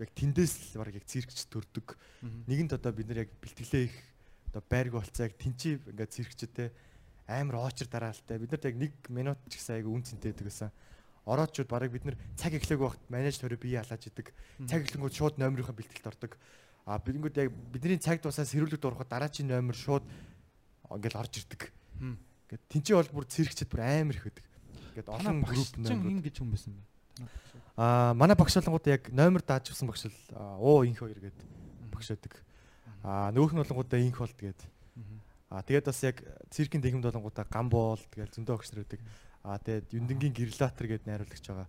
[0.00, 1.94] яг тэндээс л баг яг циркч төрдөг.
[2.48, 3.96] Нэгэнт одоо бид нар яг бэлтгэлээ их
[4.50, 6.68] одоо байрг болцоо яг тэнцээ ингээд циркчтэй
[7.28, 8.40] амар оочр дараалтай.
[8.40, 10.70] Бид нарт яг 1 минут ч гэсэн айгу үн цэнтэй байдаг гэсэн.
[11.28, 14.32] Ороочууд барыг бид нар цаг эхлэх багт менеж төрөө бие алааж идэг.
[14.66, 16.32] Цаг эхлэнгүүд шууд номерынхаа бэлтгэлд ордог.
[16.86, 20.04] А бидэнгүүд яг бидний цаг дуусаа сэрүүлэг дуурахад дараачийн номер шууд
[20.90, 21.70] ингээл орж ирдэг.
[22.00, 24.46] Ингээд тэнцээ бол бүр цэрэгчэд бүр амар их байдаг.
[24.96, 26.08] Ингээд олон групп номер.
[26.08, 26.82] Хин гэж хүн байсан бэ?
[27.76, 31.38] Аа манай багшлангууд яг номер даажсан багшил оо инх хоёр гээд
[31.94, 32.34] багшаадаг.
[33.04, 34.60] Аа нөгөөх нь болонгуудаа инх болд гээд.
[35.50, 36.16] Аа тэгээд бас яг
[36.50, 39.00] циркийн дэглэмд болонгуудаа гамбол тэгээд зөндөө багш нар байдаг.
[39.46, 41.68] Аа тэгээд Юндынгийн гэрилатор гээд найруулагч байгаа.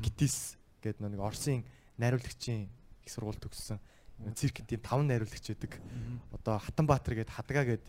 [0.00, 1.62] Гитис гээд нэг Орсын
[2.00, 2.66] найруулагчийн
[3.04, 3.78] их сургууль төгссөн.
[4.34, 5.78] Циркийн тийм таван найруулагч байдаг.
[6.32, 7.84] Одоо Хатанбаатар гээд Хадгаа гээд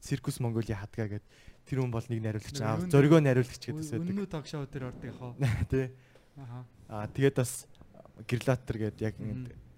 [0.00, 1.24] Циркус Монголи Хадгаа гээд
[1.64, 4.04] тэр хүн бол нэг найруулагч аа зоригоо найруулагч гэдэг байсан.
[4.04, 5.32] Өнөө ток шоу дээр ордог яхаа.
[5.72, 5.86] Тий.
[6.88, 7.06] Аа.
[7.12, 7.64] Тэгээд бас
[8.28, 9.14] гэрилатор гээд яг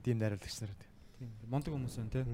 [0.02, 0.90] тийм найруулагч нар байдаг.
[1.18, 1.30] Тийм.
[1.46, 2.24] Мондөг хүмүүс байна тий.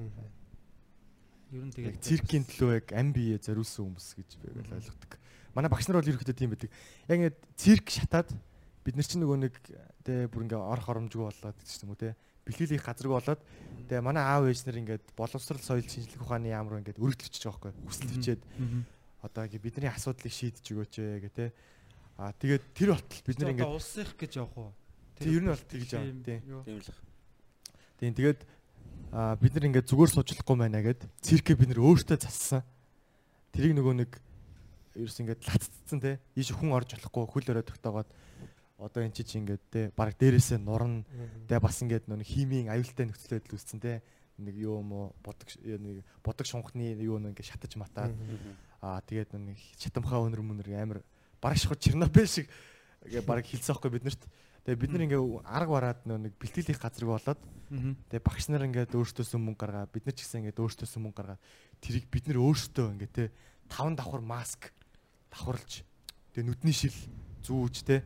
[1.53, 5.17] Ер нь тэгээд циркийн төлөө яг ам бие зориулсан хүмүүс гэж би ойлгодог
[5.57, 6.69] манай багш нар бол ерөөхдөө тийм байдаг.
[7.09, 8.29] Яг ингээд цирк шатаад
[8.85, 9.55] бид нар чинь нөгөө нэг
[10.05, 12.13] тэ бүр ингээ орох оромжгүй болоод гэж юм уу те
[12.47, 13.41] бэлтгэл их газаргүй болоод
[13.91, 17.75] тэгээ манай аав ээж нар ингээд боловсрал соёл шинжилгээ ухааны яам руу ингээд өргөдөлчихөж байгаа
[17.75, 18.41] байхгүй хүсэл төвчээд
[19.21, 20.93] одоо ингээ бидний асуудлыг шийдэж өгөөч
[21.27, 21.45] гэ те.
[22.17, 24.71] А тэгээд тэр болтол бид нар ингээд улсынх гэж явах уу?
[25.19, 26.89] Тийм ер нь бол тэгж байгаа тийм л
[27.97, 28.41] тийм тэгээд
[29.41, 32.61] бид нар ингээд зүгээр суучлахгүй байна гэд циркээ бид нар өөртөө зассан.
[33.53, 34.11] Тэрийг нөгөө нэг
[34.97, 36.21] ерөөс ингээд лаццсан те.
[36.37, 38.09] Ийш хүн орж болохгүй хөл өрөө тогтоогоод
[38.77, 41.05] одоо эн чинь ингээд те баг дээрээсээ нурна.
[41.49, 44.01] Те бас ингээд нэг химийн аюултай нөхцөл байдал үүссэн те.
[44.37, 48.13] Нэг юу юм уу бодог нэг бодог шунхны юу нэг ингээд шатаж матаад.
[48.81, 51.01] Аа тэгээд нэг чатамхаа өнөр мөнөр амар
[51.41, 52.45] бараг шахуу Чернобыль шиг
[53.05, 54.21] ингээд бараг хилцээ байхгүй биднэрт
[54.65, 57.41] тэгээ бид нар ингээд арга бараад нэг бэлтгэлийн газар болоод
[58.13, 61.41] тэгээ багш нар ингээд өөртөөсөө мөнгө гаргаа бид нар ч гэсэн ингээд өөртөөсөө мөнгө гаргаад
[61.79, 63.25] тэрийг бид нар өөртөө ингээд те
[63.69, 64.71] таван давхар маск
[65.31, 65.81] давхарлж
[66.35, 66.97] тэгээ нүдний шил
[67.47, 68.03] зүүж те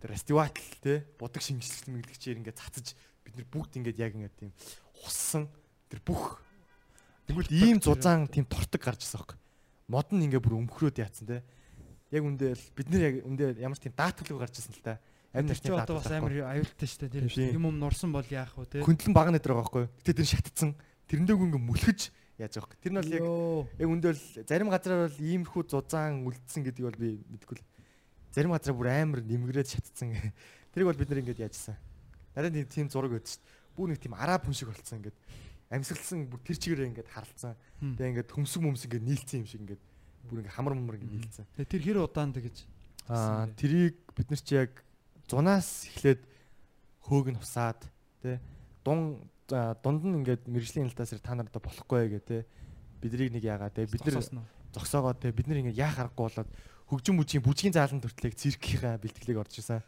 [0.00, 2.94] тэр рестиватл те будаг шинжилсэн мэдлэгчээр ингээд цацаж
[3.26, 4.50] бид нар бүгд ингээд яг ингээд тийм
[5.04, 5.50] хуссан
[5.90, 6.38] тэр бүх
[7.26, 9.38] тэгвэл ийм зузаан тийм тортог гарч ирсэн хог
[9.88, 11.38] мод нь ингээд бүр өмхрөөд яатсан те.
[12.12, 15.00] Яг үндэ бид нар яг үндэ ямар тийм даатгалгүй гарч ирсэн л та.
[15.34, 17.28] Амь нарчны одоо бас амар аюултай шүү дээ.
[17.28, 18.84] Тэр юм юм нурсан бол яах вэ те?
[18.86, 20.70] Хөндлөн баг нэдэр байгаа байхгүй гэтээ тэр шатцсан.
[21.10, 22.00] Тэрэндээ ингээд мүлхэж
[22.40, 22.72] яаж явах.
[22.80, 23.24] Тэр нь бол яг
[23.82, 27.66] яг өндөл зарим газараар бол иймэрхүү зузаан үлдсэн гэдэг бол би мэдэхгүй л.
[28.34, 30.10] Зарим газараа бүр амар нэмгрээд шатцсан.
[30.74, 31.78] Тэрийг бол бид нар ингэж яажсан.
[32.34, 33.78] Нарийн тийм зураг өгдөө шүү дээ.
[33.78, 35.18] Бүр нэг тийм араб хүн шиг болцсон ингээд
[35.70, 37.54] амьсгалсан бүр тэр чигээрээ ингээд харалцсан.
[37.78, 39.82] Тэгээ ингээд хөмсөг мөмс ингээд нийлцсэн юм шиг ингээд
[40.26, 41.46] бүр ингээд хамар мамар ингээд нийлцсэн.
[41.54, 42.56] Тэгээ тэр хэр удаан тэгэж
[43.08, 44.82] аа тэрийг бид нар чи яг
[45.28, 46.24] зунаас эхлээд
[47.04, 47.84] хөөгн усаад
[48.24, 48.40] тэ
[48.80, 52.38] дун дунд нь ингээд мэрэгжлийн хяналтаас та нар одоо болохгүй гэ тэ
[53.04, 54.24] бидрийг нэг яагаад тэ бид нар
[54.72, 56.50] зогсоогоод тэ бид нар ингээд яах аргагүй болоод
[56.94, 59.82] хөгжим бүжгийн бүжгийн заалан төртлийг циркийнхаа бэлтгэлийг орж исэн.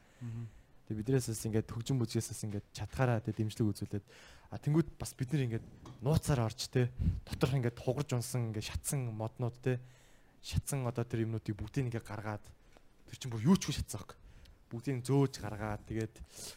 [0.90, 4.04] Тэгээ биднээс бас ингээд хөгжим бүжгээс ингээд чатгаараа тэ дэмжлэг үзүүлээд
[4.50, 5.66] а тэнгууд бас бид нар ингээд
[6.02, 6.90] нууцаар орж тэ
[7.26, 9.78] доторх ингээд хугарж унсан ингээд шатсан моднууд тэ
[10.42, 12.44] шатсан одоо тэр юмнуудыг бүгдийг ингээд гаргаад
[13.10, 14.14] тэр чинь бүр юу ч хүү шатсан баг.
[14.70, 16.14] Бүгдийг зөөж гаргаад тэгээд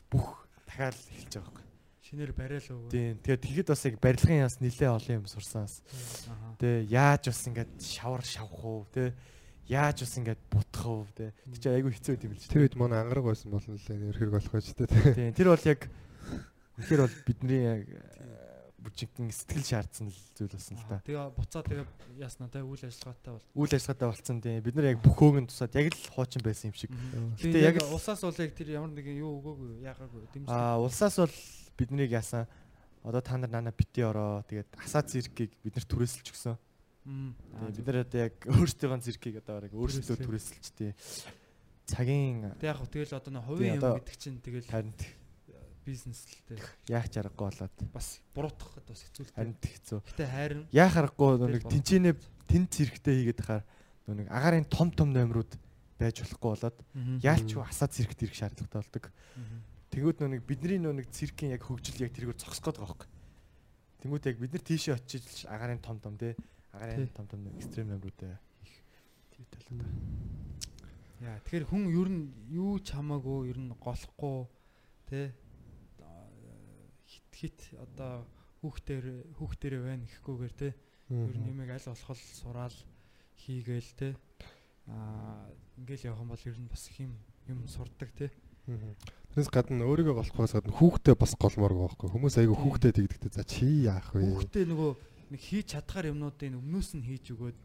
[0.09, 1.69] бүх дахиад эхэлж байгаа баг
[2.09, 2.89] шинээр барайл өгөө.
[2.89, 3.21] Тийм.
[3.21, 5.85] Тэгээд тэгэхэд бас яг барилгын яс нилээ олон юм сурсан бас.
[6.57, 9.13] Тэ яаж бас ингээд шавар шавах уу тэ
[9.69, 11.29] яаж бас ингээд бутах уу тэ.
[11.53, 12.49] Тэг чи айгүй хэцүү юм л чи.
[12.49, 14.89] Тэр үед манай ангараг байсан болно нэр хэрэг болох байж тэ.
[14.89, 15.33] Тийм.
[15.37, 15.85] Тэр бол яг
[16.81, 17.81] үнэхээр бол бидний яг
[18.79, 20.99] бүжигтэн сэтгэл шаардсан зүйл болсон л та.
[21.03, 21.85] Тэгээ буцаа тэгээ
[22.23, 23.45] яснаа тэ үйл ажиллагаатай бол.
[23.59, 24.63] Үйл ажиллагаатай болцсон тийм.
[24.63, 26.91] Бид нар яг бүх хөөгн тусаад яг л хуучин байсан юм шиг.
[27.37, 30.47] Гэтэ яг улсаас бол яг тэр ямар нэгэн юу өгөөгүй яагаагүй.
[30.47, 31.35] Аа улсаас бол
[31.75, 32.47] биднийг яасан
[33.03, 36.55] одоо та нар нана бити ороо тэгээд асаа циркийг бид нар түрээсэлж өгсөн.
[37.09, 40.91] Тэгээд бид нар одоо яг өөрсдийнхөө циркийг одоо яг өөрсдөө түрээсэлж тий.
[41.89, 44.93] Цагийн Тэг яг тэгэл одоо нэг хувийн юм гэдэг чинь тэгэл харин
[45.81, 46.61] бизнес л тий.
[46.93, 49.99] Яах чаргагүй болоод бас буруутгах бас хэцүү л харин хэцүү.
[50.05, 52.11] Гэтэ хайрын яах аргагүй нэг тэнцэнэ
[52.45, 53.65] тэн цирктэй хийгээд хахаар
[54.13, 55.49] нэг агарын том том номерууд
[55.97, 56.77] байж болохгүй болоод
[57.25, 59.05] яалч асаа циркт ирэх шаардлагатай болдог.
[59.89, 63.17] Тэгвэл нөө нэг бидний нөө нэг циркийн яг хөгжил яг тэргээр зогсох гээд байгаа хөөе.
[64.05, 66.15] Тэнгүүд яг бид нар тийшээ очиж агарын том том
[66.71, 68.83] те агарын том том экстрем номеруудаа хийх
[69.33, 69.87] тийм талууд.
[71.19, 74.47] Яа тэгэхээр хүн ер нь юу ч хамаагүй ер нь голохгүй
[75.09, 75.33] те
[77.09, 78.25] хит хит одоо
[78.61, 79.05] хүүхдээр
[79.39, 80.69] хүүхдэрээ байна гэхгүйгээр те
[81.09, 82.77] ер нь юмэг аль болох сураал
[83.35, 84.07] хийгээл те
[84.87, 88.31] аа ингээл явах юм бол ер нь бас их юм сурдаг те.
[88.69, 92.09] Тэрнээс гадна өөрийгөө голохоос гадна хүүхдээ бас голмоор байгаа байхгүй.
[92.13, 94.21] Хүмүүс айгүй хүүхдээ тэгдэгтэй за чи яах вэ?
[94.25, 94.91] Хүүхдээ нөгөө
[95.29, 97.59] нэг хийж чадхаар юмнуудыг өмнөөс нь хийж өгөөд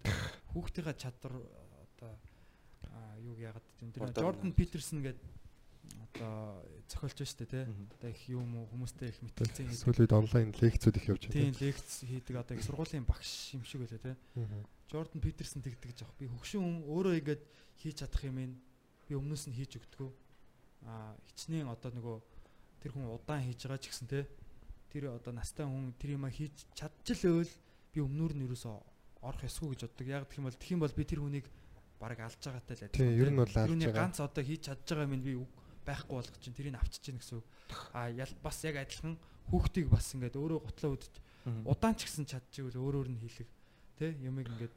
[0.52, 2.12] хүүхдийнхаа чадвар одоо
[3.24, 5.34] юуг яагаад тийм тэр Jordan Peterson гэдэг
[6.14, 7.64] одоо зохиолч шүү дээ тий.
[7.98, 9.82] Одоо их юм уу хүмүүстэй их мэтгэлцээ хийдэг.
[9.82, 11.34] Сүүлийн онлайн лекцүүд их явж байна.
[11.34, 14.14] Тийм лекц хийдэг одоо их сургуулийн багш юм шиг байлаа тий.
[14.88, 16.14] Jordan Peterson тэгдэг аах.
[16.20, 17.40] Би хөгшин хүн өөрөө ингэж
[17.80, 18.52] хийж чадах юм ин
[19.08, 20.10] би өмнөөс нь хийж өгдөгөө
[20.86, 22.16] а хичнээн одоо нөгөө
[22.84, 24.28] тэр хүн удаан хийж байгаа ч гэсэн те
[24.94, 27.50] тэр одоо настай хүн тэр юма хийж чадчихлэвэл
[27.90, 28.74] би өмнөр нь ерөөсөө
[29.26, 30.06] орох ёсгүй гэж боддог.
[30.06, 31.46] Яг гэх юм бол юм бол би тэр хүнийг
[31.98, 33.02] баг алж байгаатай л адилхан.
[33.02, 33.90] Тийм, ер нь бол алж байгаа.
[33.90, 35.34] ганц одоо хийж чадж байгаа юм би
[35.82, 37.46] байхгүй болгож чинь тэрийг авчиж чинь гэсэн үг.
[37.90, 38.06] А
[38.38, 39.18] бас яг адилхан
[39.50, 41.18] хүүхдийг бас ингээд өөрөө готлоо үдчих.
[41.66, 43.50] Удаан ч гэсэн чадчихвэл өөрөөр нь хийлэг.
[43.98, 44.74] Тэ юмыг ингээд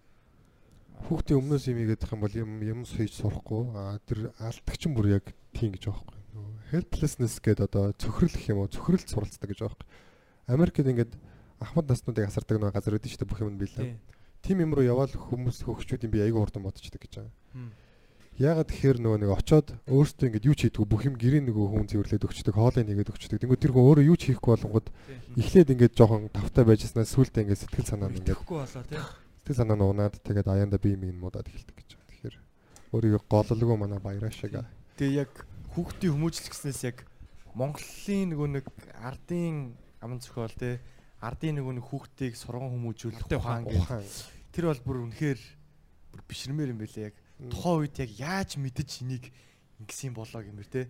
[1.06, 5.26] хүүхдийн өмнөөс юм игээд юм бол юм юм хийж сурахгүй а тэр алдагч бүр яг
[5.54, 6.18] тийм гэж нөгөө
[6.74, 9.88] helplessness гэдэг одоо цөхрөл гэх юм уу цөхрөл суралцдаг гэж байхгүй
[10.48, 11.14] Америкт ингээд
[11.60, 13.96] ахмад наснуудыг асардаг нэг газар үүдэн шүү дээ бүх юм билээ
[14.42, 17.36] тим юм руу яваал хүмүүс хөгчүүдийн би аягүй хурдан бодчихдаг гэж байгаа
[18.38, 21.90] Ягаад тэгэхээр нөгөө нэг очоод өөртөө ингэж юу ч хийдгүү бүх юм гэрийн нөгөө хүн
[21.90, 23.42] цэвэрлээд өгчдөг, хоолыг нэгээд өгчдөг.
[23.42, 24.94] Тэнгүү тэр хүн өөрөө юу ч хийхгүй болонгод
[25.42, 29.02] эхлээд ингэж жоохон тавтай байжснаас сүултээ ингэж сэтгэл санаа нь ингэж өгөхгүй болоо тий
[29.42, 32.10] Сэтгэл санаа нь унаад тэгээд аяанда бие минь муудаад эхэлдэг гэж байна.
[32.14, 32.36] Тэгэхээр
[32.94, 34.54] өөрийгөө голлогоо манай баяраа шиг.
[35.02, 35.34] Тэгээ яг
[35.74, 37.10] хүүхдийн хүмүүжил гэснээс яг
[37.58, 38.66] Монголын нөгөө нэг
[39.02, 40.80] ардын аман зохиол те.
[41.22, 43.90] Ардын нөгөө нэг хүүхдийг сурган хүмүүжүүлэх ухаан гэх.
[44.54, 45.42] тэр бол бүр үнэхээр
[46.14, 47.10] бүр бишрмээр юм байлээ.
[47.10, 47.16] Яг
[47.50, 49.26] тухайн үед яг яаж мэдэж энийг
[49.82, 50.90] ингэсэн болоо гэмээр те.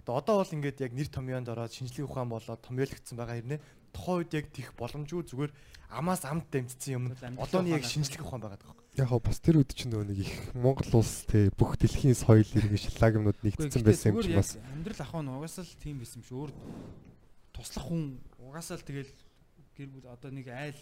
[0.00, 3.60] Одоо одоо бол ингээд яг нэр томьёонд ороод шинжлэх ухаан болоод томьёологдсон байгаа хэрнээ
[3.92, 5.52] тухайн үед яг тех боломжгүй зүгээр
[5.90, 7.04] амаас амт дамжсан юм.
[7.40, 8.76] Одооны яг шинжлэх ухаан байгаа даа.
[8.94, 12.78] Яг бас тэр үед чинь нөгөө нэг их Монгол улс те бүх дэлхийн соёл иргэн
[12.78, 14.58] шилаг юмнууд нэгдсэн байсан юм чи бас.
[14.74, 16.36] амьдрал ах нь угаасаа л тийм байсан юм шиг.
[16.38, 16.52] Өөр
[17.54, 19.12] туслах хүн угаасаа л тэгэл
[19.76, 20.80] гэр бүл одоо нэг айл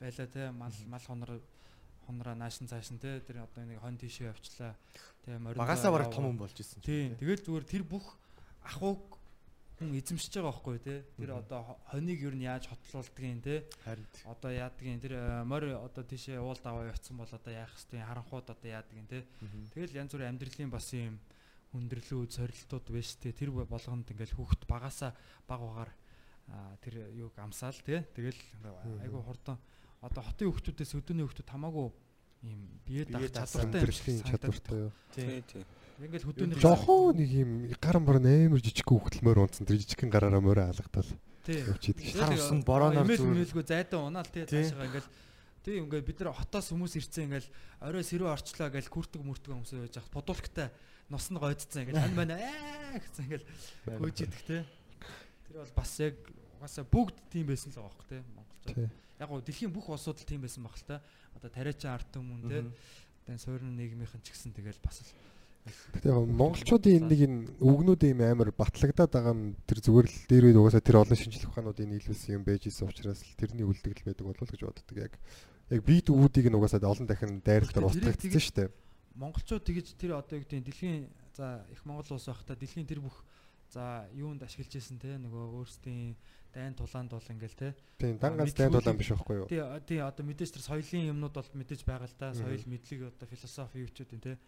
[0.00, 1.32] байла те мал мал хонор
[2.06, 4.74] хонороо наашин цаашин те тэр одоо нэг хон тийшээ явчлаа
[5.26, 8.16] те морин багасаа бараг том хүн болж исэн тийм тэгэл зүгээр тэр бүх
[8.64, 9.20] ахуйг
[9.80, 11.00] хүн эзэмшиж байгаа байхгүй тий.
[11.16, 13.58] Тэр одоо хоныг юу нь яаж хотлуулдгийг тий.
[13.80, 18.04] Харин одоо яадгийн тэр э, морь одоо тийшээ уул даваа явцсан бол одоо яах хэвтэй
[18.04, 19.24] харанхууд одоо яадгийн тий.
[19.72, 21.16] Тэгэл янз бүрийн амьдралын бас юм
[21.72, 23.32] хүндрэлүүд сорилтууд биш тий.
[23.32, 25.16] Тэр болгонд ингээл хүүхд багасаа
[25.48, 25.90] баг угаар
[26.82, 28.02] тэр юуг амсаал тий.
[28.14, 28.40] Тэгэл
[29.04, 29.58] айгу хурдан
[30.00, 31.88] одоо хотын хүүхдүүдээс өдөөний хүүхдүүд хамаагүй
[32.48, 33.84] ийм бие даах чадвартай
[34.24, 34.92] чадвартай юу.
[35.12, 35.64] Тий, тий.
[36.00, 40.72] Ингээл хөдөөний жохоо нэг юм гар мөр нээр жижиг хөөхтөлмөр унтсан тэр жижигхэн гараараа мөрөө
[40.72, 41.10] алгатал
[41.44, 42.24] явчихдаг шүү.
[42.24, 43.36] Харсан бороноор зүр.
[43.36, 45.10] Мэлгүй зайдан унаал тий таашаага ингээл
[45.60, 47.48] тий ингээд бид нар хотоос хүмүүс ирсэн ингээл
[47.84, 50.72] орой сэрүү орчлоо гэж күртэг мүртэг хүмүүс байж хат бодулктай
[51.12, 53.46] нус нь гойдцсан ингээл ань байна аа гэсэн ингээл
[54.00, 54.64] хөөж идэх тий.
[55.44, 56.16] Тэр бол бас яг
[56.60, 58.92] угаасаа бүгд тийм байсан л байгаа хөх тий Монголчууд.
[59.16, 61.00] Яг гоо дэлхийн бүх улсууд л тийм байсан баг л та.
[61.40, 62.62] Одоо тариачаа ард түмэн тий.
[63.24, 65.08] Тэгээ суурин нийгмийнхэн ч гэсэн тэгэл бас л
[65.92, 70.44] Гэтэ яг монголчуудын нэг энэ үгнүүд юм амар батлагдаад байгаа нь тэр зүгээр л дээр
[70.48, 74.24] үед угаасаа тэр олон шинжлэх ухаануудын нийлүүлсэн юм байж исэн учраас л тэрний үлдэгдэл байдаг
[74.24, 75.14] болов уу гэж боддог яг
[75.68, 78.68] яг бит үүдийг нь угаасаа олон дахин дайралтаар устгагдсан шүү дээ.
[79.20, 83.20] Монголчууд тэгэж тэр одоо юу гэдэг дэлхийн за их Монгол улс байхдаа дэлхийн тэр бүх
[83.68, 86.16] за юунд ашиглаж исэн те нөгөө өөрсдийн
[86.52, 87.74] дайн тулаанд бол ингээл те.
[87.98, 89.46] Тийм, дангаас дайн тулаан биш байхгүй юу?
[89.48, 92.34] Тий, тий одоо мэдээж тэр соёлын юмнууд бол мэдээж байгаа л та.
[92.34, 94.38] Соёл мэдлэг одоо философи юучуд юм те.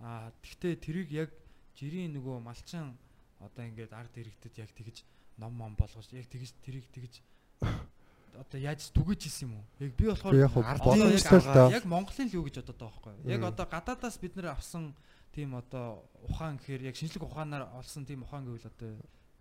[0.00, 1.30] Аа тэгтээ тэрийг яг
[1.76, 2.96] жирийн нөгөө малчин
[3.40, 5.04] одоо ингээд ард иргэдэд яг тэгж
[5.36, 7.20] ном ном болгож яг тэгж тэрийг тэгж
[8.42, 9.64] одоо яаж түгэж исэн юм уу?
[9.80, 13.32] Яг би болохоор яг Монголын л юу гэж бодоод байгаа байхгүй юу?
[13.32, 14.92] Яг одоо гадаадаас бид нэр авсан
[15.32, 18.96] тийм одоо ухаан гэхээр яг шинжлэх ухаанаар олсон тийм ухаан гэвэл одоо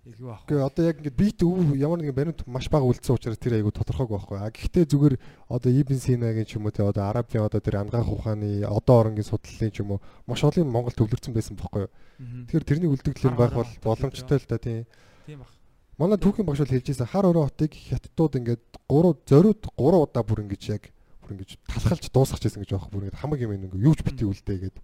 [0.06, 0.46] Юу аах.
[0.46, 3.74] Гэхдээ одоо яг ингээд бит өв ямар нэгэн баримт маш бага үлдсэн учраас тэр айгу
[3.74, 4.38] тодорхойг байхгүй.
[4.38, 5.16] А гэхдээ зүгээр
[5.50, 9.26] одоо Ибн Синагийн ч юм уу те одоо Арабын одоо тэр ангаах ухааны одоо оронгийн
[9.26, 10.00] судлалын ч юм уу
[10.30, 11.90] маш олон Монгол төвлөрсөн байсан байхгүй.
[12.22, 14.86] Тэгэхээр тэрний үлдэгдэл юм байх бол боломжтой л да тийм.
[15.26, 15.50] Тийм баг.
[15.98, 20.46] Манай түүхийн багш бол хэлжсэн хар өрөө хотыг хятадууд ингээд 3 зориуд 3 удаа бүр
[20.46, 20.94] ингэж яг
[21.26, 24.30] бүр ингэж талхалж дуусгах гэсэн гэж байгаа бүр ингэж хамаг юм ингэ юу ч битгий
[24.30, 24.78] үлдээ гээд.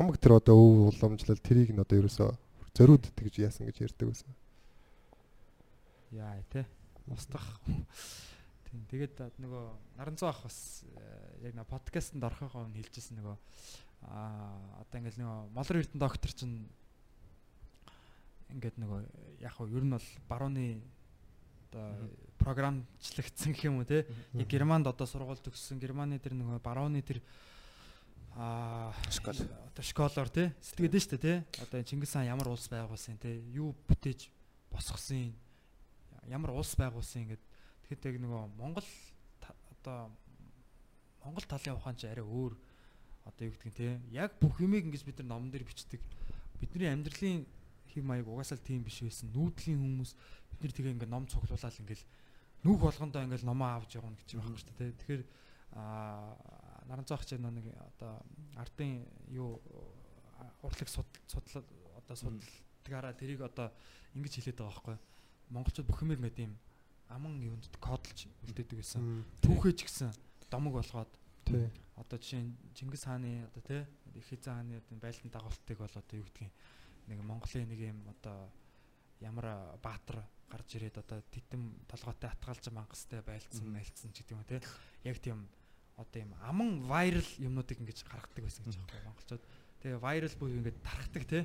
[0.00, 2.32] Хамаг тэр одоо өв уламжлал тэрийг нь одоо ерөөсөө
[2.76, 4.32] зориуд тэгж яасан гэж ярьдаг байсан.
[6.10, 6.64] Яа тий.
[7.06, 7.60] Устгах.
[8.72, 8.84] Тийм.
[8.88, 9.64] Тэгээд нөгөө
[10.00, 13.36] Наранцуу ах бас э, яг нэг подкастэнд орохоо нь хэлжсэн нөгөө
[14.08, 16.64] аа одоо ингээл нөгөө Молор Эрдэнэ доктор чинь
[18.48, 19.00] ингээд нөгөө
[19.44, 20.80] яг хөө ер нь бол барууны
[21.68, 22.08] одоо
[22.40, 27.20] програмчлагдсан гэх юм уу те яг Германд одоо сургууль төгссөн Германы тэр нөгөө барууны тэр
[28.36, 29.36] аа школ.
[29.36, 31.34] одоо школоор те сэтгэдэг нь шүү дээ те.
[31.60, 33.40] Одоо Чингис хаан ямар улс байгуулсан те?
[33.52, 34.32] Юу бүтээж
[34.72, 35.36] босгосон?
[36.28, 37.42] Ямар улс байгуулсан ингээд
[37.84, 38.88] тэгэхэд яг нөгөө Монгол
[39.76, 40.08] одоо
[41.24, 42.56] Монгол талын ухаан чи арай өөр
[43.28, 44.00] одоо юу гэдгийг те.
[44.08, 46.00] Яг бүх юмыг ингэж бид нар номон дээр бичдэг.
[46.56, 47.44] Бидний амьдралын
[47.92, 49.28] хэв маяг угаасаа л тийм биш байсан.
[49.36, 50.16] Нүүдлийн хүмүүс
[50.56, 52.04] бид нар тэгээ ингээд ном цуглуулаад ингээл
[52.64, 55.22] нүүх болгондоо ингээл номоо авч явна гэж байгаа юм шүү дээ тэгэхээр
[55.76, 56.61] аа
[56.92, 58.20] наранцаах чинь нэг одоо
[58.60, 59.64] ардын юу
[60.60, 61.64] урлаг судлал
[61.96, 63.72] одоо судалгаараа тэрийг одоо
[64.12, 64.96] ингэж хэлээд байгаа байхгүй
[65.48, 66.52] монголчууд бүх юмыг мэд юм.
[67.08, 70.12] Аман юунд кодлж үлдээдэг байсан түүхэж гисэн.
[70.48, 71.12] Домог болгоод.
[71.44, 71.68] Тий.
[71.96, 73.82] Одоо жишээ нь Чингис хааны одоо тий
[74.16, 76.52] их хэзээ хааны одоо байлтан дагуултыг бол одоо юу гэдгийг
[77.08, 78.48] нэг Монголын нэг юм одоо
[79.20, 84.60] ямар баатар гарч ирээд одоо титэм толгойтой атгаалж мангастай байлцсан мэлцсэн ч гэдэг юм те
[85.04, 85.48] яг тийм
[85.96, 89.44] одоо юм аман вайрал юмнуудыг ингэж гаргадаг байсан гэж байгаа монголчууд
[89.82, 91.40] тэгээ вайрал буюу ингэж тархдаг те.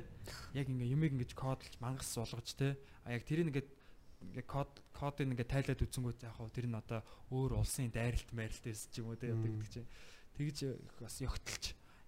[0.54, 2.78] Яг ингээ юмыг ингэж кодлж мангас болгож те.
[3.02, 3.68] А яг тэрийг ингээд
[4.22, 7.02] ингээ код кодыг ингээ тайлаад үтсэнгүүт яг хөө тэр нь одоо
[7.34, 9.90] өөр улсын дайралт майралт байсан ч юм уу те одоо гэдэг чинь.
[10.38, 10.58] Тэгж
[11.02, 11.64] бас ёгтлж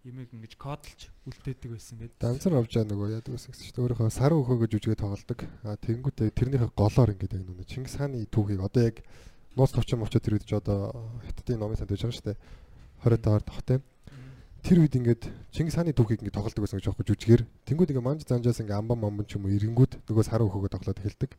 [0.06, 2.18] юмыг ингэж кодлж үлдээдэг байсан гэдэг.
[2.22, 5.40] Данцар авч байгаа нөгөө яадаг гэсэн чинь өөрийнхөө сар өхөө гэж үжигээ тоглолдог.
[5.66, 9.02] А тэнгуүтээ тэрнийхээ голоор ингээд яг нүг Чингис хааны түүхийг одоо яг
[9.60, 12.40] нууц товчон мовчод тэр үед ч одоо хятадын номын санд байж байгаа шүү дээ.
[13.04, 13.78] 20 доор тогтой.
[14.64, 17.42] Тэр үед ингээд Чингис хааны түүхийг ингээд тоглолдог байсан гэж аахгүй жүжигээр.
[17.68, 21.00] Тэнгүүд ингээд манж занжаас ингээд амбан момбон ч юм уу ирэнгүүд нөгөө сар өхөөгөө тоглоод
[21.00, 21.32] эхэлдэг.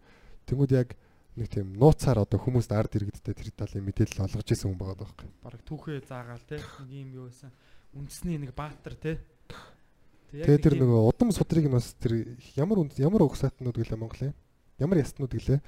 [0.45, 0.93] Тэнгүүд яг
[1.38, 5.30] нэг тийм нууцаар одоо хүмүүст ард иргэдтэй тэр талын мэдээлэл олгож исэн хүн байгаа байхгүй.
[5.45, 7.53] Бараг түүхээ заагаал те нэг юм юу байсан
[7.95, 9.22] үндэсний нэг баатар те.
[10.34, 14.36] Тэгээ тэр нөгөө удам судрыг нь бас тэр ямар ямар уг сайтнууд гэлээ Монголын
[14.82, 15.59] ямар ястнууд гэлээ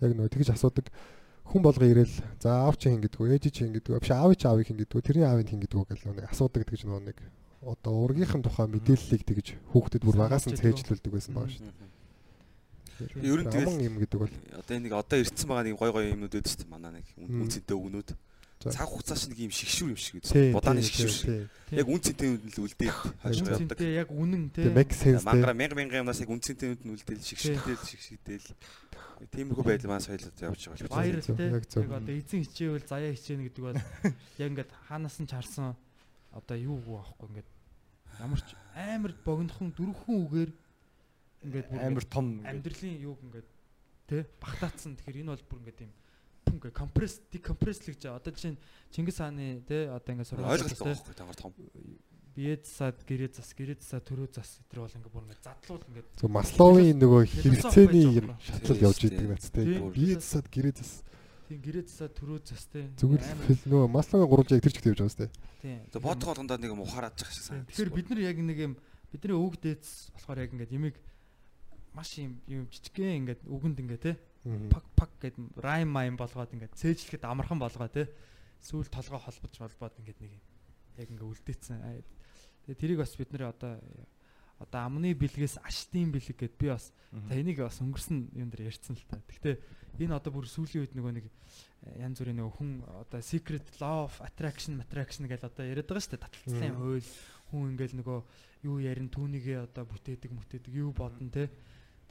[0.00, 0.88] яг нөгөө тэгж асуудаг
[1.50, 4.46] хүн болго ирээл за аав чи хин гэдгүү ээж чи хин гэдгүү биш аав чи
[4.46, 7.18] аавыг хин гэдгүү тэрний аавыг хин гэдгүү гэл нэг асуудаг тэгж нөгөө нэг
[7.66, 11.90] одоо ургийнхан тухай мэдээллийг тэгж хүүхдэд бүр багаас нь цээжлүүлдэг байсан байгаа шүү дээ.
[13.26, 16.04] Ер нь тэгэл юм гэдэг бол одоо энэ нэг одоо ирсэн байгаа нэг гой гой
[16.14, 18.08] юмнууд өөд шүү дээ манай нэг үнцэнтэй өгнүүд
[18.68, 20.52] цаг хугацаа шиг нэг юм шигшүүр юм шиг үү.
[20.52, 21.48] Будааны шигшүүр шиг.
[21.72, 23.80] Яг үн цэнтэй үнд л үлдээд хойш явдаг.
[23.80, 24.68] Яг үнэн те.
[25.24, 28.52] Мангара мянга мянга юмнаас яг үн цэнтэй үнд нь үлдээл шигшгдэл шигшгдэл.
[29.28, 31.20] Тиймэрхүү байдал маань соёлод явж байгаа л байна.
[31.20, 31.82] Баяр те.
[31.84, 35.76] Яг одоо эзэн хичээвэл заяа хичээнэ гэдэг бол яг ингээд хаанаас нь чарсан
[36.32, 37.48] одоо юу гоо аахгүй ингээд
[38.16, 40.50] ямар ч амар богинохон дөрвөн үгээр
[41.44, 43.48] ингээд амар том амьдралын юуг ингээд
[44.08, 44.96] те багтаацсан.
[44.96, 45.92] Тэгэхээр энэ бол бүр ингээд юм
[46.56, 48.60] ингээ компресс декомпресслэгж одоо жишээ нь
[48.90, 51.52] Чингис хааны тий одоо ингээ сургууль ойлголттой байхгүй таагаар том
[52.34, 56.04] биед сад гэрээ зас гэрээ засаа төрөө зас тэр бол ингээ бүр ингээ задлуул ингээ
[56.14, 61.02] зөв масловын нөгөө хэрэгцээний юм шатлал явж идэг нацтай биед сад гэрээ зас.
[61.50, 62.86] Тийм гэрээ засаа төрөө зас тий.
[62.94, 65.26] Зүгээр нөгөө масловын гурвалжийг тэр ч гэдэг явж байгаа сте
[65.58, 65.74] тий.
[65.98, 68.74] Бодох болгондоо нэг юм ухаараад байгаа шиг санагдав тэгэхээр бид нар яг нэг юм
[69.10, 70.96] бидний өвөг дээдс болохоор яг ингээ ямиг
[71.90, 74.14] маш юм юм жижигхэн ингээд үгэнд ингээ тий.
[74.70, 78.06] Пак пак гэд райм майм болгоод ингээд цээжлэхэд амархан болгоо те
[78.62, 80.42] сүүл толгой холбож холбоод ингээд нэг юм
[80.98, 81.78] яг ингээд үлдээсэн.
[82.66, 83.78] Тэгээ тэрийг бас бид нэр одоо
[84.60, 88.92] одоо амны бэлгээс аштын бэлэг гэд би бас за энийг бас өнгөрсөн юм дээр ярьсан
[88.92, 89.16] л та.
[89.24, 89.56] Гэхдээ
[90.04, 94.04] энэ одоо бүр сүүлийн үед нөгөө нэг э, янз бүрийн нөгөө хүн одоо secret law
[94.04, 96.24] of attraction attraction гэж одоо яриад байгаа шүү дээ.
[96.28, 97.08] Таталцлын хууль
[97.48, 98.18] хүн ингээл нөгөө
[98.68, 101.48] юу ярин түүнийгээ одоо бүтээдэг мүтээдэг юу бодно те.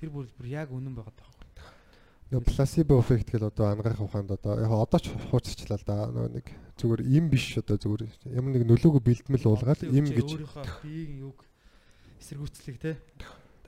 [0.02, 1.39] Тэр бүр бүр яг үнэн байгаа тоххой.
[2.30, 5.98] Нөгөө пласибо эффект гэл одоо ангаах ухаанд одоо яг одоо ч хууччлаа л да.
[6.14, 6.46] Нөгөө нэг
[6.78, 8.06] зүгээр им биш одоо зүгээр
[8.38, 10.30] ямар нэг нөлөөгөө бэлдмэл уулгаад им гэж
[10.86, 11.42] биеийн юг
[12.22, 13.02] эсэргүүцлийг те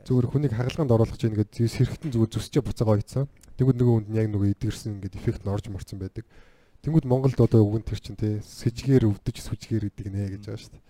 [0.06, 3.26] зүгээр хүнийг хагалгаанд оруулах чинь ингээд сэрхтэн зүгээр зүсчээ буцаага ойцсан.
[3.58, 6.26] Тэнгүүд нөгөө хүнд яг нөгөө идгэрсэн ингээд эффект нь орж морцсон байдаг.
[6.86, 10.74] Тэнгүүд Монголд одоо үгэн тэр чинь те сэжгээр өвдөж сүжгээр гэдэг нэ гэж байгаа шүү
[10.74, 10.86] дээ.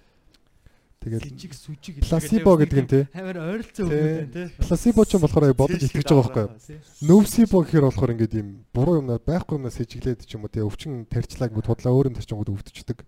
[1.01, 3.03] Тэгээд жижиг сүжиг пласибо гэдэг нь тий.
[3.17, 4.47] Амар ойролцоо өгнөд тий.
[4.61, 6.77] Пласибо ч болохоор бодож итгэж байгаа байхгүй юу?
[7.09, 11.09] Нөвсибо гэхээр болохоор ингээд юм буруу юмнаа байхгүй юмнаа сэжиглээд ч юм уу тий өвчин
[11.09, 13.01] тарьчлааг бод худлаа өөр юм тарчингууд өвдчихдөг.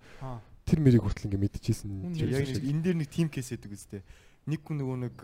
[0.65, 2.17] Тэр мэрийг хүртэл ингээд мэдчихсэн.
[2.17, 4.01] Яг энэ дээр нэг тим кейс гэдэг үстэй.
[4.49, 5.15] Нэг хүн нөгөө нэг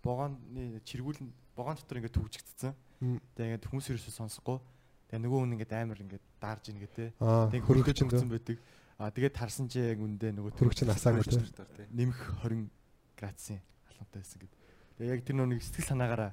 [0.00, 1.20] богооны чиргүүл
[1.52, 2.72] богоон дотор ингээд төвжигдсэн.
[3.36, 4.64] Тэгээд ингээд хүмүүс ерөөсөө сонсохгүй.
[5.12, 7.10] Тэгээд нөгөө хүн ингээд амар ингээд даарж ийн гэдэг тий.
[7.20, 8.56] Тэгээд хөргөж чинь байдаг.
[9.04, 11.44] А тэгээд тарсан чи яг үндэ нөгөө төрөгч насаагүй тийм
[11.92, 12.72] нэмэх 20
[13.20, 13.60] градусын
[13.92, 14.58] алхамтай байсан гэдэг.
[14.96, 16.32] Тэгээ яг тэр нөгөө сэтгэл санаагаараа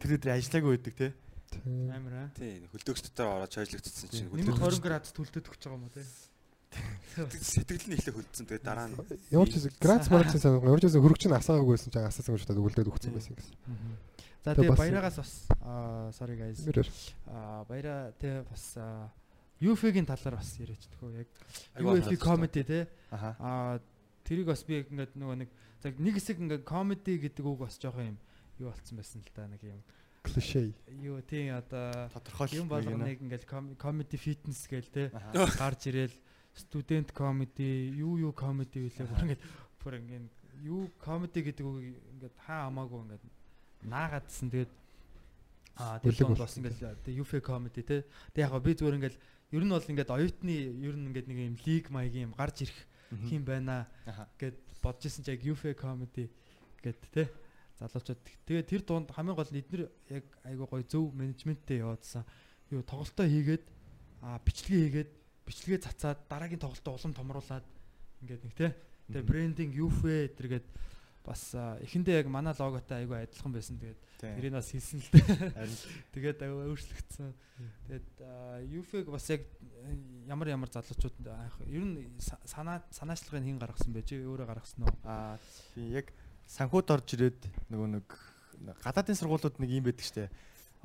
[0.00, 1.08] тэр өдөр ажиллаагүй байдаг те.
[1.92, 2.28] Амар аа.
[2.36, 6.04] Тий, хөлдөөгч дотор ороод чойжлогдсон чинь Нэмэх 20 градус төлдөд өгч байгаа юм уу те?
[7.40, 8.44] сэтгэл нь ихлэ хөлдсөн.
[8.50, 8.96] Тэгээд дараа нь
[9.32, 12.60] Ямар ч Грац Марцын санаа ямар ч хөрөгч нь асаагааг байсан чинь асаасан шүү дээ
[12.60, 13.56] өгүүлээд өгсөн байсан гэсэн.
[14.44, 15.32] За Тэгээ тэгээ бас- баяраагаас бас
[15.64, 16.60] аа sorry guys.
[17.30, 18.64] Аа баяраа тэгээ бас
[19.60, 21.28] UFO-гийн талаар бас яриач төхөө яг
[21.80, 22.80] анхаарал comedy те.
[23.10, 23.80] Аа
[24.26, 25.50] тэрийг бас би яг ингээд нөгөө нэг
[25.80, 28.18] за нэг хэсэг ингээд comedy гэдэг үг бас жоохон юм
[28.60, 29.80] юу болцсон байсан л да нэг юм.
[30.26, 30.74] Клишэ.
[31.00, 33.48] юу тий одоо Тодорхой юм болгоныг ингээд
[33.78, 35.04] comedy fitness гээл те.
[35.32, 36.16] Гарч ирээл
[36.52, 39.42] студент comedy юу юу comedy үлээ бүр ингээд
[39.80, 40.34] бүр ингээд
[40.64, 41.78] юу comedy гэдэг үг
[42.16, 43.24] ингээд хаа хамаагүй ингээд
[43.86, 44.72] наагаадсан тэгээд
[45.76, 48.04] аа тэр болсон бас ингээд UFO comedy те.
[48.32, 49.16] Тэг яг би зүгээр ингээд
[49.52, 52.78] ер нь бол ингээд оюутны ер нь ингээд нэг юм лиг маягийн юм гарч ирэх
[53.30, 53.86] юм байна.
[54.38, 56.30] Гэд бодож исэн чи яг UFO comedy
[56.82, 57.30] гэд те
[57.78, 58.20] залуучууд.
[58.48, 62.24] Тэгээ тэр дунд хамгийн гол нь эднэр яг айгуу гоё зөв менежменттэй яваадсан.
[62.72, 63.64] Юу тоглолтоо хийгээд
[64.24, 65.10] а бичлэгээ хийгээд
[65.46, 67.66] бичлэгээ цацаад дараагийн тоглолтоо улам томруулад
[68.24, 68.74] ингээд нэг те.
[69.12, 70.66] Тэгээ брендинг UFO тэргээд
[71.26, 71.50] бас
[71.82, 73.76] эхэндээ яг манай логотой айгуу адилхан байсан.
[73.82, 75.68] Тэгээд тэрийг бас хийсэн л дээ.
[76.14, 77.30] Тэгээд өөрчлөгдсөн.
[77.90, 78.08] Тэгээд
[78.78, 79.92] UFO-г бас яг э,
[80.30, 84.06] ямар ямар залуучууд анх ер нь са- санаа санаачлагыг хэн гаргасан бэ?
[84.06, 84.94] Чи өөрөө гаргасан уу?
[85.04, 85.36] Аа
[85.74, 86.14] тий яг
[86.46, 87.42] санхуд орж ирээд
[87.74, 88.06] нөгөө нэг
[88.86, 90.30] гадаадын сургуулиуд нэг юм байдаг штэ.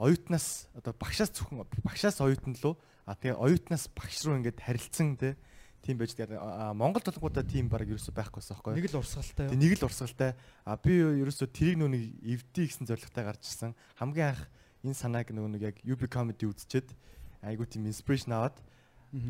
[0.01, 2.75] Оюутнаас одоо багшаас зөвхөн багшаас оюутан руу
[3.05, 5.35] а тэгээ оюутнаас багш руу ингээд харилцсан те
[5.81, 8.77] тийм байж тэгээд а, Монгол толгуудаа тийм баг ерөөсөй байхгүйсэн байхгүй.
[8.77, 10.31] нэг л урсгалтай Тэг нэг л урсгалтай.
[10.65, 13.73] А би ерөөсөө тэрийг нэг эвдээ гэсэн зорилготой гарч ирсэн.
[13.97, 14.45] Хамгийн анх
[14.85, 16.93] энэ санааг нөгөө нэг яг UB comedy үзчихэд
[17.41, 18.57] айгуу тийм inspiration аваад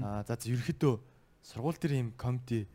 [0.04, 0.96] аа за ерөөхдөө
[1.40, 2.68] сургууль дээр юм comedy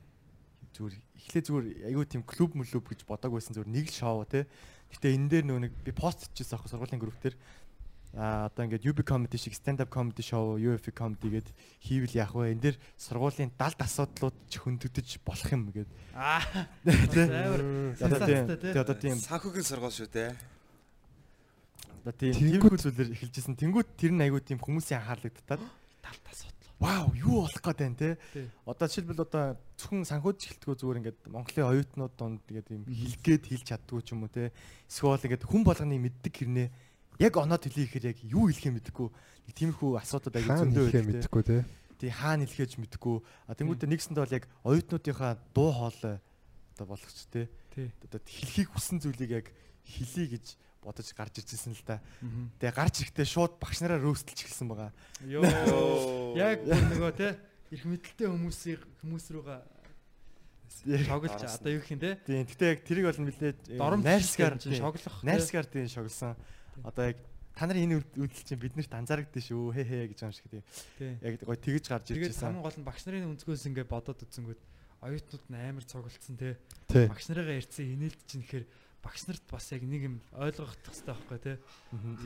[0.76, 4.48] зүгээр эхлээ зүгээр айгуу тийм клуб мөлөв гэж бодог байсан зүгээр нэг л шоу те.
[4.92, 7.36] Гэтэ энэ дээр нөгөө нэг би пост хийчихсэн аахгүй сургуулийн групп дээр
[8.16, 11.48] а одоо ингээд UB comedy шиг stand up comedy show UFO comedy гэд
[11.84, 12.56] хийвэл яах вэ?
[12.56, 15.90] Энд дээр сургуулийн 70 асуудлууд ч хөндөгдөж болох юм гэд.
[16.16, 16.40] аа
[18.72, 18.80] Тэ?
[18.80, 20.32] Одоо тийм санхүүгийн сургууль шүү дээ.
[22.06, 23.54] одоо тийм Тэнгүүд- тиймэрхүү зүйлээр эхэлжсэн.
[23.60, 25.60] Тэнгүүд тэр нь айгүй тийм хүмүүсийн анхаарлагдтаад
[26.00, 28.16] талт асуудал вау юу болох гээд байна те.
[28.32, 28.46] Тий.
[28.64, 29.44] Одоо жишээлбэл одоо
[29.76, 34.22] зөвхөн санхүүж эхэлтгөө зүгээр ингээд Монголын оюутнууд донд тэгээд юм хэлгээд хэлж чаддгүй ч юм
[34.24, 34.52] уу те.
[34.86, 36.68] Эсвэл ингээд хүн болгоны мэддэг хэрнээ
[37.18, 39.08] яг оноод хэлээ гэхээр яг юу хэлэхээ мэдэхгүй.
[39.48, 41.58] Нэг тиймэрхүү асуудууд айгүй Хаана зөндөө байдаг мэдэхгүй те.
[41.96, 43.16] Тий хаана хэлэхэж мэдэхгүй.
[43.48, 46.16] А тэнгуүтэ нэгсэндээ бол яг оюутнуудынхаа дуу хоолой
[46.76, 47.46] одоо болгоч тий
[47.76, 49.46] Одоо хэлхийг хүссэн зүйлийг яг
[49.84, 52.00] хэлье гэж бодож гарч иржсэн л.
[52.24, 52.56] Мгм.
[52.56, 54.92] Тэгээ гарч ирэхдээ шууд багш нараа рөөстэлж эхэлсэн байгаа.
[55.28, 55.44] ёо
[56.40, 57.36] яг нөгөө те
[57.74, 59.60] их мэдлэлтэй хүмүүсийг хүмүүс рүүгээ
[61.04, 62.46] шоглож одоо юу гэх юм те Тийм.
[62.46, 66.38] Гэтэ яг тэрийг бол нэлээд дором найрсгаар шоглох найрсгаар тийм шоглсон.
[66.84, 67.18] Одоо яг
[67.56, 69.72] та нарын энэ үйл- үйлдэл чинь биднэрт анзаарэгдэн шүү.
[69.72, 70.64] Хэ хэ гэж юм шиг тийм.
[70.98, 72.46] тий Яг гоё тэгэж гарч Тэгээд ирж байсан.
[72.52, 74.60] хамгийн гол нь багш нарын өнцгөөс ингээд бодоод үзсэнгүүд
[75.06, 76.56] оюутнууд нь амар те
[76.88, 77.06] Тий.
[77.08, 78.66] багш нарыгаа ирсэн инээлт чинь гэхээр
[79.04, 81.58] багш нарт бас яг нэг юм ойлгох хэрэгтэй байхгүй.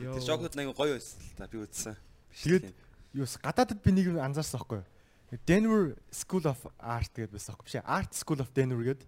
[0.01, 0.13] Йоо.
[0.19, 1.95] Тэр жогнууд нэг гоё байсан л та би үзсэн.
[2.43, 2.73] Тэгээд
[3.13, 4.87] юус гадаадд би нэг юм анзаарсан байхгүй юу?
[5.47, 7.85] Denver School of Art гэдэг байсан байхгүй биш ээ.
[7.87, 9.07] Art School of Denver гэдэг.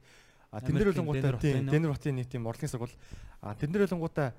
[0.54, 2.96] А тэн дээр Америкийн болонгуудаа тийм Denver хотын нэг тийм урлагийн сургууль.
[3.42, 4.32] А тэн дээр болонгуудаа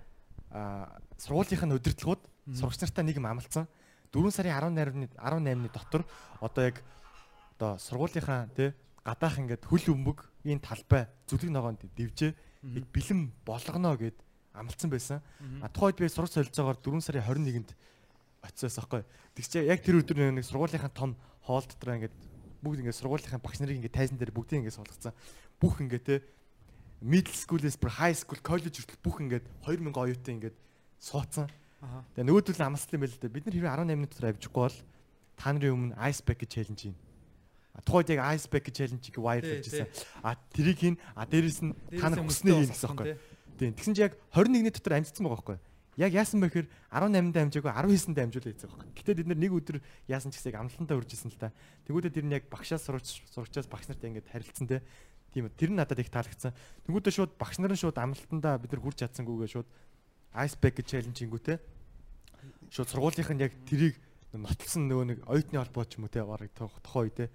[1.19, 2.23] сургуулийнх нь удирдлагууд
[2.55, 3.67] сурагч нартай нэг юм амлцсан.
[4.15, 6.07] 4 сарын 18-ны 18-ны дотор
[6.39, 6.79] одоо яг
[7.59, 8.71] одоо сургуулийнхаа тий
[9.03, 12.33] гадаах ингээд хөл өмбөг энэ талбай зүлэг ногоонд дивжээ
[12.79, 14.15] яг бэлэн болгоно гэд
[14.55, 15.19] амлцсан байсан.
[15.61, 17.71] А тухайд би сурах солилцоогоор 4 сарын 21-нд
[18.47, 19.03] очисон байхгүй.
[19.35, 22.15] Тэгчээ яг тэр өдөр нэг сургуулийнхаа том хоол дотор ингээд
[22.63, 25.13] бүгд ингээд сургуулийнхаа багш нарыг ингээд тайзан дээр бүгдийг ингээд суулгацсан.
[25.59, 26.23] Бүх ингээд те
[27.05, 30.57] middle school-ээс бүр high school, college хүртэл бүх ингээд 2000 оюутан ингээд
[30.97, 31.53] суудсан.
[32.17, 33.29] Тэгээ нөгөөдөл амлсан юм байл л да.
[33.29, 34.79] Бид нар хэрвээ 18 дотор авчихгүй бол
[35.37, 36.97] та нарын өмнө ice packet challenge юм.
[37.77, 39.89] А тухайд яг ice packet challenge-ийг wire Тий, хийж ирсэн.
[40.25, 43.19] А тэрийг хийн, а дээрэс нь та нар хүснээ хийн гэсэн байхгүй.
[43.61, 43.73] Тийм.
[43.77, 45.59] Тэгсэн чи яг 21-ний дотор амжицсан байгаа байхгүй.
[45.95, 48.91] Яг яасан бэ гэхээр 18-нд амжаагүй 19-нд амжуулаа хийсэн байгаа.
[48.99, 49.79] Гэтэ бид нар нэг өдөр
[50.11, 51.55] яасан ч гэсэн яг амлалтандаа үржсэн л та.
[51.87, 54.83] Тэгвэл тэр нь яг багшаас сурч сурчаас багш нартай ингээд харилцсан те.
[55.35, 55.51] Тийм.
[55.59, 56.55] Тэр нь надад их таалагдсан.
[56.87, 59.69] Тэгвэл шууд багш нар нь шууд амлалтандаа бид нар хүрч чадсангүйгээ шууд
[60.39, 61.59] ice packet challenge-ингүү те.
[62.71, 63.99] Шууд сургуулийнх нь яг тэрийг
[64.31, 67.27] нотлсон нөгөө нэг оюутны холбоо ч юм уу те барыг тохоо үе те.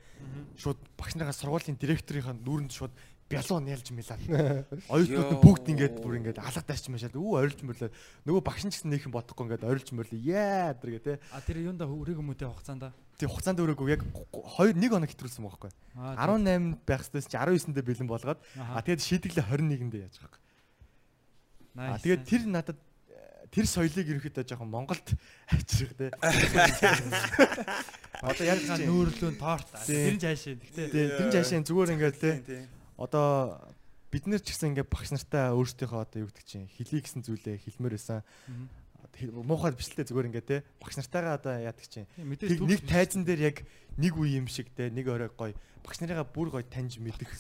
[0.56, 2.96] Шууд багш нараа сургуулийн директорынхаа нүүрэнд шууд
[3.30, 4.22] бялуу нялж мэлаад
[4.96, 7.90] оюутнууд нь бүгд ингээд бүр ингээд алга дайч машаад үү орилж мөрлөө
[8.26, 11.38] нөгөө багш нь ч гэсэн нөхөн бодохгүй ингээд орилж мөрлөө яа тэр гээ те а
[11.46, 12.90] тэр юунда өрөг хүмүүтэй хугацаанд
[13.20, 18.08] тий хугацаанд өрөөгүй яг 2 1 хоног хэтрүүлсэн байхгүй 18 байх хэвчээс чи 19-нд бэлэн
[18.08, 20.40] болгоод а аа тэгээд шийдэглээ 21-нд яаж байгаа
[21.76, 22.80] а nice тэгээд тэр надад
[23.50, 25.18] тэр соёлыг ерөөхдөө жоохон Монголд
[25.54, 26.14] авчрах те.
[28.22, 29.66] Одоо яг Га нөөрлөө торт.
[29.90, 30.54] Тэр нь жаашаа.
[30.60, 32.70] Гэтэ тэр жаашаа зүгээр ингээд те.
[33.00, 33.58] Одоо
[34.14, 37.58] бид нэр ч гэсэн ингээд багш нартай өөрсдийнхөө одоо юу гэдэг чинь хэлий гэсэн зүйлээ
[37.66, 38.22] хэлмээр байсан.
[39.34, 40.64] Муухай бичлээ зүгээр ингээд те.
[40.80, 42.08] Багш нартайгаа одоо яадаг чинь.
[42.18, 43.58] Нэг тайзан дээр яг
[43.98, 44.90] нэг үе юм шиг те.
[44.94, 47.32] Нэг орой гоё багш нарыгаа бүр гоё таньж мэдэх.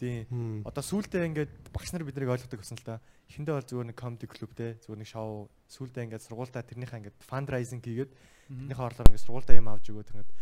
[0.00, 0.64] Тийм.
[0.66, 3.00] Одоо сүүлдээ ингээд багш нар биднийг ойлгодог гэсэн л да.
[3.30, 4.74] Эхэндээ бол зүгээр нэг comedy club те.
[4.82, 5.46] Зүгээр нэг шоу.
[5.70, 8.12] Сүүлдээ ингээд сургуультаа тэрнийхээ ингээд fundraising хийгээд
[8.50, 10.32] тэрнийхээ орлоор ингээд сургуультаа юм авч өгөөд ингээд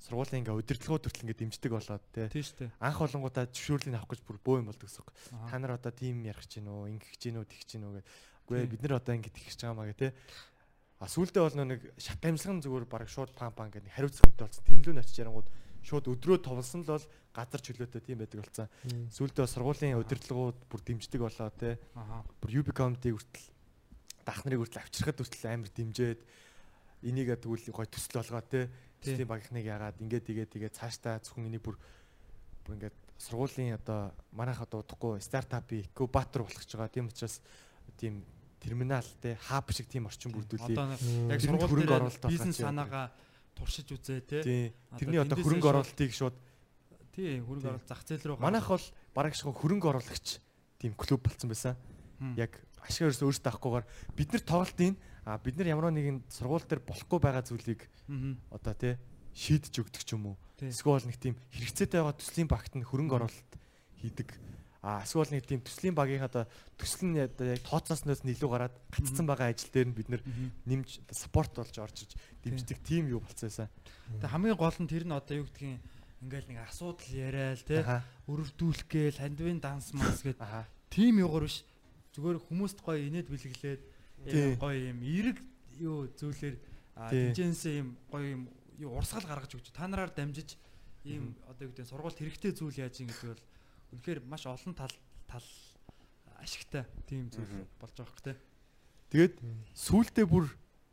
[0.00, 2.28] сургуулийн ингээ удирдлагууд хүртэл ингээ дэмждэг болоод те.
[2.32, 2.70] Тийм шүү дээ.
[2.80, 5.04] Анх болонгуудаа зөвшөөрлийг авах гэж бүр бөө юм болдог гэсэн.
[5.28, 8.08] Та нар одоо тим ярих гэж гинөө, ингэх гэж гинөө, тэгэх гэж гинөө гэдэг.
[8.50, 10.10] Үгүй бид нар одоо ингээ тэгэх гэж байгаа маа гэ те.
[10.98, 14.66] А сүүлдээ бол нэг шат амсган зүгээр баг шууд пам пам гэдэг хариуцах юмтай болсон.
[14.66, 15.48] Тэнлүү нь очиж ярангууд
[15.86, 18.66] шууд өдрөө товлсон л бол газар чөлөөтэй тийм байдаг болсон.
[19.14, 21.78] Сүүлдээ сургуулийн удирдлагууд бүр дэмждэг болоо те.
[22.42, 23.48] Бүр UB comedy хүртэл
[24.26, 26.20] дах нарыг хүртэл авчрахад хүртэл амар дэмжээд
[27.06, 28.68] энийгээ тэгвэл гой төсөл болгоо те.
[29.00, 31.80] Төслийн багийнхныг яагаад ингээд тэгээд тэгээд цаашдаа зөвхөн энийг бүр
[32.66, 36.92] бүр ингээд сургуулийн одоо манайх одоо удахгүй стартапын инкубатор болох гэж байгаа.
[36.92, 37.40] Тийм учраас
[37.96, 38.20] тийм
[38.60, 40.76] терминал те хаб шиг тийм орчин бүрдүүлээ.
[40.76, 40.94] Одоо
[41.32, 43.10] яг сургууль хөрөнгө оруулалт бизнес санаагаа
[43.56, 44.72] туршиж үзээ те.
[45.00, 46.36] Тэрний одоо хөрөнгө оруулалтыг шууд
[47.16, 50.38] тий хөрөнгө оруулалт зах зээл рүү манайх бол бараг шиг хөрөнгө оруулагч
[50.78, 51.74] тийм клуб болсон байсан.
[52.36, 52.52] Яг
[52.84, 57.18] ашиг ерөөсөө өөрсдөө авахгүйгээр бид нар тоглолтын а бид нар ямар нэгэн сургууль дээр болохгүй
[57.20, 57.88] байгаа зүйлийг
[58.52, 58.94] одоо тий
[59.34, 60.36] шийдэж өгдөг ч юм уу.
[60.60, 63.52] Эсвэл нэг тийм хэрэгцээтэй байгаа төслийн багт нь хөрөнгө оруулалт
[64.00, 64.28] хийдэг.
[64.80, 66.48] А эсвэл нэг тийм төслийн багийн одоо
[66.80, 70.08] төсөл нь яг тооцоосноос нь илүү гараад гацсан байгаа ажил дээр нь бид
[70.64, 73.68] нэмж спорт болж орж иж дэмждэг тим юу болцсон байсан.
[74.16, 75.84] Тэгээ хамгийн гол нь тэр нь одоо юу гэдгийг
[76.24, 77.84] ингээл нэг асуудал яриад те
[78.24, 80.40] өрөвдүүлэх гээл хандвын данс мас гэд
[80.88, 81.64] тим юугаар биш
[82.16, 83.82] зүгээр хүмүүст гоё инээд бэлгэлээд
[84.60, 85.38] гоё юм эрэг
[85.80, 86.56] юу зүйлэр
[87.08, 88.42] диженсээ юм гоё юм
[88.80, 90.56] юу урсгал гаргаж өгч та нараар дамжиж
[91.04, 93.44] ийм одоо юу гэдэг сургуульд хэрэгтэй зүйл яаж юм гэдэг бол
[93.92, 94.94] үнэхээр маш олон тал
[95.26, 95.46] тал
[96.40, 98.34] ашигтай тийм зүйл болж байгаа хэрэг те.
[99.10, 99.34] Тэгээд
[99.74, 100.46] сүүлдээ бүр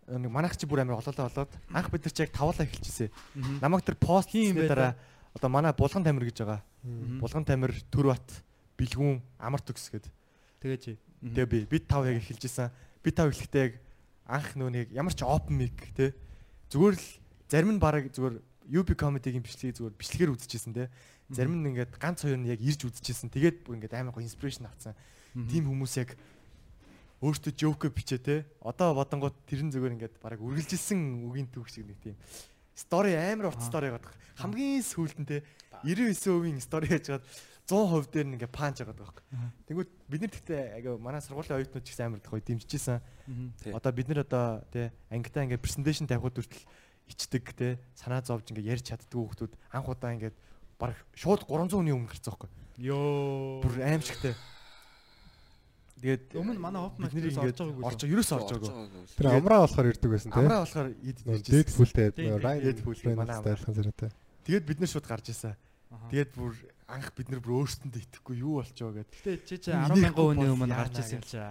[0.07, 3.11] нэг манайх чи бүр амар олоолаа болоод анх бид нар чи яг тавлаа эхэлчихсэн.
[3.61, 4.95] Намайг тэр пост хийм дараа
[5.35, 6.61] одоо манай булган тамир гэж байгаа.
[7.21, 8.27] Булган тамир Төрбат
[8.79, 10.07] бэлгүүн амар төгс гээд.
[10.63, 10.93] Тэгээ чи.
[11.21, 12.71] Тэгээ би бид тав яг эхэлжсэн.
[13.03, 13.73] Би тав эхлэхдээ яг
[14.25, 16.15] анх нөөнийг ямар ч open mic те.
[16.71, 17.07] Зүгээр л
[17.51, 20.91] зарим нь баг зүгээр UB comedy-гийн бичлэгийг зүгээр бичлэгээр үзчихсэн те.
[21.31, 23.31] Зарим нь ингээд ганц хоёр нь яг ирж үзчихсэн.
[23.31, 24.95] Тэгээд бүр ингээд амар гоо инспирэшн авцсан.
[25.33, 26.15] Тим хүмүүс яг
[27.23, 28.35] өөртөө жоке бичээ те.
[28.61, 32.15] Одоо бодонгууд тэрэн зүгээр ингээд бараг үргэлжилсэн үгийн түүх шиг нэг тийм
[32.77, 34.13] стори амар урт стори гадаг.
[34.37, 35.41] Хамгийн сүүлд нь те
[35.81, 37.25] 99%-ийн стори яжгаад
[37.67, 39.23] 100% дээр ингээ панч байгаа байхгүй.
[39.67, 43.01] Тэнгүүд бид нар тэгтээ агай манай сургуулийн оюутнууд ч гэсэн амар гоё дэмжижсэн.
[43.75, 46.63] Одоо бид нар одоо тий ангитаа ингээ презентацийн тавихад хүртэл
[47.07, 50.33] ичдэг тий санаа зовж ингээ ярьж чаддгүй хүмүүс анх удаа ингээ
[50.77, 52.49] баг шууд 300 хүний өмнө гарцсан байхгүй.
[52.77, 53.61] Йоо.
[53.65, 54.35] Бүр аимшигтай.
[55.97, 57.81] Тэгээд өмнө манай хоп маяг орж байгаагүй.
[57.89, 59.15] Орж ерөөсөө орж байгаагүй.
[59.17, 60.45] Тэр амраа болохоор ирдэг байсан тийм.
[60.45, 62.07] Амраа болохоор идэж Дэд фүлтэй
[62.37, 64.11] Райн дэд фүл манай амраа зэрэгтэй.
[64.45, 65.57] Тэгээд бид нар шууд гарч исэн.
[66.13, 66.53] Тэгээд бүр
[66.85, 69.09] анх бид нар бүр өөрсөндөө итгэхгүй юу болчихоо гэд.
[69.09, 71.41] Гэтэ чи чи 10 мянган үнэ өмнө гарч исэн чи.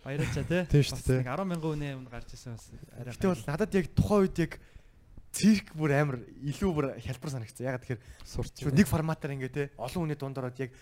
[0.00, 0.64] Баяраа те.
[0.72, 1.22] Тийм шүү дээ.
[1.28, 2.66] 10 мянган үнэ өмнө гарч исэн бас.
[2.96, 4.52] Гэтэ бол надад яг тухайн үед яг
[5.36, 7.68] цирк бүр амар илүү бүр хялбар санагдсан.
[7.68, 10.72] Ягаад тэгэхээр сурч нэг форматаар ингээ те олон хүний дунд ороод яг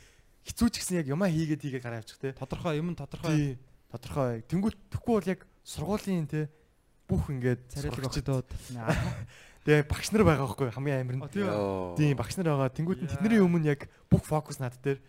[0.47, 2.31] хэцүү ч гэсэн яг юмаа хийгээд хийгээд гараа авчих те.
[2.39, 3.59] Тодорхой юм тодорхой.
[3.91, 4.47] Тодорхой.
[4.47, 6.47] Тэнгүүт тэхгүй бол яг сургуулийн те
[7.11, 8.49] бүх ингээд царайлаг өгтөөд
[9.65, 11.97] Тэгээ багш нар байгаа байхгүй хамгийн амар нь.
[11.97, 12.69] Тийм багш нар байгаа.
[12.69, 15.01] Тэнгүүт нь тэдний өмнө яг бүх фокус над дээр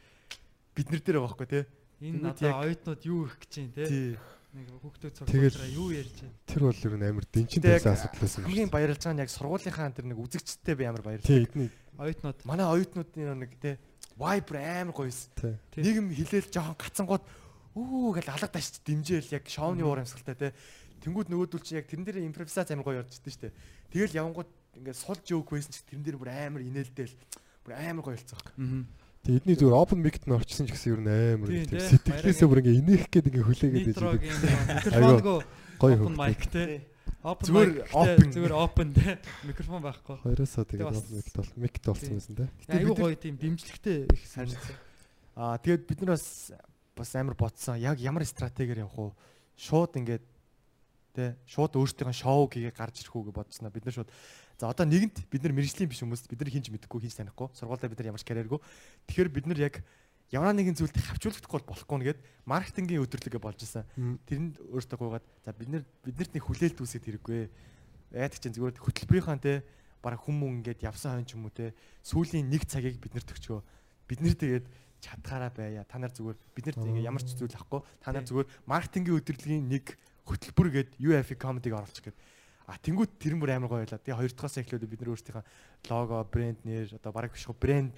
[0.72, 1.62] бид нар дээр байгаа байхгүй те.
[2.00, 4.16] Энэ одоо оюутнууд юу их гэж чинь те.
[4.56, 6.36] Нэг хүүхдүүд сургуулаараа юу ярьж байна.
[6.48, 8.44] Тэр бол ер нь амар дэнчинтэй асуудал байсан.
[8.48, 11.28] Хамгийн баярлж байгаа нь яг сургуулийнхаа тэр нэг үзэгчтэй би амар баярлж.
[11.28, 11.70] Тийм эдний
[12.00, 12.40] оюутнууд.
[12.48, 13.76] Манай оюутнуудын нэг те
[14.16, 15.28] vibe амар гоёс.
[15.76, 17.24] Нэг юм хилээл жоохон гацангууд
[17.76, 20.48] өө гэж алга дашч дэмжээл яг шоуны уур амьсгалтай те.
[21.04, 23.52] Тэнгүүд нөгөөдөл чи яг тэрэн дээр импровизац амар гоё орж ирдэ штэ.
[23.92, 24.48] Тэгэл явангууд
[24.80, 27.16] ингээд сул жоок байсан ч тэрэн дээр бүр амар инээлдээл
[27.68, 28.48] бүр амар гоё болцсон баг.
[29.26, 32.62] Тэгээ эдний зүгээр open mic-д нь орчихсон ч гэсэн ер нь амар тийм сэтгэлээсээ бүр
[32.62, 35.42] ингээ инеэх гээд ингээ хүлээгээд байж байгаа.
[35.82, 36.86] Гоё open mic те.
[37.26, 39.18] Open зүгээр open зүгээр open те.
[39.50, 40.18] Микрофон байхгүй.
[40.22, 42.46] Хоёроосоо тэгээ open mic бол mic болсон байсан те.
[42.70, 44.78] Айгуу гоё тийм дэмжлэгтэй их санагдсан.
[45.34, 46.54] Аа тэгээд бид нар бас
[46.94, 47.82] бас амар ботсон.
[47.82, 49.12] Яг ямар стратегиэр явах уу?
[49.58, 50.22] Шууд ингээд
[51.18, 53.74] тэ шууд өөрсдийнхөө шоу хийгээ гарч ирэх үү гэж бодсноо.
[53.74, 54.12] Бид нар шууд
[54.56, 57.92] За одоо нэгэнт бид нар мэрэгжлийн биш хүмүүс бид нар хинж мэдэхгүй хинж танихгүй сургуультай
[57.92, 58.60] бид нар ямар ч карьергүй.
[59.08, 59.84] Тэгэхээр бид нар яг
[60.32, 63.84] ямар нэгэн зүйлд хавчуулагдахгүй болохгүй нэгэд маркетингийн өдөрлөгөө болж исэн.
[64.26, 67.40] Тэрэнд өөртөө гуугаад за бид нар биднэрт нэг хүлээлт үүсгэж хэрэггүй.
[68.16, 69.68] Яадаг чинь зүгээр хөтөлбөрийнхаа те
[70.00, 71.76] бараг хүмүүн ингээд явсан хойно ч юм уу те
[72.08, 73.60] сүүлийн нэг цагийг бид нарт өгчгөө.
[74.08, 74.66] Бид нар тэгээд
[75.04, 75.84] чадхаараа байя.
[75.84, 77.82] Та нар зүгээр бид нарт ингээ ямар ч зүйл авахгүй.
[78.02, 79.86] Та нар зүгээр маркетингийн өдөрлөгийн нэг
[80.26, 82.18] хөтөлбөр гээд UFI comedy-г оруулчих гээд.
[82.66, 84.02] А тэнгуут тэр мөр амар гоё байлаа.
[84.02, 85.46] Тэгээ хоёр дахь эхлээд бид нар өөрсдийнхээ
[85.90, 87.96] лого, брэнд нэр одоо бараг биш брэнд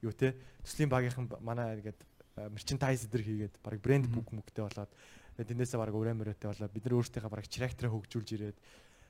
[0.00, 0.32] юу те
[0.64, 2.00] төслийн багийнхан манай ингээд
[2.46, 4.92] мерчендайз эдэр хийгээд бараг брэнд бүк мөктэй болоод
[5.36, 8.58] тэрнээсээ бараг өрөөмөрөөтэй болоод бид нар өөрсдийнхээ бараг чирактраа хөгжүүлж ирээд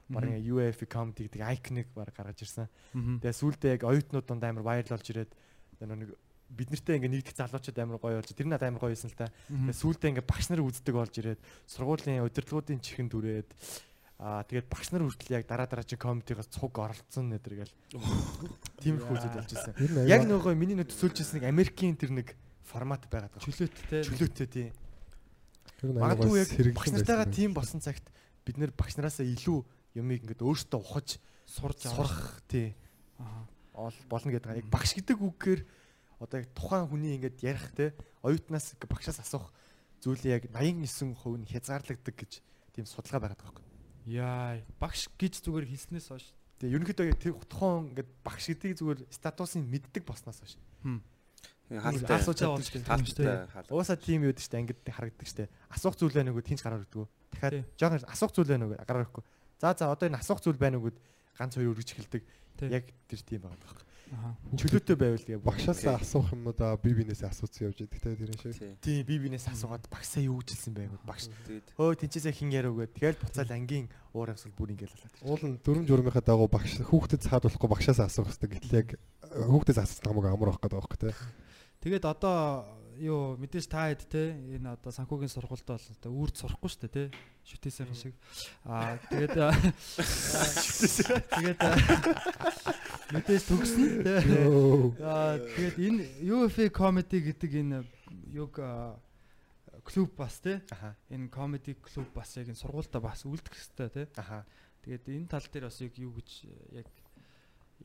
[0.09, 2.69] бараг UFI comedy гэдэг iconic бараг гаргаж ирсэн.
[3.21, 5.33] Тэгээ сүүлдээ яг оюутнууд дунд амар вайрал болж ирээд
[5.85, 6.17] нэг
[6.49, 9.29] бид нартэй ингээ нэгдэх залуучууд амар гоё болж тэр надад амар гоё байсан л та.
[9.53, 13.53] Тэгээ сүүлдээ ингээ багш нар үздэг болж ирээд сургуулийн удирдлагуудын чихэн дүрээд
[14.19, 17.75] аа тэгээд багш нар хүртэл яг дараа дараа чи комедигоос цуг оролцсон нэтэр гэл.
[18.83, 19.79] Тийм их үзэл болж ирсэн.
[20.11, 22.35] Яг нөгөө миний нөт төсөөлж ирсэн нэг Америкийн тэр нэг
[22.67, 23.47] формат байгаад байгаа.
[23.47, 24.03] Чөлөөттэй.
[24.03, 24.75] Чөлөөттэй тийм.
[25.87, 28.11] Магадгүй яг багш нартайгаа тийм болсон цагт
[28.43, 29.63] бид нэр багш нараасаа илүү
[29.95, 32.75] юмыг ингээд өөртөө ухаж сурж сурах тий.
[33.23, 33.47] Аа
[34.11, 34.67] болно гэдэг.
[34.67, 35.63] Яг багш гэдэг үгээр
[36.19, 37.95] одоо яг тухайн хүний ингээд ярих те
[38.27, 39.55] оюутнаас багшаас асуух
[40.03, 42.43] зүйлийг яг 89% нь хязгаарлагддаг гэж
[42.75, 43.78] тийм судалгаа байгаад байгаа юм.
[44.09, 46.33] Яа, багш гэж зүгээр хэлснээс хойш.
[46.59, 50.57] Тэгээ ерөнхийдөө тэр тухайн ингээд багш гэдгийг зүгээр статусыг мэддэг болсноос хойш.
[51.69, 52.25] хаалтай
[53.05, 53.69] шүү дээ.
[53.69, 55.49] Уусаа тийм юу гэдэг чинь ангид харагддаг дээ.
[55.69, 57.09] Асуух зүйл байна уу гэдгийг гараар өгдөг.
[57.37, 59.25] Дахиад жоохон асуух зүйл байна уу гараар өгөхгүй.
[59.61, 60.99] За за одоо энэ асуух зүйл байна уу гэд
[61.37, 62.23] ганц хоёр өргөж эхэлдэг.
[62.73, 63.85] Яг тэр тийм байгаа байхгүй.
[64.59, 68.33] Чөлөөтэй байвал тэгээ багшаасаа асуух юм уу да би бинээсээ асуусан явж идэг те тэр
[68.41, 68.81] шиг.
[68.81, 71.29] Тийм би бинээс асуугаад багсаа юу гэжэлсэн байг багш.
[71.77, 72.97] Хөө тэнцээсээ хин яриа өгөө.
[72.97, 75.17] Тэгэл буцаал ангийн уур авсал бүр ингээл болоод.
[75.29, 78.89] Уул нь дөрөв журмынхаа дагуу багш хүүхдэд цаад болохгүй багшаасаа асуух хэрэгтэй гэтэл яг
[79.29, 81.13] хүүхдээс асуусан хамаагүй амар байх гэдэг юм те.
[81.85, 82.65] Тэгээд одоо
[83.01, 84.23] юу мэдээж та хэд те
[84.59, 87.05] энэ одоо санхүүгийн сургуульд бол одоо үрд сурахгүй шүү дээ те
[87.49, 88.15] шүтээсийн шиг.
[88.69, 89.37] Аа тэгээд
[91.33, 91.61] тэгээд
[93.15, 94.17] мэдээж төгснө те.
[95.01, 97.79] Аа тэгээд энэ UFA comedy гэдэг энэ
[98.37, 98.61] юг
[99.81, 100.61] клуб бас те.
[101.09, 104.45] Энэ comedy клуб бас яг энэ сургуультай бас үлдэх хэрэгтэй те.
[104.85, 106.31] Тэгээд энэ тал дээр бас яг юу гэж
[106.77, 106.87] яг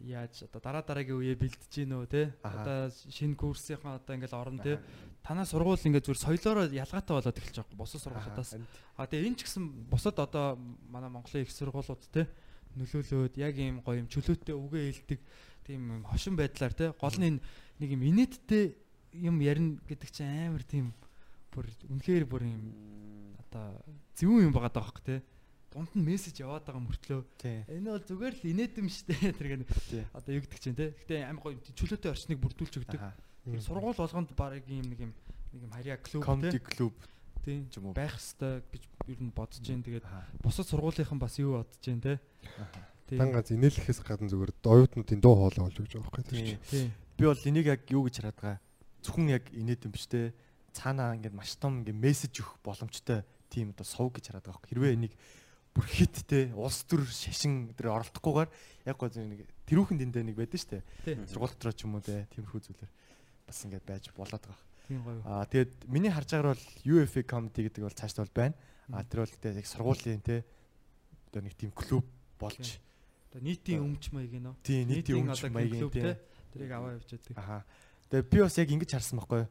[0.02, 4.64] яаж одоо дараа дараагийн үеэ бэлдэж гин үү те одоо шинэ курсынхаа одоо ингээл орно
[4.64, 4.82] те?
[5.22, 8.52] Танаа сургууль ингээд зүгээр соёлоороо ялгаатай болоод эхэлж байгаа бусад сургуулиудаас
[8.98, 10.58] а тэгээ энэ ч гэсэн бусад одоо
[10.90, 12.28] манай Монголын их сургуулиуд те?
[12.74, 15.20] Нөлөөлөөд яг ийм гоё юм чөлөөтэй үгээ хэлдэг
[15.64, 16.92] тийм хошин байдлаар те?
[16.98, 17.38] Гол нь
[17.78, 18.76] нэг юм инээдтэй
[19.14, 20.92] юм ярина гэдэг чинь амар тийм
[21.54, 23.78] бүр үнэхээр бүр юм одоо
[24.18, 25.22] зөвүүн юм байгаа даах те
[25.73, 27.21] дунд нь мессеж яваад байгаа мөртлөө
[27.69, 29.63] энэ бол зүгээр л инээдэм штэ тэр
[30.17, 30.97] одоо юу гэдэг чинь те.
[31.05, 33.03] Гэтэ амар гоё чөлөөтэй орчныг бүрдүүлж өгдөг.
[33.61, 35.13] Сургууль болгонд баг ийм нэг юм
[35.53, 36.97] нэг юм харьяа клуб комеди клуб
[37.45, 38.83] тийм ч юм уу байх хэвээр гэж
[39.13, 39.85] ер нь бодож जैन.
[39.85, 40.09] Тэгээд
[40.41, 42.21] бусад сургуулийнхан бас юу бодож जैन те.
[43.09, 46.93] Дан ганц инээлэхээс гадна зүгээр оюутнуудын дуу хоолой болж өгч байгаа байхгүй тийм.
[47.17, 48.61] Би бол энийг яг юу гэж хараад байгаа.
[49.01, 50.37] Зөвхөн яг инээдэм биш те.
[50.77, 54.69] Цаанаа ингээд маш том ингээд мессеж өгөх боломжтой тийм одоо сувг гэж хараад байгаа.
[54.69, 55.17] Хэрвээ энийг
[55.74, 58.50] бүр хиттэй улс төр шашин дээр оролдохгүйгээр
[58.86, 61.26] яг гоо нэг тэрүүхэн дэндээ нэг байдаг дээ.
[61.26, 62.92] Сургууль дотроо ч юм уу те тиймэрхүү зүйлэр
[63.50, 64.62] бас ингээд байж болоод байгаа.
[64.88, 65.22] Тийм гоё.
[65.26, 68.56] Аа тэгээд миний харж байгаагаар бол UFA comedy гэдэг бол цаашдаа бол байна.
[68.94, 70.46] Аа тэр бол тэгээд яг сургуулийн те
[71.32, 72.06] одоо нэг тийм клуб
[72.38, 72.78] болж
[73.34, 74.56] одоо нийтийн өмч маяг нөө.
[74.62, 76.22] Тийм нийтийн өмч маяг те
[76.54, 77.34] тэрийг аваа явж байдаг.
[77.42, 77.66] Аа
[78.14, 79.44] тэгээд би бас яг ингэж харсан байхгүй.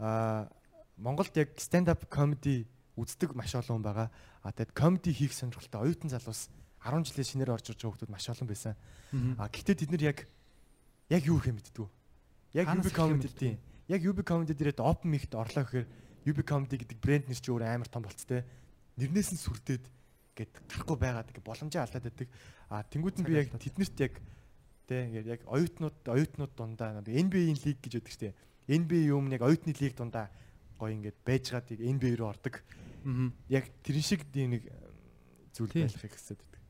[0.00, 0.48] Аа
[0.96, 2.64] Монголд яг stand up comedy
[2.98, 4.08] үздэг маш олон хүн байгаа.
[4.42, 6.50] А тэгэд комеди хийх сонирхолтой оюутан залуус
[6.82, 8.74] 10 жилийн шинээр орж ирж байгаа хүмүүс маш олон байсан.
[9.38, 10.18] А гэхдээ тэд нар яг
[11.08, 11.86] яг юу их юм мэддэг.
[12.54, 13.56] Яг UB comedy тийм.
[13.88, 15.86] Яг UB comedy дээрээ open mic-д орлоо гэхээр
[16.28, 18.44] UB comedy гэдэг брэнд нэр чи өөр амар том болцтой.
[18.96, 19.84] Нэрнээс нь сүрдээд
[20.36, 22.28] гэд гарахгүй байгаад ингээ боломжоо алдаад байдаг.
[22.72, 24.14] А тэнгууд нь би яг тэднэрт яг
[24.88, 28.36] тэ ингээ яг оюутнууд оюутнууд дундаа NBA-ийн лиг гэж байдаг штеп.
[28.68, 30.32] NBA юм яг оюутны лиг дундаа
[30.78, 32.60] гоё ингээд байжгаад NBA руу ордог.
[33.48, 34.68] Яг тэрэн шиг нэг
[35.54, 36.62] зүйл байх хэсэд байдаг.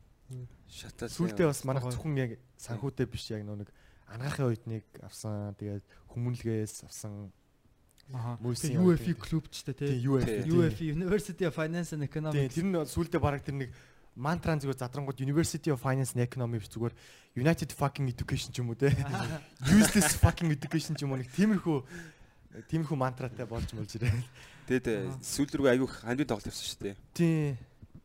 [0.69, 3.69] Шатаа сүултээ бас манайх зөвхөн яг санхүүтэй биш яг нэг
[4.09, 5.57] ангаахын оюутныг авсан.
[5.59, 7.33] Тэгээд хүмүүнлэгээс авсан.
[8.13, 8.41] Аа.
[8.41, 10.01] UFI клуб ч тий.
[10.09, 12.57] UFI University of Finance and Economics.
[12.57, 13.71] Тэр нь сүултээ бараг тэр нэг
[14.17, 16.95] мантран зүгээр задрангууд University of Finance and Economics зүгээр
[17.37, 18.93] United fucking education ч юм уу те.
[19.77, 21.79] Useless fucking education ч юм уу нэг тиймэрхүү
[22.73, 24.13] тиймэрхүү мантратай болж болж ирээ.
[24.69, 26.97] Тэгээд сүүл рүү аягүй хандын тоглолт явсан шүү дээ.
[27.17, 27.57] Тий.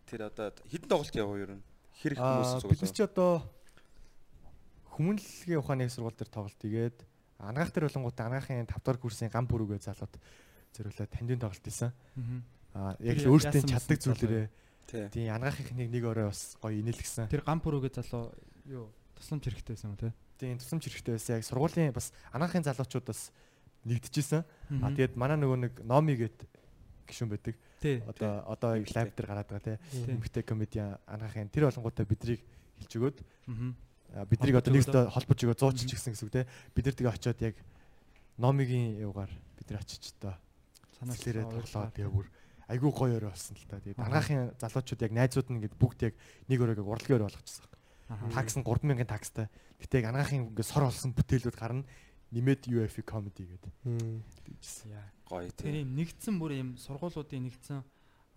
[0.08, 1.64] Тэр одоо хідэн тоглолт яваа ер нь.
[2.00, 2.80] Хэр их хүмүүс цуглаа.
[2.80, 3.32] Бид ч одоо
[4.96, 6.98] хүмүүнлэгийн ухааны сургууль дээр тоглолт игээд
[7.44, 10.16] Ангаах дээр болонгууд ангаахын 5 дахь курсын гам бүрүүгээ залууд
[10.72, 11.92] зөриөлөө таньдын тоглолт хийсэн.
[12.72, 14.48] Аа яг л өөртөө чаддаг зүйлээрээ
[15.12, 17.28] тийм ангаахынхныг нэг өрөө бас гоё инээлгсэн.
[17.28, 18.32] Тэр гам бүрүүгээ залуу
[18.70, 18.88] юу
[19.20, 20.12] тусламж хэрэгтэй байсан юм тий.
[20.40, 21.36] Тийм тусламж хэрэгтэй байсан.
[21.36, 23.34] Яг сургуулийн бас анагаахын залуучууд бас
[23.84, 24.42] нэгдэжсэн.
[24.80, 26.48] А тэгээд манай нөгөө нэг Номи гэд
[27.08, 27.56] гişүн байдаг.
[28.08, 29.78] Одоо одоо лайв дээр гараад байгаа тий.
[30.08, 32.42] Эмгтэй комедиан анагаахын тэр болонгуудаа бидрийг
[32.80, 33.18] хэлж өгөөд
[34.30, 36.46] биднийг одоо нэгстэй холбож өгөө зуучилж гисэн гэсэн үг тий.
[36.76, 37.56] Бид нар тэгээ очиод яг
[38.38, 40.34] Номигийн юугаар бид нар очиж одоо
[41.00, 42.28] санаалэрээ тоглоод тэгээ бүр
[42.70, 43.82] айгүй гоё өрөө болсон л та.
[43.82, 46.14] Тэгээд анагаахын залуучууд яг найзууд нь ингээд бүгд яг
[46.50, 47.70] нэг өрөөг урлагийн өрөө болгочихсон.
[48.34, 49.48] Такс нь 3000-ын такстай.
[49.82, 51.86] Гэтэ яг анагаахын ингээд сор болсон бүтээлүүд гарна
[52.34, 53.74] нэмээд UFI comedy гэдэг.
[54.90, 55.06] Яа.
[55.34, 55.66] Гоё тийм.
[55.66, 57.82] Тэр юм нэгдсэн бүр юм сургуулиудын нэгдсэн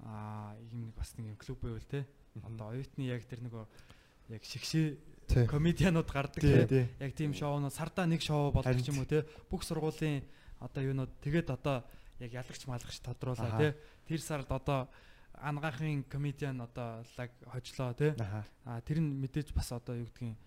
[0.01, 2.09] аа юм бас нэг юм клуб байвал те.
[2.41, 3.65] Одоо оюутны яг тэр нөгөө
[4.33, 6.89] яг шигшээ комедианууд гардаг те.
[6.97, 9.29] Яг тийм шоунууд сардаа нэг шоу болдог ч юм уу те.
[9.53, 10.25] Бүх сургуулийн
[10.57, 11.85] одоо юунууд тэгээд одоо
[12.17, 13.77] яг ялагч малгч тодруулаа те.
[14.09, 14.89] Тэр сард одоо
[15.37, 18.17] ангаахын комедиан одоо лаг хожлоо те.
[18.65, 20.41] Аа тэр нь мэдээж бас одоо юу гэдгийг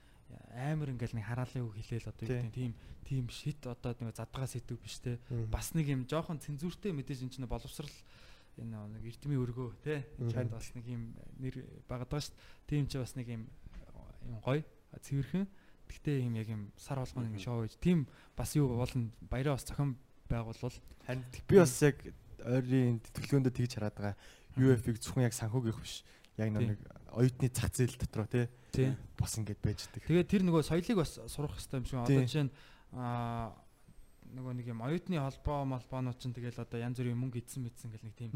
[0.55, 2.73] амар ингээл нэг хараалын үг хэлээл одоо юу гэдэг тийм
[3.05, 5.19] тийм шит одоо нэг задгаа сэтв биш те.
[5.49, 7.89] Бас нэг юм жоохон цензуртэй мэдээж энэ чинь боловсрал
[8.57, 10.05] энэ нэг эрдмийн өргөө те.
[10.29, 12.35] Чанд бас нэг юм нэр багадгаа шүү
[12.67, 13.43] тийм ч бас нэг юм
[14.25, 15.47] юм гоё цэвэрхэн.
[15.89, 17.77] Гэхдээ юм яг юм сар болгоно ингэ шоу гэж.
[17.81, 18.05] Тийм
[18.37, 19.97] бас юу болно баяраа бас зохион
[20.29, 21.97] байгуулвал харин би бас яг
[22.45, 24.15] ойрын төлөвлөгөөндөө тэгж хараад байгаа.
[24.59, 26.03] UF-ийг зөвхөн яг санхүүгийнх биш
[26.39, 26.79] яг нэг
[27.11, 28.95] оюутны зах зээл дотор тий.
[29.19, 30.03] Бас ингэж байждаг.
[30.07, 31.99] Тэгээд тэр нөгөө соёлыг бас сурах хэрэгтэй юм шиг.
[31.99, 32.53] Одоо жишээ нь
[32.95, 33.53] аа
[34.29, 38.05] нөгөө нэг юм оюутны холбоо малбаанууд чинь тэгэл одоо янз бүрийн мөнгө эдсэн мэдсэн гэл
[38.05, 38.31] нэг тийм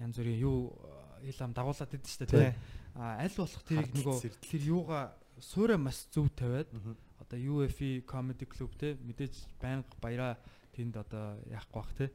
[0.00, 0.72] янз бүрийн юу
[1.20, 2.52] ил ам дагуулад идэв дээ тий.
[2.96, 6.72] А аль болох тэрийг нөгөө тэр юугаа суурэ маш зөв тавиад
[7.20, 10.40] одоо UFE comedy club те мэдээж байнга баяраа
[10.72, 12.08] тэнд одоо яахгүй бах те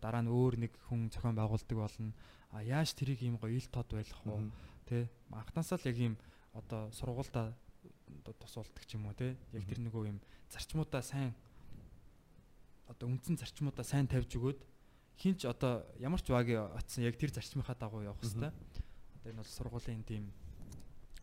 [0.00, 2.12] дараа нь өөр нэг хүн зохион байгуулдаг болно.
[2.52, 4.52] А яаж тэрийг ийм гоё ил тод байлгах вэ
[4.84, 6.14] Тэ анхнаасаа л яг ийм
[6.52, 7.52] одоо сургуультай
[8.40, 9.36] тусуулдаг ч юм уу те.
[9.52, 10.18] Яг тэр нөгөө юм
[10.52, 11.34] зарчмуудаа сайн
[12.88, 14.60] одоо үндсэн зарчмуудаа сайн тавьж өгөөд
[15.18, 18.52] хинч одоо ямар ч вагийн атсан яг тэр зарчмынхаа дагуу явах хэвээр.
[18.52, 20.32] Одоо энэ бол сургуулийн тийм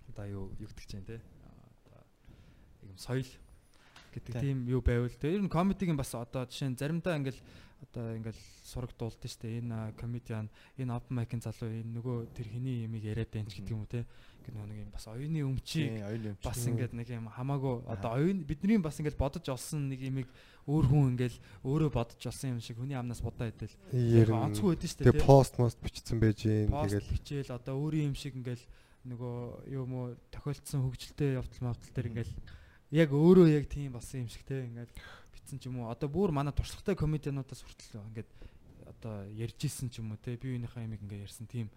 [0.10, 1.22] одоо юу гэдэг чинь те.
[1.86, 2.02] Одоо
[2.88, 3.30] юм соёл
[4.12, 5.38] гэдэг тийм юу байвал те.
[5.38, 7.40] Ер нь комедигийн бас одоо жишээ нь заримдаа ингээл
[7.82, 9.60] одоо ингээл сураг дуулдаг дээ.
[9.62, 13.74] Энэ комедиан, энэ open mic-ын залуу энэ нөгөө тэр хэний ямиг яриад байна ч гэдэг
[13.74, 14.06] юм уу те.
[14.42, 16.02] Ингээд нэг юм бас оюуны өмчийг
[16.46, 20.30] бас ингээд нэг юм хамаагүй одоо оюун бидний бас ингээд бодож олсон нэг ямиг
[20.70, 23.74] өөр хүн ингээл өөрөө бодож олсон юм шиг хүний амнаас будаа идэл.
[24.30, 25.10] Онцгүй байдэн дээ.
[25.10, 28.66] Тэгээ пост мост бичсэн байж гин тэгэл бичээл одоо өөрийн юм шиг ингээл
[29.10, 29.38] нөгөө
[29.74, 32.34] юу мó тохиолдсон хөгжилтэй явдал мавтал дээр ингээл
[32.92, 34.92] яг өөрөө яг тийм болсон юм шиг те ингээд
[35.42, 35.90] битсэн ч юм уу.
[35.90, 38.30] Одоо бүр манай туршлагатай комедиануудаас хүртэл ингээд
[38.86, 40.38] одоо ярьж исэн ч юм уу те.
[40.38, 41.68] Би юуныхаа ямиг ингээд ярьсан тийм.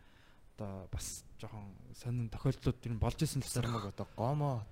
[0.55, 4.63] Одоо бас жоохон сонин тохиолдлууд нь болж исэн л сармаг одоо гомоо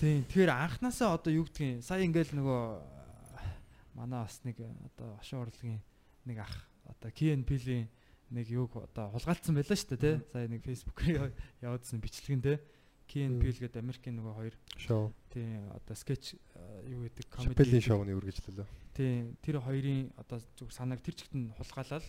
[0.00, 0.24] тийм.
[0.26, 2.62] Тэгэхээр анханасаа одоо юу гэдгийг сая ингээд нөгөө
[3.94, 5.82] манай бас нэг одоо ошин урлагийн
[6.24, 6.54] нэг ах
[6.88, 7.86] одоо KNP-ийн
[8.30, 11.32] нэг юг одоо хулгайлцсан байлаа шүү дээ тий сая нэг фейсбүүкээр
[11.64, 12.56] явуулсан бичлэгэн тий
[13.08, 15.10] KNP гэдэг Америкийн нөгөө хоёр шоу.
[15.32, 16.36] Тийм одоо скетч
[16.84, 18.68] юу гэдэг комеди шоуны үргэлжлэлөө.
[18.92, 22.04] Тийм тэр хоёрын одоо зүг санааг тэр чигт нь хулгайлал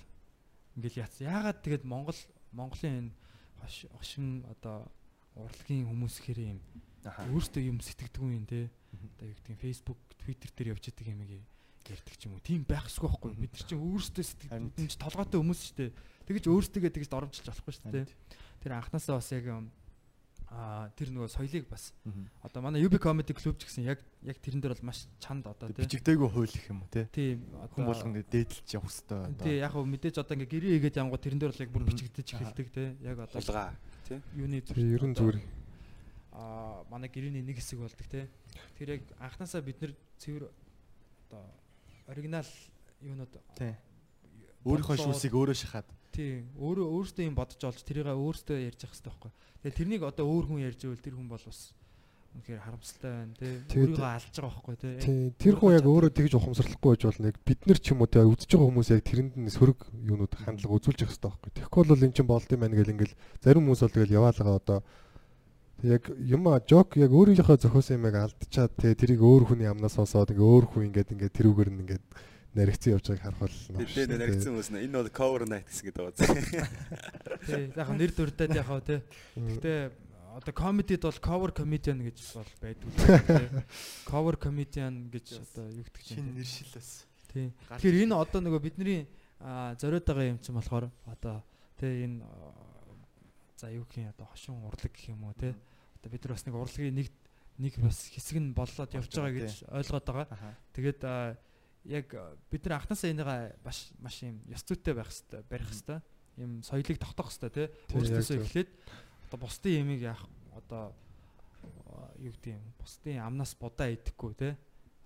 [0.75, 1.23] ингээл яц.
[1.23, 2.19] Яагаад тэгээд Монгол
[2.51, 3.11] Монголын энэ
[3.95, 4.91] хошин одоо
[5.39, 6.59] урлагийн хүмүүс хэрэг юм
[7.07, 8.67] өөртөө юм сэтгэдэг юм те.
[8.91, 11.45] Одоо юу гэдэг Facebook, Twitter дээр явж байгаа юм ийм
[11.87, 12.43] ярьдаг ч юм уу.
[12.43, 13.31] Тийм байхсгүй байхгүй.
[13.39, 15.91] Бид нар чинь өөрсдөө сэтгэдэг юм толгойтой хүмүүс шүү дээ.
[16.27, 18.05] Тэгэж өөрсдөө тэгэж доромжилж болохгүй шүү дээ.
[18.59, 19.45] Тэр анханасаа бас яг
[20.49, 21.93] а тэр нөгөө соёлыг бас.
[22.41, 25.69] Одоо манай UB comedy club ч гэсэн яг яг тэрэн дээр бол маш чанд одоо
[25.69, 25.85] тий.
[25.85, 27.05] Бичигдээгүй хууль гэх юм уу тий?
[27.13, 27.45] Тийм
[27.77, 29.45] хүн болгон дээдэлж явах хэвээр одоо.
[29.45, 32.27] Тий яг хөө мэдээж одоо ингэ гэрээ хийгээд явгоо тэрэн дээр бол яг бүр бичигдэж
[32.33, 32.87] эхэлдэг тий.
[33.05, 33.77] Яг одоо улгаа
[34.09, 34.19] тий.
[34.33, 35.37] юуны зүр ерөн зүгээр.
[36.33, 38.25] А манай гэрээний нэг хэсэг болдог тий.
[38.81, 40.49] Тэр яг анханасаа бид нэр цэвэр
[41.29, 41.45] одоо
[42.09, 42.49] оригинал
[43.53, 43.77] тий.
[44.65, 45.87] өөрийнхөө шүүсийг өөрөө шахаад
[46.19, 50.23] тий өөрөө өөртөө юм бодож олж тэрийг өөртөө ярьж явах хэрэгтэй байхгүй Тэгээ тэрнийг одоо
[50.23, 51.75] өөр хүн ярьж ивэл тэр хүн бол бас
[52.31, 53.59] үнэхээр харамсалтай байна тий.
[53.75, 54.95] Өөрийгөө алж байгаа байхгүй тий.
[55.35, 57.33] Тэр хүн яг өөрөө тэгж ухамсарлахгүй байж болно.
[57.43, 60.79] Бид нар ч юм уу тий үзэж байгаа хүмүүс яг тэрэнд нь сөрөг юунууд хандлага
[60.79, 61.51] үзүүлж явах хэрэгтэй байхгүй.
[61.59, 64.79] Тэгэхгүй бол эн чинь болд юм байна гэл ингээл зарим хүмүүс бол тэгэл яваалгаа одоо
[65.83, 70.31] яг юм а жок яг өөрийнхөө зохиосон юмыг алдчихад тий тэрийг өөр хүний амнаас сонсоод
[70.31, 72.05] ингээ өөр хүн ингээд ингээ тэрүүгээр нь ингээд
[72.59, 73.85] наригдсан явж байгааг харах болно.
[73.87, 76.67] Тэгээ наригдсан хүмүүс нэ энэ бол cover night гэсэн гэдэг байгаа.
[77.47, 78.99] Тий, яг нэр дүрдээд яхаа тий.
[79.39, 79.73] Гэтэ
[80.35, 82.91] одоо комедид бол cover comedian гэж бол байдгүй.
[84.05, 86.91] Cover comedian гэж одоо юу гэдэг чинь шинэ нэршилээс.
[87.33, 87.49] Тийм.
[87.75, 89.07] Тэгэхээр энэ одоо нөгөө бидний
[89.39, 91.43] зориод байгаа юм чинь болохоор одоо
[91.79, 92.23] тий энэ
[93.57, 95.53] за юу гэх юм одоо хошин урлаг гэх юм уу тий.
[95.99, 97.09] Одоо бид нар бас нэг урлагийн нэг
[97.59, 100.55] нэг бас хэсэг нь боллоод явж байгаа гэж ойлгоод байгаа.
[100.71, 100.99] Тэгээд
[101.85, 102.07] яг
[102.51, 103.29] бид нар анхнаасаа энийг
[103.63, 105.99] маш маш юм ёс зүйтэй байх хэрэгтэй барих хэрэгтэй.
[106.39, 107.67] Им соёлыг тогтоох хэрэгтэй тий.
[107.95, 108.69] Өөрсдөөсөө эхлээд
[109.29, 110.23] одоо бусдын ямиг яах
[110.55, 110.93] одоо
[112.19, 114.49] юу гэдэг юм бусдын амнаас будаа идэхгүй те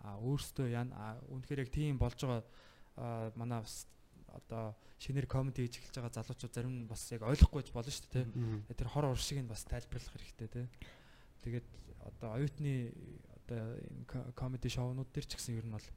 [0.02, 0.86] а өөрсдөө яа
[1.30, 3.88] үнэхээр яг тийм болж байгаа манай бас
[4.34, 8.26] одоо шинээр комеди хийж эхэлж байгаа залуучууд зарим нь бас яг ойлгохгүй болно шүү дээ
[8.68, 10.62] те тэр хор уршиг нь бас тайлбарлах хэрэгтэй те
[11.45, 11.68] тэгээд
[12.02, 12.91] одоо оюутны
[13.45, 15.88] одоо комеди шоунууд төр ч гэсэн ер нь бол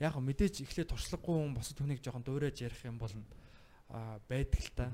[0.00, 3.12] яг мэдээж эхлээд туршлагагүй хүн босод хүнийг жоохон дуурайж ярих юм бол
[4.28, 4.86] байдаг л та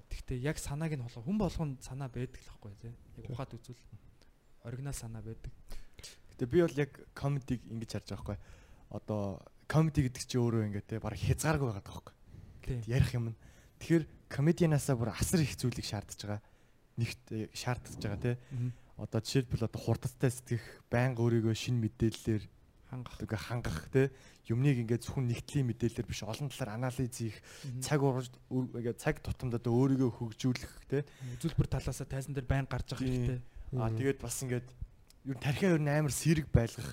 [0.00, 2.92] Тэгтээ яг санааг нь болгоо хүн болгонд санаа байдаг л байхгүй тий.
[3.20, 3.76] Яг ухаад үзвэл
[4.64, 5.52] оригинал санаа байдаг.
[6.32, 8.38] Гэтэ би бол яг комедиг ингэж харж байгаа байхгүй.
[8.88, 9.20] Одоо
[9.68, 12.14] комеди гэдэг чинь өөрөө ингэ тий бараг хязгааргүй байгаа байхгүй.
[12.88, 13.36] Ярих юм.
[13.84, 16.40] Тэгэхээр комедианаасаа бүр асар их зүйлийг шаардж байгаа.
[16.96, 18.36] Нэгт шаардж байгаа тий.
[18.96, 22.44] Одоо жишээлбэл одоо хурдтай сэтгэх, байнга өөрийгөө шин мэдээллээр
[22.92, 23.16] хангах.
[23.16, 24.12] Тэгээ хангах те
[24.46, 27.40] юмныг ингээд зөвхөн нэгтлийн мэдээлэлээр биш олон талаар анализ хийх
[27.80, 31.08] цаг ингээд цаг тутамд одоо өөрийгөө хөгжүүлэх те
[31.40, 33.40] үзүүлбэр талаасаа тайзан дээр байн гарч байгаа хэрэгтэй.
[33.80, 34.68] Аа тэгээд бас ингээд
[35.24, 36.92] юу тархиа ер нь амар сэрэг байлгах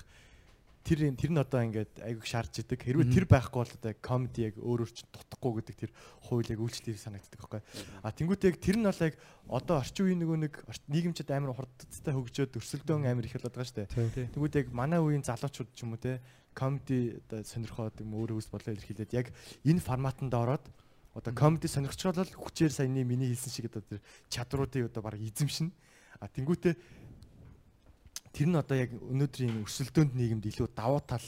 [0.90, 2.82] тэр тэр нь одоо ингээд айгүйг шаарч идэг.
[2.82, 5.90] Хэрвээ тэр байхгүй бол одоо комеди яг өөрөөр чинь дутхгүй гэдэг тэр
[6.26, 7.62] хууль яг үйлчлэлийг санагддаг байхгүй.
[8.02, 9.14] А тэнгуүт яг тэр нь бол яг
[9.46, 10.54] одоо орчин үеийн нөгөө нэг
[10.90, 14.34] нийгэмчд амар хурдтай хөгжөөд өрсөлдөөн амар их болоод байгаа шүү дээ.
[14.34, 16.18] Тэнгуүт яг манай үеийн залуучууд ч юм уу те
[16.50, 19.30] комеди одоо сонирхоод юм өөрөө үс бодлоо илэрхийлээд яг
[19.62, 20.66] энэ форматанд ороод
[21.14, 25.70] одоо комеди сонирхч бол хүчээр саяны миний хэлсэн шиг одоо тэр чадруудыг одоо баг эзэмшин.
[26.20, 26.74] А тэнгуүтээ
[28.32, 31.26] тэр нь одоо яг өнөөдрийн өрсөлдөөнд нийгэмд илүү давуу тал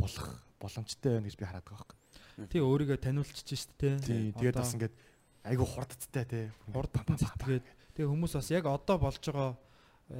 [0.00, 0.28] болох
[0.60, 1.98] боломжтой байна гэж би хараад байгаа байхгүй.
[2.48, 3.94] Тий өөрийгөө таниулчих шүү дээ.
[4.00, 4.94] Тий тэгээд бас ингээд
[5.44, 6.44] айгу хурдтай тий.
[6.72, 7.64] Хурдтан зэтгээд
[7.96, 9.56] тэгээ хүмүүс бас яг одоо болж байгаа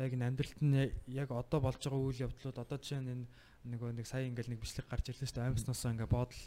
[0.00, 3.24] яг энэ амьдралд нь яг одоо болж байгаа үйл явдлууд одоо жишээ нь энэ
[3.60, 5.50] нөгөө нэг сая ингээл нэг бичлэг гарч ирлээ шүү дээ.
[5.52, 6.42] Амьснаасаа ингээ боодол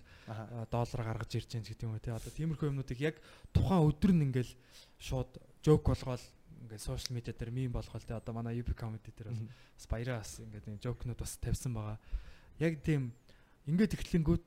[0.73, 2.13] доллар гаргаж ирж байгаа гэдэг юм уу тий.
[2.13, 3.15] Одоо тиймэрхүү юмнуудыг яг
[3.53, 4.53] тухайн өдөр нь ингээл
[4.97, 5.31] шууд
[5.61, 6.23] жоок болгоод
[6.63, 9.43] ингээд сошиал медиа дээр мим болгоол те одоо манай UP comedy дээр бас
[9.77, 11.99] бас баяраа бас ингээд юм жокнууд бас тавьсан байгаа.
[12.59, 13.11] Яг тийм
[13.67, 14.45] ингээд ихлэнгүүд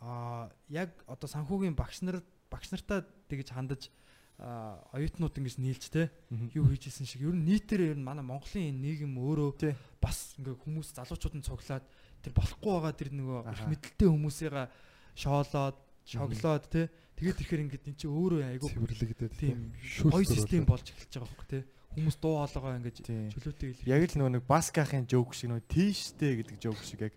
[0.00, 3.92] аа яг одоо санхүүгийн багш нар багш нартаа тэгж хандаж
[4.36, 6.12] оюутнууд ингэж нийлж те
[6.52, 10.92] юу хийжсэн шиг ер нь нийтээр ер нь манай Монголын нийгэм өөрөө бас ингээ хүмүүс
[10.92, 11.84] залуучууд нь цуглаад
[12.20, 14.66] тэр болохгүй байгаа тэр нөгөө их мэдлэлтэй хүмүүсийгээ
[15.16, 19.72] шоолоод шоглоод те Тэгээд ирэхээр ингээд эн чинь өөрөө айгүй цэвэрлэгдээд тийм
[20.04, 21.62] гоё систем болж эхэлж байгаа байхгүй тий.
[21.96, 22.98] Хүмүүс дуу хоолойгоо ингээд
[23.32, 23.88] чөлөөтэй илэр.
[23.88, 27.14] Яг л нөгөө нэг баскахын жоок шиг нөгөө тийштэй гэдэг жоок шиг яг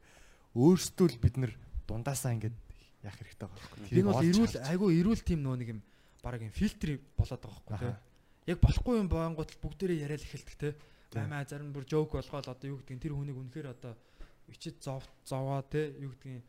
[0.56, 1.52] өөрсдөө л бид нар
[1.84, 2.56] дундаасаа ингээд
[3.04, 4.00] яах хэрэгтэй байгаа байхгүй.
[4.00, 5.82] Энэ бол эрүүл айгүй эрүүл тийм нөгөө нэг юм
[6.24, 6.90] баг юм фильтр
[7.20, 8.56] болоод байгаа байхгүй тий.
[8.56, 10.74] Яг болохгүй юм баангууд бүгдээрээ яриад эхэлдэг тий.
[11.12, 14.00] Баймаа зарим бүр жоок болгоод одоо юу гэдгийг тэр хүнийг үнэхээр одоо
[14.48, 16.44] ичид зов зовоо тий юу гэдгийг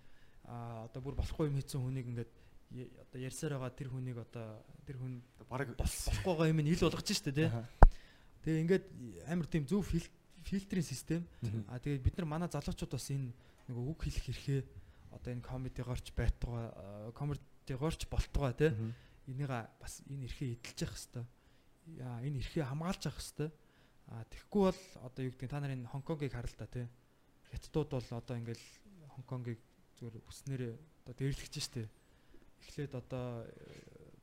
[0.46, 2.32] а одоо бүр болохгүй юм хийсэн хүнийг ингээд
[2.70, 5.18] одоо ярьсаар байгаа тэр хүнийг одоо тэр хүн
[5.50, 7.50] баг болохгүй байгаа юм ил болгож штэ тий.
[8.46, 8.86] Тэгээ ингээд
[9.26, 9.90] амар тийм зөв
[10.46, 11.26] фильтрийн систем.
[11.66, 13.34] А тэгээ бид нар манай залуучууд бас энэ
[13.66, 14.62] нөгөө үг хэлэх хэрэгээ
[15.10, 16.70] одоо энэ комедигоорч байтугай
[17.10, 18.70] комедигоорч болтугай тий.
[19.26, 21.26] Энийг бас энэ эрхээ эдэлж явах хэвээр.
[21.98, 23.52] Яа энэ эрхээ хамгаалж явах хэвээр.
[24.10, 26.86] А тэгэхгүй бол одоо юу гэдэг та нарын Хонконгийг харалта тий.
[27.50, 28.66] Хятадууд бол одоо ингээл
[29.18, 29.58] Хонконгийг
[29.98, 30.72] зүгээр үснээрээ
[31.06, 31.90] одоо дээрлэгч штэ
[32.60, 33.46] эхлээд одоо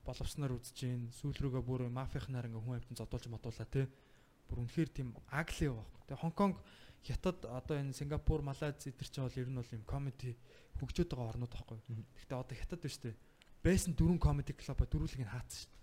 [0.07, 3.85] боловсноор үзэж гин сүүл рүүгээ бүр мафийнхнаар ингээ хүн амьтан зодуулж модуулаа тий.
[4.47, 5.91] Бүр үнэхээр тийм агли байх.
[6.07, 6.55] Тэгээ Хонконг
[7.03, 10.37] хятад одоо энэ Сингапур, Малайз эдэр чинь бол ер нь бол юм комеди
[10.79, 11.77] хөгжөөд байгаа орнууд байхгүй.
[12.15, 13.13] Гэхдээ одоо хятад биш тий.
[13.59, 15.75] Байсан дөрвөн комеди клуб дөрвөлгийг хаацсан шүү.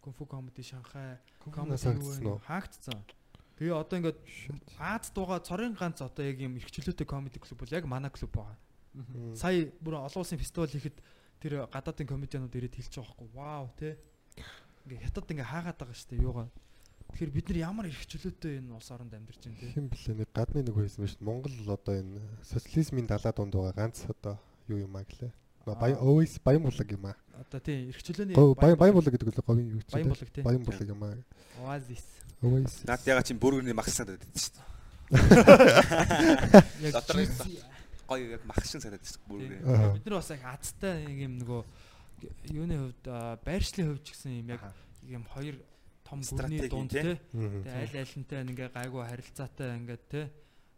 [0.00, 1.18] Кунфу комеди Шанхай
[1.50, 1.82] комеди
[2.46, 3.02] хаагдсан.
[3.58, 4.18] Тэгээ одоо ингээд
[4.78, 8.56] Аз дууга цорын ганц одоо яг юм эрхчлөөтэй комеди клуб бол яг манай клуб байгаа.
[9.36, 10.96] Сая бүр олон улсын фестивал хийхэд
[11.40, 13.96] тэр гадаадын комедианууд ирээд хэлж байгаа байхгүй вау те
[14.86, 16.48] ингээ хятад ингээ хаагаад байгаа шүү дээ юугаа
[17.10, 20.28] тэгэхээр бид нар ямар их чөлөөтэй энэ улс оронд амьдарч байна те хэм блэ нэг
[20.36, 24.36] гадны нэг байсан биш Монгол одоо энэ социализмын далаа дунд байгаа ганц одоо
[24.68, 25.32] юу юм аа гэлээ
[25.66, 27.16] Баян өөс баян булаг юм аа.
[27.36, 30.44] Одоо тийм эрхчлөөний баян баян булаг гэдэг л говийн юу ч баян булаг тийм.
[30.44, 31.16] Баян булаг юм аа.
[31.60, 32.04] Oasis.
[32.40, 32.88] Oasis.
[32.88, 34.64] Наад яга чинь бүргэрний магсаад байдаг шүү дээ.
[36.96, 37.20] Дотор
[38.10, 39.94] гоё яг махшин санаад байна бүргээ.
[39.94, 41.60] Бид нар бас яг азтай нэг юм нөгөө
[42.50, 43.04] юуны хувьд
[43.46, 44.62] байршлын хувьд ч гэсэн юм яг
[45.06, 45.56] юм хоёр
[46.02, 46.90] том гүрний дунд.
[46.90, 47.62] Мгм.
[47.62, 50.22] Тэгээ аль алинтай ингээ гайгүй харилцаатай ингээд те.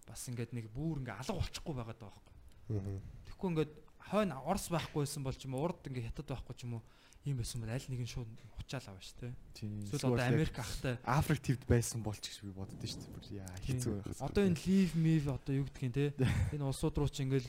[0.07, 3.01] Бас ингээд нэг бүр ингээ алга болчихгүй байгаад байгаа байхгүй.
[3.25, 3.73] Тэгэхгүй ингээд
[4.13, 6.83] хойно орс байхгүйсэн бол ч юм уу урд ингээ хятад байхгүй ч юм уу
[7.23, 8.27] ийм байсан бол аль нэг нь шууд
[8.59, 9.31] учаал аваа шүү.
[9.55, 9.79] Тийм.
[9.87, 13.15] Эсвэл одоо Америк ахтай Африк твд байсан болч гэж би боддоо шүү дээ.
[13.15, 14.23] Бүр яа хэцүү байх.
[14.23, 16.07] Одоо энэ leave me одоо юу гэдгийг те.
[16.51, 17.47] Энэ улсууд руу чи ингээл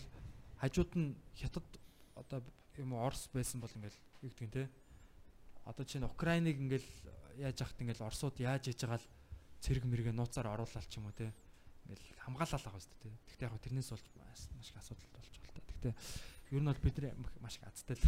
[0.62, 1.66] хажууд нь хятад
[2.14, 2.40] одоо
[2.78, 4.70] юм Орос байсан бол ингээл юу гэдгийг те.
[5.66, 6.90] Одоо чинь Украиныг ингээл
[7.42, 9.10] яаж яхад ингээл Оросууд яаж хийж байгаа л
[9.64, 11.34] цэрэг мэргээ нууцаар оруулаад ч юм уу те.
[11.90, 13.18] Ингээл хамгаалал байгаа шүү дээ те.
[13.26, 14.06] Гэхдээ яг тэрнээс болж
[14.54, 15.62] маш их асуудал болж байгаа л та.
[15.66, 15.94] Гэхдээ
[16.54, 16.98] ер нь бол бид
[17.42, 18.06] маш их азтай л.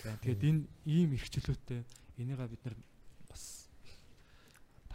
[0.00, 1.80] Тэгээд энэ ийм эрхчлөөтэй
[2.20, 2.76] энийгээ бид нар
[3.28, 3.68] бас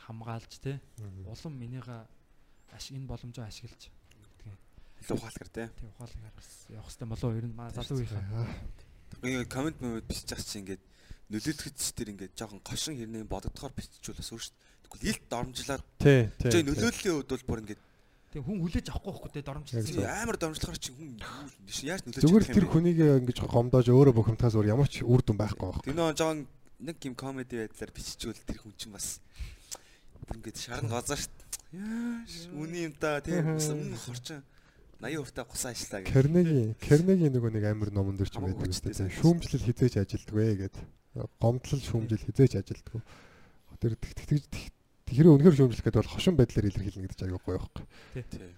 [0.02, 0.82] хамгаалж те
[1.26, 2.02] улам энийгээ
[2.74, 3.90] аш энэ боломжоо ашиглаж
[5.06, 5.64] илүү ухаалгаар те.
[5.78, 7.08] тийм ухаалгаар бас явах хэрэгтэй.
[7.10, 8.50] Болоо ер нь маа залуугийнхаа Аа,
[9.22, 9.78] Ингээ комент
[10.10, 10.84] бичиж байгаа чинь ингээд
[11.30, 14.54] нөлөөлөгч тэр ингээд жоохон гошин хэрнээ бодогдохоор биччихвэл бас өөрт
[14.86, 17.82] тэгвэл илт дормжлаад Тий, нөлөөллийн хувьд бол бүр ингээд
[18.36, 19.42] тийм хүн хүлээж авахгүй байхгүй те
[19.96, 20.04] зөв.
[20.04, 24.68] амар дормжлохоор чи хүн юу- яаж нөлөөлж Зүгээр тэр хүнийг ингэж гомдоож өөрөө бухимдахаас өөр
[24.76, 25.80] ямар ч үр дүн байхгүй байх.
[25.88, 26.44] Тэр нөө жоохон
[26.84, 29.24] нэг юм комеди байдлаар биччихвэл тэр хүн чинь бас
[30.36, 31.32] ингээд шарн гозоо шít.
[31.72, 34.44] Яаш үний юм та тийм өмнө хорчин
[35.00, 36.12] 80% та гусаа ажиллаа гэх.
[36.12, 38.92] Кернегийн Кернегийн нөгөө нэг амир номон дэр ч байдаг үстэй.
[38.96, 39.12] сайн.
[39.16, 40.76] Шүүмжлэл хизээж ажилтдаг вэ гэд.
[41.40, 43.00] Гомдлол шүүмжил хизээж ажилтдаг.
[43.80, 44.44] Тэр тэгтгэж
[45.06, 47.86] тэгэхээр үнэхээр шүүмжлэх гэдэг бол хошин байдлаар илэрхийлнэ гэдэг чинь аягүй гоё байхгүй.
[48.26, 48.54] Тийм.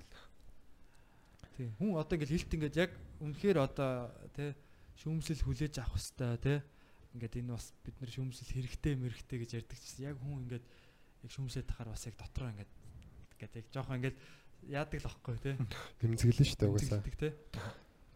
[1.58, 3.92] тийм хүн одоо ингээл хэлт ингээд яг үнэхээр одоо
[4.32, 4.56] те
[4.98, 6.54] шүүмжлэл хүлээж авах хэвээр те
[7.18, 11.32] ингээд энэ бас бид нар шүүмжлэл хэрэгтэй мэрэгтэй гэж ярьдаг чинь яг хүн ингээд яг
[11.34, 12.72] шүүмжлээд тахаар бас яг дотроо ингээд
[13.36, 14.18] ингээд яг жоохон ингээд
[14.72, 15.52] яадаг л байхгүй те
[16.02, 17.02] Тэмцэглэн шүү дээ угаасаа.
[17.18, 17.30] Те.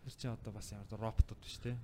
[0.02, 1.78] Тэр чинь одоо бас ямар роботууд биш те.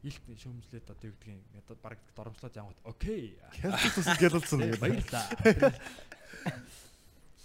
[0.00, 3.36] Илт шүүмжлээд одоо юу гэдгийг одоо баг доромжлоод янгот окей.
[3.60, 4.60] Хятад тусад гэлэлцэн.
[4.64, 5.24] Э, Баярлаа.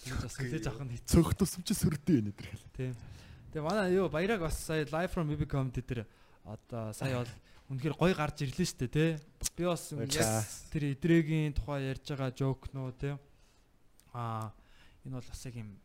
[0.05, 1.11] Тэр бас хүлээж авах нь хэцүү.
[1.19, 2.59] Цөх тусамч сүрдээ нэ тэр.
[2.71, 2.95] Тийм.
[3.51, 6.07] Тэгээ манай юу баяраг бас сая live from Bibi comedy дээр
[6.47, 7.33] одоо сая бол
[7.75, 9.05] үнэхээр гоё гарч ирлээ шүү дээ те.
[9.57, 9.91] Би бас
[10.71, 12.31] тэр идрэгийн тухай ярьж байгаа
[12.71, 13.19] нөө те.
[14.15, 14.55] Аа
[15.03, 15.75] энэ бол бас яг юм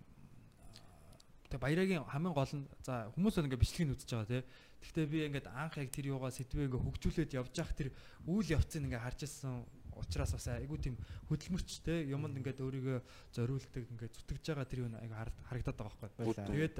[1.50, 4.46] тэгээ баярагийн хамгийн гол нь за хүмүүс бол ингээд бичлэгийг үзэж байгаа те.
[4.80, 7.88] Гэхдээ би ингээд анх яг тэр юугаа сэдвээ ингээд хөгжүүлээд явж явах тэр
[8.30, 9.66] үйл явцыг ингээд харж ирсэн
[9.98, 10.96] учраас бас айгүй тийм
[11.28, 12.98] хөдөлмөрч те юмд ингээд өөрийгөө
[13.34, 15.16] зориулдаг ингээд зүтгэж байгаа тэр юу айгүй
[15.50, 16.24] харагдаад байгаа байхгүй.
[16.48, 16.78] Тэгээд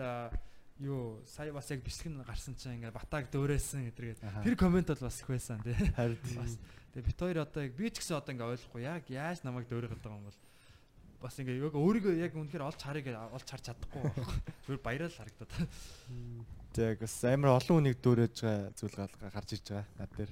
[0.80, 5.04] юу сая бас яг бичлэг нь гарсан чинь ингээд батаг дөөрөөсөн гэдэргээд тэр комент бол
[5.04, 5.76] бас их байсан тий.
[5.92, 6.16] Харин
[6.96, 10.00] тэгээ бит хоёр одоо яг би ч гэсэн одоо ингээд ойлгохгүй яг яаж намайг дөөрөхөд
[10.00, 10.40] байгаа юм бол
[11.20, 14.24] бас ингээд яг өөрийгөө яг үнэхээр олж харъя гэж олж харж чадахгүй байна.
[14.64, 15.52] Зүгээр баярал харагдаад.
[16.72, 18.96] тэг бас амар олон хүнийг дөөрөж байгаа зүйл
[19.28, 19.86] гарч иж байгаа.
[20.00, 20.30] Над дээр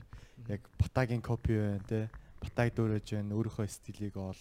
[0.49, 2.09] яг батагийн копи байна те.
[2.41, 3.37] Батаг дөөрөж байна.
[3.37, 4.41] Өөрийнхөө стилийг ол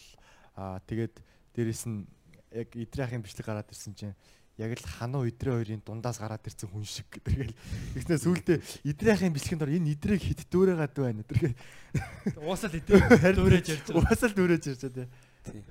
[0.56, 1.20] аа тэгээд
[1.58, 2.08] дээрэс нь
[2.54, 4.16] яг идрахын бичлэг гараад ирсэн чинь
[4.58, 7.54] яг л хануу идрээ хоёрын дундаас гараад ирсэн хүн шиг гэдэргээл
[7.94, 8.58] тэгснээр сүултээ
[8.90, 13.06] идрахын бичлэгийн дор энэ идрэг хит дөөрөөгаад байна гэдэргээл Уусаал идэх
[13.38, 14.02] дөөрэж ярьж байгаа.
[14.02, 15.14] угаасаа л дөөрөж ирж байгаа те.
[15.46, 15.66] Тийм.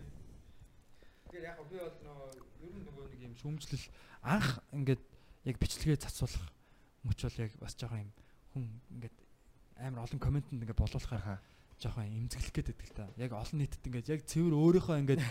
[1.27, 2.31] Тэгэхээр яг би бол нөгөө
[2.63, 2.87] ер нь
[3.47, 3.87] шүмжлэл
[4.27, 5.03] анх ингээд
[5.47, 6.51] яг бичлэгээ цацуулах
[7.07, 8.11] мөч бол яг бас жоохон юм
[8.51, 8.65] хүн
[8.99, 9.17] ингээд
[9.79, 11.39] амар олон комментэнд ингээд болуулахаар
[11.79, 13.05] жоохон имзэглэх гээд байдаг л та.
[13.15, 15.23] Яг олон нийтэд ингээд яг цэвэр өөрийнхөө ингээд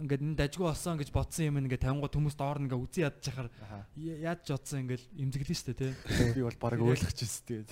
[0.00, 3.48] ингээд энэ дажгүй болсон гэж бодсон юм ингээд тавингууд хүмүүс доор нь ингээд үзий ядчихаар
[3.60, 3.84] Аха.
[3.98, 5.92] яаж ч бодсон ингээд имзэглэн штэ тий.
[6.32, 7.70] Би бол баг ойлгочихсон тэгээд.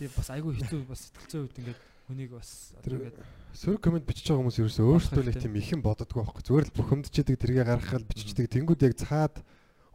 [0.00, 3.18] Тэгээ бас айгүй хэцүү бас сэтгэлзэн үед ингээд хүнийг бас одоо ингээд
[3.56, 6.44] Сөрөг комент бичиж байгаа хүмүүс ерөөсөө өөртөө нэг тийм ихэн боддгоо байхгүй.
[6.44, 8.52] Зүгээр л бухимдчихдээ тэргээ гаргахад биччихдэг.
[8.52, 9.40] Тэнгүүд яг цаад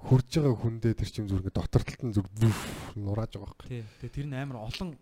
[0.02, 2.26] хурж байгаа хүндээ тэр чим зүрх дотортолт нь зүр
[2.98, 3.70] нурааж байгаа байхгүй.
[3.70, 3.84] тий.
[4.02, 4.98] Тэгээ тэр нь амар олон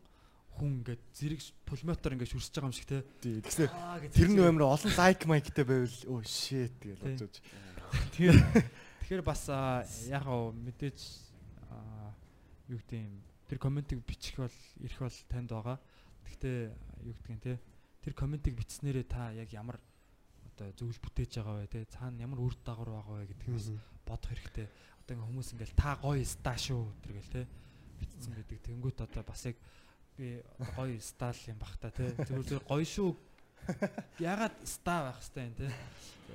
[0.59, 3.01] хүн ингээд зэрэг пулмотор ингээд шүрсэж байгаа юм шиг тий.
[3.23, 3.35] Тий.
[3.47, 3.71] Тэгснээр
[4.11, 7.35] тэр нь амар олон лайк майктай байвал оо shit гэж бодож.
[8.19, 8.37] Тэгэхээр
[9.07, 9.41] тэгэхээр бас
[10.11, 10.99] яг гоо мэдээж
[12.75, 15.79] юу гэдэг юм тэр комментиг бичих бол ирэх бол танд байгаа.
[16.29, 16.57] Гэхдээ
[17.09, 17.59] юу юм те
[18.05, 19.81] тэр комментиг бичснээрээ та яг ямар
[20.53, 23.67] одоо зөвлөл бүтээж байгаа вэ те цаана ямар үр дагавар байгаа вэ гэдгийг бас
[24.05, 24.67] бодох хэрэгтэй.
[25.03, 27.41] Одоо ингээ хүмүүс ингээл та гоё ста шүү тэргээл те
[27.99, 28.59] бичсэн гэдэг.
[28.67, 29.57] Тэнгүүт одоо бас яг
[30.19, 30.43] би
[30.75, 33.11] гоё стал юм бах та те зүгээр зүгээр гоё шүү.
[34.19, 35.67] Ягаад ста байх хэвээр юм те.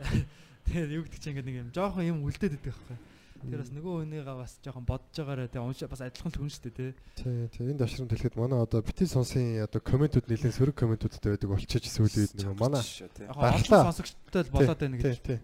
[0.65, 2.97] Тэгээд юу гэдэг чинь ингээ нэг юм жоохон юм үлдээд идэх байхгүй.
[3.45, 6.62] Тэр бас нөгөө хүнийгээ бас жоохон бодож байгаараа те уншаа бас адилхан л хүн шүү
[6.65, 6.87] дээ те.
[7.21, 7.62] Тий, тий.
[7.69, 12.25] Энэ давшрам хэлэхэд манай одоо бити сонсын одоо комментүүд нэлээд сөрөг комментүүдтэй байдаг болчихж сүүлийн
[12.25, 12.83] үед нөгөө манай
[13.29, 13.83] Дархлаа.
[13.93, 15.19] сонсогчтой л болоод байна Тий, гэж.
[15.21, 15.39] тий.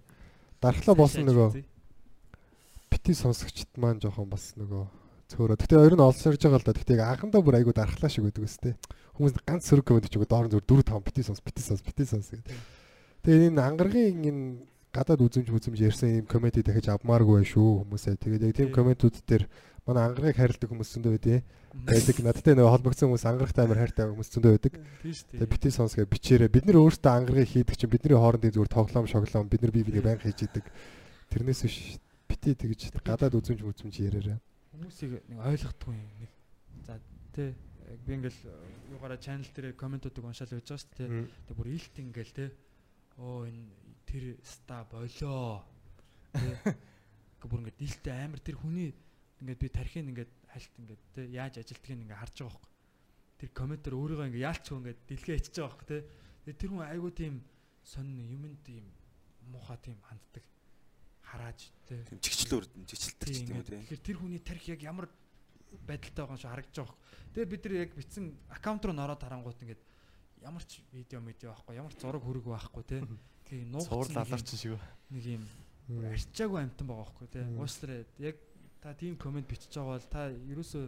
[0.65, 1.49] Дархлаа болсон нөгөө
[2.91, 4.85] бити сонсогчд маань жоохон бас нөгөө
[5.31, 5.57] цөөрөө.
[5.63, 6.75] Гэтэ хоёр нь олсорж байгаа л да.
[6.75, 8.75] Гэтэ яг анхандаа бүр айгу дархлаа шиг байдаг өстэй.
[9.15, 12.03] Хүмүүс ганц сөрөг коммент чигээ доор нь зөв 4 5 бити сонс, бити сонс, бити
[12.03, 12.51] сонс гэдэг.
[13.23, 14.43] Тэгээ энэ ангаргийн энэ
[14.91, 18.19] гадаад үзэмж үзэмж ярьсан юм комеди дахиж авмааргүй шүү хүмүүсээ.
[18.19, 19.47] Тэгээд яг тийм комедиуд дээр
[19.87, 21.43] манай ангаргийг хайрладаг хүмүүс зөндөө байдیں۔
[21.87, 22.17] байдаг.
[22.27, 24.75] Надтай нөгөө холбогдсон хүмүүс ангарахтай амар хайртай хүмүүс зөндөө байдаг.
[25.03, 26.51] Тийм шүү Тэгээ бити сонсгээ бичээрэй.
[26.51, 30.07] Бид нар өөрсдөө ангарыг хийдэг чинь бидний хоорондын зүгээр тоглоом шоглоом бид нар бие биенээ
[30.07, 30.67] байнга хийж идэг.
[31.31, 31.77] Тэрнээс биш
[32.27, 34.39] бити тэгж гадаад үзэмж үзэмж яриараа.
[34.75, 36.31] хүмүүсийг нэг ойлгохгүй юм нэг.
[36.87, 38.55] За яг би ингээл э,
[38.95, 41.11] юугаараа channel дээр комментуудыг уншаал байж байгаа шүү дээ.
[41.47, 42.47] Тэгээ бүр илт ингээл те.
[43.19, 43.67] Оо энэ
[44.11, 45.63] тэр ста болоо.
[46.35, 48.91] Гэхдээ бүр ингээд илтээ амар тэр хүний
[49.39, 52.71] ингээд би тархин ингээд хальт ингээд те яаж ажилтгийг ингээд харж байгаа байхгүй.
[53.39, 55.99] Тэр комментэр өөрийгөө ингээд яалчгүй ингээд дэлгээ ичж байгаа байхгүй те.
[56.59, 57.35] Тэр хүн айгуу тийм
[57.87, 58.85] сонин юмд тийм
[59.47, 60.45] муухай тийм ханддаг
[61.31, 62.03] харааж те.
[62.19, 63.79] Чигчлөөр чигчлдэг ч Тийм үү те.
[63.79, 65.07] Тэгэхээр тэр хүний тарих яг ямар
[65.87, 67.31] байдалтай байгаа юм шиг харагдаж байгаа байхгүй.
[67.31, 69.83] Тэгээ бид нар яг битсэн аккаунт руу нороод харангуут ингээд
[70.43, 72.99] ямар ч видео медиа байхгүй ямар ч зураг хүрэг байхгүй те.
[73.51, 74.79] Тэгээ нуугдсан Цуврал аларчин шиг.
[75.11, 75.45] нэг юм
[75.91, 77.27] арчаагүй амтан байгаа байхгүй.
[77.35, 77.59] Мм.
[77.59, 78.07] Уучлаарай.
[78.23, 78.37] Яг
[78.79, 80.85] та тийм комент бичиж байгаа бол та ерөөсөө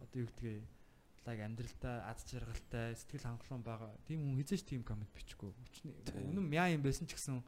[0.00, 0.64] одоо юу гэдгийг
[1.28, 3.92] лайк амьдралдаа аз жаргалтай сэтгэл хангалуун байгаа.
[4.08, 5.52] Тийм хүн хизээч тийм комент бичихгүй.
[5.76, 5.92] Тийм.
[6.32, 7.44] үнэн мяа юм байсан ч гэсэн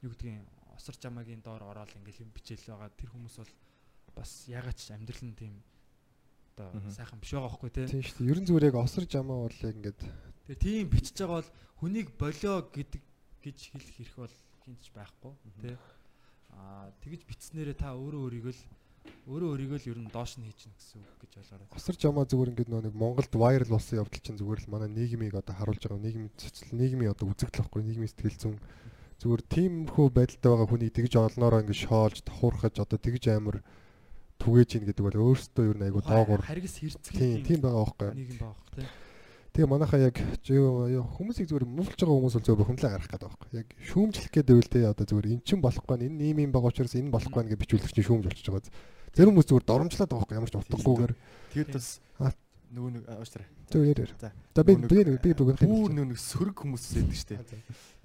[0.00, 0.40] юу гэдгийг
[0.72, 2.88] осор жамаагийн доор ороод ингээл юм бичээл байгаа.
[2.96, 3.52] Тэр хүмүүс бол
[4.16, 5.60] бас ягаад ч амьдрал нь тийм
[6.56, 7.84] одоо сайхан биш байгаа байхгүй те.
[7.84, 8.30] Тийм шүү дээ.
[8.32, 10.00] Ерөн зүгээр яг осор жамаа бол яг ингээд
[10.46, 11.50] Тэгээ тийм бичиж байгаа бол
[11.82, 13.02] хүнийг болоо гэдэг
[13.46, 14.34] гэж хэлэх хэрэг бол
[14.66, 15.32] хинтч байхгүй
[15.62, 15.76] тий.
[16.50, 18.62] Аа тэгж битснээрээ та өөрөө өөрийгөө л
[19.30, 21.70] өөрөө өөрийгөө л ер нь доош нь хийчихнэ гэсэн үг гэж ойлгоорой.
[21.78, 25.34] Осорч ямаа зүгээр ингээд нөө нэг Монголд вайрал болсон явдал чинь зүгээр л манай нийгмийг
[25.38, 28.58] одоо харуулж байгаа нийгмийн цэцэл нийгмийн одоо үзэгдэл واخгүй нийгмийн сэтгэл зүйн
[29.22, 33.62] зүгээр тиймхүү байдалтай байгаа хүний тэгж олноороо ингээд шоолж давхуурхаж одоо тэгж амар
[34.42, 38.10] түгэж ийн гэдэг бол өөрөөсөө ер нь айгу доогуур харгас хэрцгэх тийм байгаа байхгүй.
[38.12, 39.05] Нийгэм байгаа байхгүй.
[39.56, 43.48] Тэгээ манайхаа яг хүмүүсийг зүгээр муулж байгаа хүмүүс бол зөв бухимлаа гарах гэдэг байхгүй.
[43.56, 46.76] Яг шүүмжлэх гэдэг үйл дээ одоо зүгээр эн чин болохгүй нь энэ ийм юм байгаа
[46.76, 48.68] учраас энэ болохгүй нь гэж бичүүлэх чинь шүүмж болчихж байгаа.
[49.16, 51.12] Зарим хүмүүс зүгээр доромжлаад байгаа байхгүй ямар ч утгагүйгээр.
[51.56, 51.88] Тэгээд бас
[52.20, 52.32] Аа.
[52.76, 53.48] нөгөө нэг уучлаарай.
[53.72, 54.06] Зөв яриа.
[54.20, 54.28] За.
[54.52, 57.40] За би Нөгөө би нэг, би бүгд Бүр нөгөө нэг сөрөг хүмүүс байдаг штэ.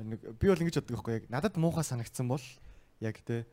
[0.07, 2.45] Нэг би бол ингэж боддог байхгүй яг надад муухай санагдсан бол
[3.03, 3.43] яг те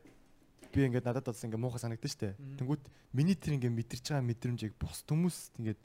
[0.71, 2.27] би ингээд надад бас ингээд муухай санагдсан штэ.
[2.39, 2.63] Мгм.
[2.63, 5.79] Тэнгүүт миний тэр ингээд мэдэрч байгаа мэдрэмжийг бус хүмүүс ингээд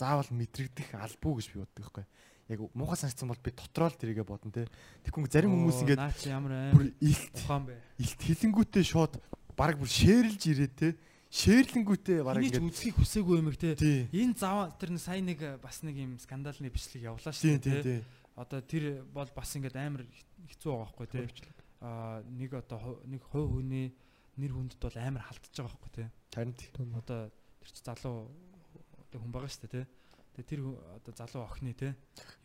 [0.00, 2.04] заавал мэдрэгдэх албуу гэж би боддог байхгүй.
[2.50, 4.66] Яг муухай санагдсан бол би дотроо л тэрийгэ бодно те.
[5.04, 7.76] Тэгэхгүй зарим хүмүүс ингээд ямар бүр илт ухаан бэ.
[8.00, 9.14] илт хилэнгүүтээ шууд
[9.54, 10.88] баг бүр шэрлж ирээ те.
[12.42, 13.78] Энийг ч ингээд үзхийг хүсээгүй юм их те.
[14.10, 18.02] Энэ заваа тэр сайн нэг бас нэг юм скандалны бичлэг явлаа шүү тий.
[18.34, 20.02] Одоо тэр бол бас ингээд амар
[20.50, 21.30] хэцүү байгаа байхгүй тий.
[21.86, 23.94] Аа нэг одоо нэг хувь хүний
[24.42, 26.08] нэр хүндэд бол амар халтж байгаа байхгүй тий.
[26.34, 26.54] Харин.
[26.98, 27.30] Одоо
[27.62, 28.26] тэр чи залуу
[29.10, 29.86] одоо хүн байгаа шүү дээ тий.
[30.38, 31.92] Тэгээ тэр одоо залуу охины тий.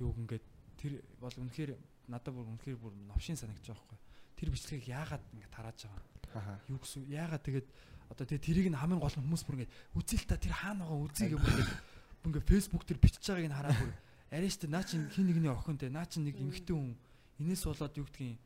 [0.02, 0.46] Юу ингээд
[0.82, 1.72] тэр бол үнэхээр
[2.10, 4.00] надад бүр үнэхээр бүр новшин санагдаж байгаа байхгүй.
[4.36, 6.76] Тэр бичлэгийг яагаад ингээд тарааж байгаа юм?
[6.76, 7.68] Юу гэсэн яагаад тэгээд
[8.10, 11.06] одоо тэгээ тэрийг нь хамгийн гол нь хүмүүс бүр ингээд үзэл та тэр хаана байгаа
[11.06, 13.94] үзье гэх бүр ингээд Facebook дээр бичиж байгааг нь хараад бүр
[14.34, 16.94] арай штэ наа чин хин нэгний охин те наа чин нэг эмэгтэй хүн
[17.40, 18.38] энэс болоод юу гэдгийг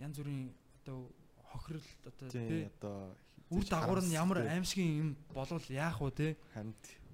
[0.00, 0.98] янз бүрийн одоо
[1.52, 3.14] хохирол одоо Тий, тий одоо
[3.50, 6.32] үр дагавар нь ямар аимшигын юм болвол яах вэ тий.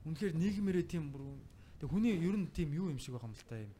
[0.06, 1.22] Үнэхээр нийгмээрээ тийм бүр
[1.78, 3.72] тэг хүний ер нь тийм юу юм шиг байгаа юм л та юм.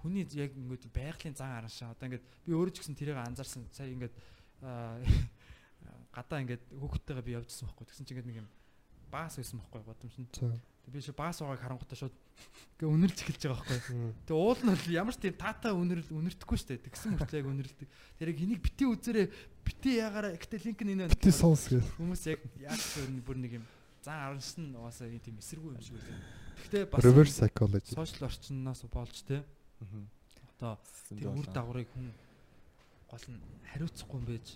[0.00, 1.92] Хүний яг ингээд байгалийн зан араншаа.
[1.92, 3.64] Одоо ингээд би өөрөө ч гэсэн тэрийг анзаарсан.
[3.72, 4.14] Сая ингээд
[4.64, 5.00] аа,
[6.16, 7.84] гадаа ингээд хүүхдтэйгээ би явжсан байхгүй.
[7.88, 8.48] Тэгсэн чинь ингээд нэг юм
[9.12, 10.26] баас байсан байхгүй бодомшин.
[10.32, 10.52] За.
[10.84, 12.16] тэг би шууд баас угааг харангуйтаа шууд
[12.76, 13.96] ингээд үнэрлж эхэлж байгаа байхгүй.
[14.28, 16.80] Тэг уул нь бол ямар ч тийм таата үнэрл үнэрдэхгүй штэ.
[16.88, 17.88] Тэгсэн мөртлөө яг үнэрлдэг
[18.20, 19.26] тэр яг энийг бити үзээрээ
[19.64, 21.84] бити ягаараа ихтэй линк нь энэ Бити сонс гэх.
[22.00, 22.40] хүмүүс яг
[22.80, 23.64] ч өөр бүр нэг юм
[24.06, 26.18] зан аранш нь угаасаа ийм тийм эсэргүй юм шиг үлээ.
[26.62, 27.90] Гэхдээ бас Reverse psychology.
[27.90, 29.42] сошиал орчноос болж те
[30.56, 30.78] одоо
[31.10, 32.14] тэр үр дагаврыг хүн
[33.10, 33.42] гол нь
[33.74, 34.46] хариуцахгүй юм байж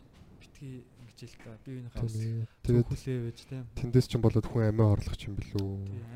[0.41, 2.49] битгий ингэж л та биеийнхээ бас Тийм ээ.
[2.65, 5.69] Тэгээд хүлээ байж те тэндээс ч болоод хүн амиа орлох юм тийм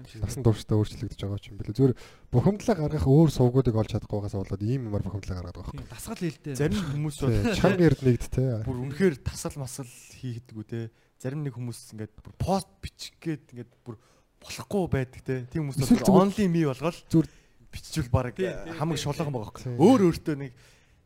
[0.08, 1.76] шиг Насан туршдаа өөрчлөгдөж байгаа юм билүү.
[1.76, 1.94] Зүгээр
[2.32, 6.22] бухимдлаа гаргах өөр сувгуудыг олж чадахгүй байгаас болоод ийм юмар бухимдлаа гаргаад байгаа тийм дасгал
[6.24, 7.36] хэлтэй Зарим хүмүүс бол.
[7.52, 8.44] Чанга ярд нэгд те.
[8.68, 10.80] бүр үнэхээр тасал масал хийдэг үү те.
[11.20, 14.00] Зарим нэг хүмүүс ингээд бүр пост бичих гээд ингээд бүр
[14.40, 15.36] болохгүй байдаг те.
[15.52, 17.42] Тийм хүмүүс бол only me болгоод Зүгээр-
[17.74, 18.38] биччихвэл баг
[18.78, 19.74] хамаг шулган байгаа байхгүй.
[19.78, 20.52] Өөр өөртөө нэг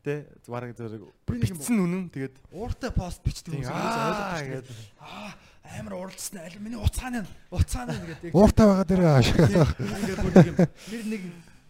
[0.08, 0.16] те
[0.48, 1.12] баг зэрэг юм-
[1.44, 4.68] бичсэн үнэн тэгээд ууртай пост бичдэг хүмүүс аа ойлгож гээд
[5.04, 5.32] аа
[5.68, 9.04] амар уралдсан аль миний уцааны уцааны гэдэг Ууртай байгаа дэрэ.
[9.68, 11.22] ингээд бүр нэг юм нэр нэг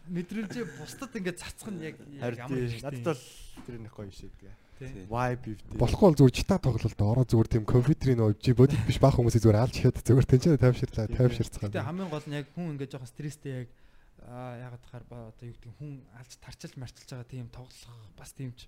[0.08, 3.22] мэдрэмжээ бусдад ингээд цацх нь яг ямар Надад бол
[3.66, 4.54] тэр нэг гоё шийдгээ.
[4.78, 5.74] тийм Vibe бивтэй.
[5.74, 9.42] Болохгүй бол зүгээр чита тоглолт ороо зүгээр тийм компьютерийн нөө жи бодит биш баах хүмүүсийг
[9.42, 11.66] зүгээр алж хаад зүгээр тэнцээ тайвширлаа тайвширцгаа.
[11.66, 13.68] Гэтэ хамгийн гол нь яг хүн ингээд жоохон стресстэй яг
[14.26, 15.04] аа ягаад тахаар
[15.34, 18.66] одоо юу гэдэг хүн алж тарчилж марчилж байгаа тийм тоглох бас тийм ч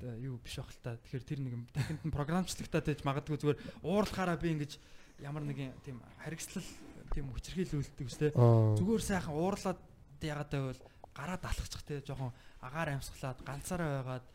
[0.00, 0.96] юу биш байх л та.
[0.96, 4.72] Тэгэхээр тэр нэг дахинд нь програмчлагдаад байж магадгүй зүгээр уурлахаараа би ингэж
[5.20, 6.68] ямар нэгэн тийм харигслал
[7.12, 8.30] тийм хүчрхийлүүлдэг үстэй.
[8.32, 9.80] Зүгээр сайхан уурлаад
[10.24, 10.80] ягаад байвал
[11.14, 14.26] гараа далахчих те жоохон агаар амьсгалаад ганцаараа байгаад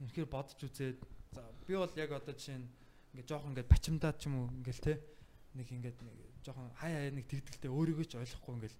[0.00, 0.98] үнэхээр бодож үзээд
[1.34, 2.68] за би бол яг одоо жишээ нь
[3.14, 4.94] ингээд жоохон ингээд бачимдаад ч юм уу ингээл те
[5.54, 6.14] нэг ингээд нэг
[6.44, 8.78] жоохон хай хай нэг тэгдэлтэй өөрийгөө ч ойлгохгүй ингээл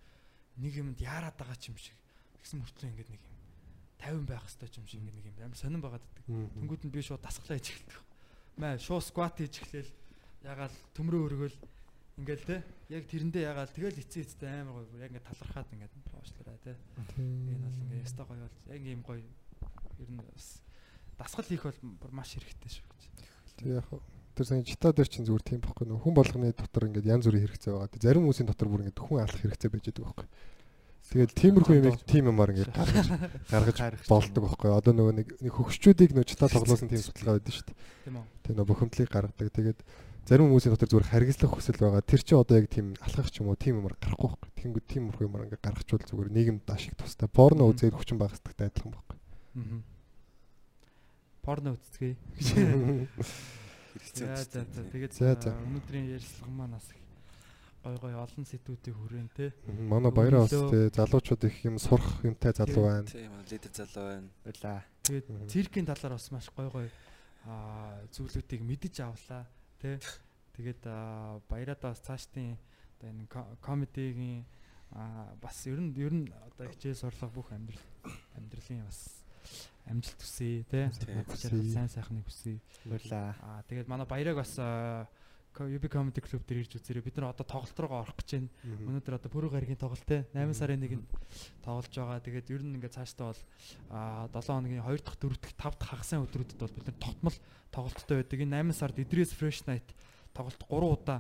[0.59, 1.95] нэг юмд яарад байгаа ч юм шиг
[2.41, 3.37] тэгсэн мөртлөө ингээд нэг юм
[4.01, 6.25] 50 байх хэвээр ч юм шиг нэг юм амар сонирн байгаад байдаг.
[6.57, 7.99] Тэнгүүд нь би шууд дасглаа хийж эхэлдэг.
[8.57, 9.93] Маа шууд скват хийж эхлээл
[10.43, 11.57] ягаал төмрөө өргөөл
[12.21, 12.57] ингээл те
[12.89, 16.73] яг тэрэндээ ягаал тэгэл эцээ эцтэй амар гоё яг ингээд талархаад ингээд уушлараа те.
[17.21, 20.61] Энэ бол ингээд яста гоё бол яг ийм гоё ер нь бас
[21.21, 23.03] дасгал хийх бол маш хэрэгтэй шүү гэж.
[23.61, 24.01] Тэг яг хөө.
[24.35, 27.45] Тэр сайн чита дээр чинь зүгээр тийм байхгүй нөө хүн болгоны дотор ингээд янз бүрийн
[27.47, 28.01] хэрэгцээ байгаа.
[28.01, 30.29] Зарим хүмүүсийн дотор бүр ингээд хүн алах хэрэгцээ байж байгаа байхгүй.
[31.11, 33.09] Тэгээд тиймэрхүү юм тийм юмар ингээд гаргаж
[33.51, 34.71] гаргаж болдог байхгүй.
[34.71, 37.79] Одоо нөгөө нэг хөгшчүүдийг нөө чита тоглуулсан тийм судалгаа байдаг шүү дээ.
[38.07, 38.25] Тийм үү.
[38.47, 39.51] Тийм нөө бухимдлыг гаргадаг.
[39.51, 39.79] Тэгээд
[40.31, 42.07] зарим хүмүүсийн дотор зүгээр харгислах хүсэл байгаа.
[42.07, 44.51] Тэр чинь одоо яг тийм алхах ч юм уу тийм юмар гарахгүй байхгүй.
[44.55, 47.27] Тэнгүүд тиймэрхүү юмар ингээд гаргачвал зүгээр нийгэмд ашиг тустай.
[47.27, 49.19] Порно үзээд хүчин багасдагтай адилхан байхгүй.
[49.59, 49.83] Аа.
[51.43, 52.15] Порно үзтгий.
[54.15, 55.15] За за за тэгээд
[55.47, 56.99] өнөөдрийн ярилцлага маань бас их
[57.85, 59.53] гой гой олон сэдвүүдийг хүрэн те.
[59.67, 63.07] Манай баяраа бас тий залуучууд их юм сурах юмтай залуу байна.
[63.09, 64.29] Тийм лидер залуу байна.
[64.45, 64.85] Баярлаа.
[65.05, 66.89] Тэгээд циркийн талаар бас маш гой гой
[68.13, 69.47] зүйлүүдийг мэдэж авлаа
[69.81, 69.99] те.
[70.57, 70.83] Тэгээд
[71.49, 72.57] баяраад бас цаашдын
[73.01, 74.45] одоо энэ ко- комедигийн
[75.41, 77.81] бас ер нь ер нь одоо хичээл сурлага бүх амьдрал
[78.37, 79.20] амьдралын бас
[79.91, 80.65] амжилт хүсье.
[81.27, 82.61] Хүсье сайн сайхныг хүсье.
[82.87, 83.35] Баярлаа.
[83.43, 84.55] Аа тэгээд манай баяраг бас
[85.59, 87.03] UB Comedy Club дээр ирж үзээрэй.
[87.03, 88.49] Бид нар одоо тоглолт руугаа орох гэж байна.
[88.87, 91.11] Өнөөдөр одоо пүрэв гаригийн тоглолт те 8 сарын 1-нд
[91.67, 92.23] тоглож байгаа.
[92.23, 93.43] Тэгээд ер нь ингээд цаашдаа бол
[93.91, 97.37] а 7 хоногийн 2 дахь 4 дахь 5 дахь хагасны өдрүүдэд бол бид нар тогтмол
[97.75, 98.39] тоглолттой байдаг.
[98.41, 99.89] Энэ 8 сард Idris Fresh Night
[100.33, 101.19] тоглолт 3 удаа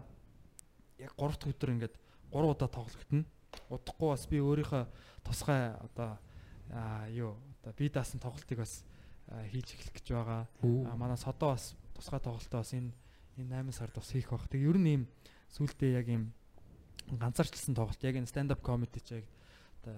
[0.96, 1.94] яг 3 дахь өдөр ингээд
[2.30, 3.26] 3 удаа тоглогдно.
[3.66, 4.82] Удахгүй бас би өөрийнхөө
[5.26, 6.16] тусгай одоо
[7.10, 8.84] юу одоо би даасан тоглолтыг бас
[9.52, 10.48] хийж эхлэх гэж байгаа.
[10.96, 12.92] Манай содоо бас тусгай тоглолтоо бас энэ
[13.36, 14.48] энэ 8 сард бас хийх баг.
[14.48, 15.02] Тэг ер нь ийм
[15.52, 16.32] сүултээ яг ийм
[17.12, 19.26] ганцаарчлсан тоглолт яг энэ stand up comedy ч яг
[19.82, 19.96] одоо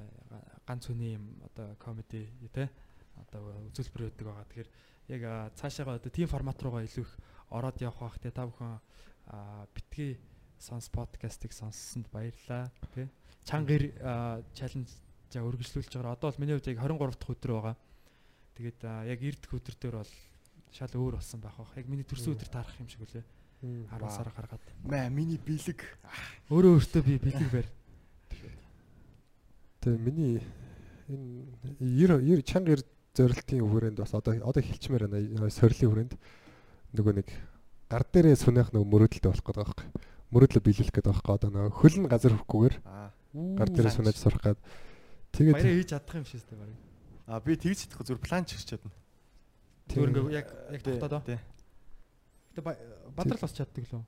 [0.67, 2.69] ганц хүний юм одоо comedy тий
[3.17, 4.47] одоо үзүүлбэр өгдөг байгаа.
[4.49, 4.71] Тэгэхээр
[5.13, 5.23] яг
[5.57, 7.13] цаашаага одоо team формат руугаа илүү их
[7.51, 8.19] ороод явах бах.
[8.19, 8.81] Тэгээ та бүхэн
[9.75, 10.19] битгий
[10.59, 13.09] сонс подкастыг сонссонд баярлалаа тий.
[13.45, 13.93] Чангэр
[14.55, 14.89] чаленж
[15.33, 16.13] за үргэлжлүүлж байгаа.
[16.15, 17.77] Одоо бол миний хувьд яг 23 дахь өдөр байгаа.
[18.55, 20.13] Тэгээд яг 90 дахь өдөр дээр бол
[20.73, 21.73] шал өөр болсон байх бах.
[21.77, 23.25] Яг миний төрсөн өдөр таарах юм шиг үлээ.
[23.63, 24.65] 10 сар гаргаад.
[24.85, 25.81] Мэ миний бэлэг.
[26.53, 27.69] Өөрөө өөртөө би бэлэг байр.
[29.83, 30.43] Тэгээ миний
[31.09, 31.51] энэ
[31.81, 35.51] 90 90 чанга 90 зорилтын хүрээнд бас одоо одоо хэлчмээр байна.
[35.51, 36.13] Сорилын хүрээнд
[36.97, 37.29] нөгөө нэг
[37.91, 39.89] гар дээрээ сүнэх нөгөө мөрөөдөлтэй болох гэдэг байхгүй.
[40.33, 43.11] Мөрөөдлө биелүүлэх гэдэг байгаа одоо нөгөө хөлн газар хөхгүйгээр Аа.
[43.59, 44.57] гар дээрээ сүнэж сурах
[45.33, 45.55] гад.
[45.57, 46.71] Баяраа Тэгээд хийж чадах юм шээстэй баг.
[47.27, 48.93] Аа би тэгж чадахгүй зүгээр план чигч чадна.
[49.89, 51.25] Зүгээр ингээ яг яг тогтоод.
[51.27, 51.41] тий.
[52.53, 52.63] Гэтэ
[53.17, 54.05] бадрал бас чаддаг лөө.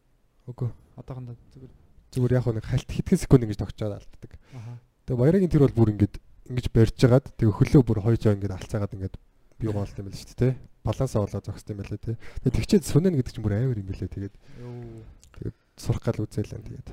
[0.48, 0.70] үгүй
[1.00, 1.72] Одоохондоо зүгээр.
[2.12, 4.32] зүгээр яг нэг хальт хэдхэн секунд ингэж тогтчоод алддаг.
[4.52, 4.78] Аха.
[5.08, 6.12] Тэгээ баярагийн тэр бол бүр ингэж
[6.52, 9.14] ингэж барьж жагаад тэгээ хөлөө бүр хойжоо ингэж алцаагаад ингэж
[9.58, 10.52] бий гоолт юм байл шүү дээ.
[10.84, 12.16] Балансаа болоо зогсд юм байлээ тий.
[12.44, 14.12] Тэгээ тэгчээд сүнэн гэдэг чинь бүр амар юм байлээ.
[14.12, 15.52] Тэгээд Йоо.
[15.80, 16.88] сурах гал үзээлэн тэгээд.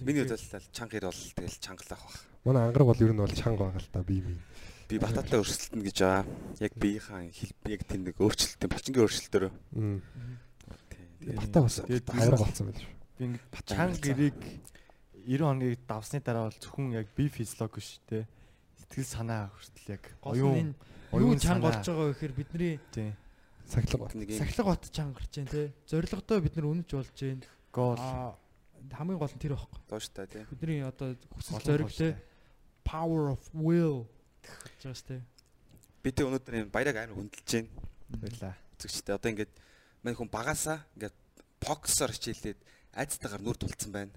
[0.00, 0.06] одоо.
[0.06, 2.16] Миний хувьд бол чангэр бол тэгэл чангалах баг.
[2.44, 4.40] Манай ангараг бол ер нь бол чанга байгаа л та бие бие.
[4.88, 6.24] Би бататай өрсөлдөн гэж байгаа.
[6.60, 9.44] Яг биеийнхаа хэл яг тийм нэг өөрчлөлттэй булчингийн өөрчлөлтөөр.
[9.74, 9.98] Мм.
[11.20, 11.36] Тийм.
[11.36, 12.92] Бата бас Тэгээд хайраа болцсон байл шүү.
[13.18, 14.06] Би ингэ Батан чанга харилцаа.
[14.06, 14.36] гэрийг
[15.26, 18.28] 90 хоногийг давсны дараа бол зөвхөн яг би физиолог биш те.
[18.78, 20.74] Сэтгэл санаа хүртэл яг Гол нь оюун энэ
[21.10, 21.66] юу оюун чанга санаа.
[21.66, 23.10] болж байгаа вэ гэхээр бидний тий.
[23.66, 24.14] Сахилга бат.
[24.14, 25.62] Нэг юм сахилга бат чанга гарч जैन те.
[25.90, 27.42] Зорилготой бид нар үнэж болж जैन.
[27.74, 28.38] Гол Аа
[28.89, 29.79] хамгийн гол нь тэр байхгүй.
[29.85, 30.45] дооштой тийм.
[30.49, 32.13] Бидний одоо хүсэл олон зориг голтой.
[32.15, 32.23] те.
[32.81, 34.09] Power of will
[34.49, 35.21] гэж байгаа шүү дээ.
[36.01, 37.67] Би тэг өнөөдөр энэ баяраг амар хөндлөж जैन.
[38.09, 38.55] Баярлаа.
[38.79, 39.53] Үзэгчтэй одоо ингээд
[40.01, 41.15] мань хүн багасаа ингээд
[41.61, 42.59] фокусоор хичээлээд
[42.97, 44.13] айцтайгаар нүр тулцсан байна.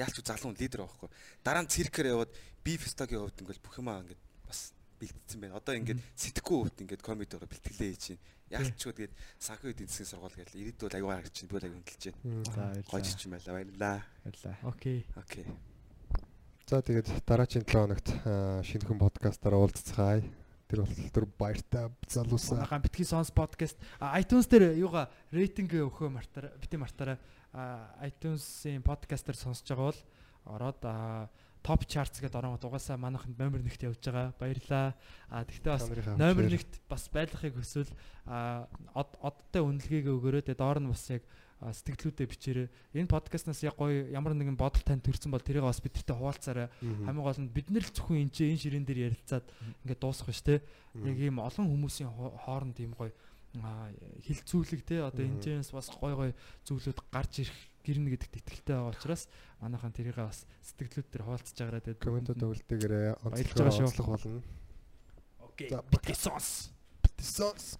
[0.00, 1.08] Яалч залуу лидер байхгүй.
[1.44, 2.32] Дараа нь циркээр яваад
[2.64, 4.72] би фестогийн хувьд ингээд бүх юмаа ингээд бас
[5.12, 5.58] бэлтгэсэн байна.
[5.60, 8.22] Одоо ингээд сэтгэхгүй хувьд ингээд комедиогоо бэлтгэлээ хийж чинь.
[8.48, 9.12] Яалч ч тэгээд
[9.42, 12.80] санхүү эдийн засгийн сургууль гэж ирээдүйд аюугаар гарч чинь бол аюу хөндлөж байна.
[12.88, 13.02] Баярлаа.
[13.02, 13.54] чинь байлаа.
[13.56, 13.98] Баярлаа.
[14.24, 14.56] Баярлаа.
[14.64, 14.98] Окей.
[15.16, 15.46] Окей.
[16.64, 18.08] За тэгээд дараагийн 7 хоногт
[18.64, 20.24] шинэ хүн подкастаараа уулзцгаая.
[20.64, 22.64] Тэр бол тэр баяртай залуусаа.
[22.64, 26.56] Манайхан битгий сонс подкаст iTunes дээр юугаа рейтинг өгөхөө мартаарай.
[26.56, 27.20] Бити мартаарай.
[27.52, 30.00] А, iTunes-ийн подкаст дээр сонсож байгаа бол
[30.56, 30.80] ороод
[31.64, 34.36] топ чартс гэдэг оронгод угаасаа манайханд номер 1-т явж байгаа.
[34.36, 34.92] Баярлаа.
[35.32, 36.20] А тэгтээ бас номер хамт
[36.60, 37.90] 1-т бас байлгахыг хүсвэл
[38.92, 40.42] од- одтой үнэлгээгээ өгөөрэй.
[40.44, 41.24] Тэгээд доор нь бас яг
[41.64, 42.68] а, сэтгэлдүүдээ бичээрэй.
[43.00, 46.68] Энэ подкастнаас яг гоё ямар нэгэн бодол тань төрсэн бол тэрийг бас бидэртээ хуваалцаарай.
[47.08, 49.44] Хамгийн гол нь бид нэр л зөвхөн энэ чинь энэ ширээн дээр ярилцаад
[49.88, 50.60] ингээд дуусах биш те.
[51.00, 53.08] Яг ийм олон хүмүүсийн хо- хооронд ийм гоё
[54.26, 56.30] хилцүүлэг те одоо энэ ч бас гой гой
[56.66, 59.28] зүйлүүд гарч ирэх гэрнэ гэдэгт итгэлтэй байгаа учраас
[59.60, 64.42] манайхан тэрийг бас сэтгэлүүд дээр хуваалцаж байгаараа тэгээд комментод өгөлтэйгээрээ онцлог болно.
[65.44, 65.68] Окей.
[65.68, 66.48] За, Битгэс сонс.
[67.20, 67.78] Сонс.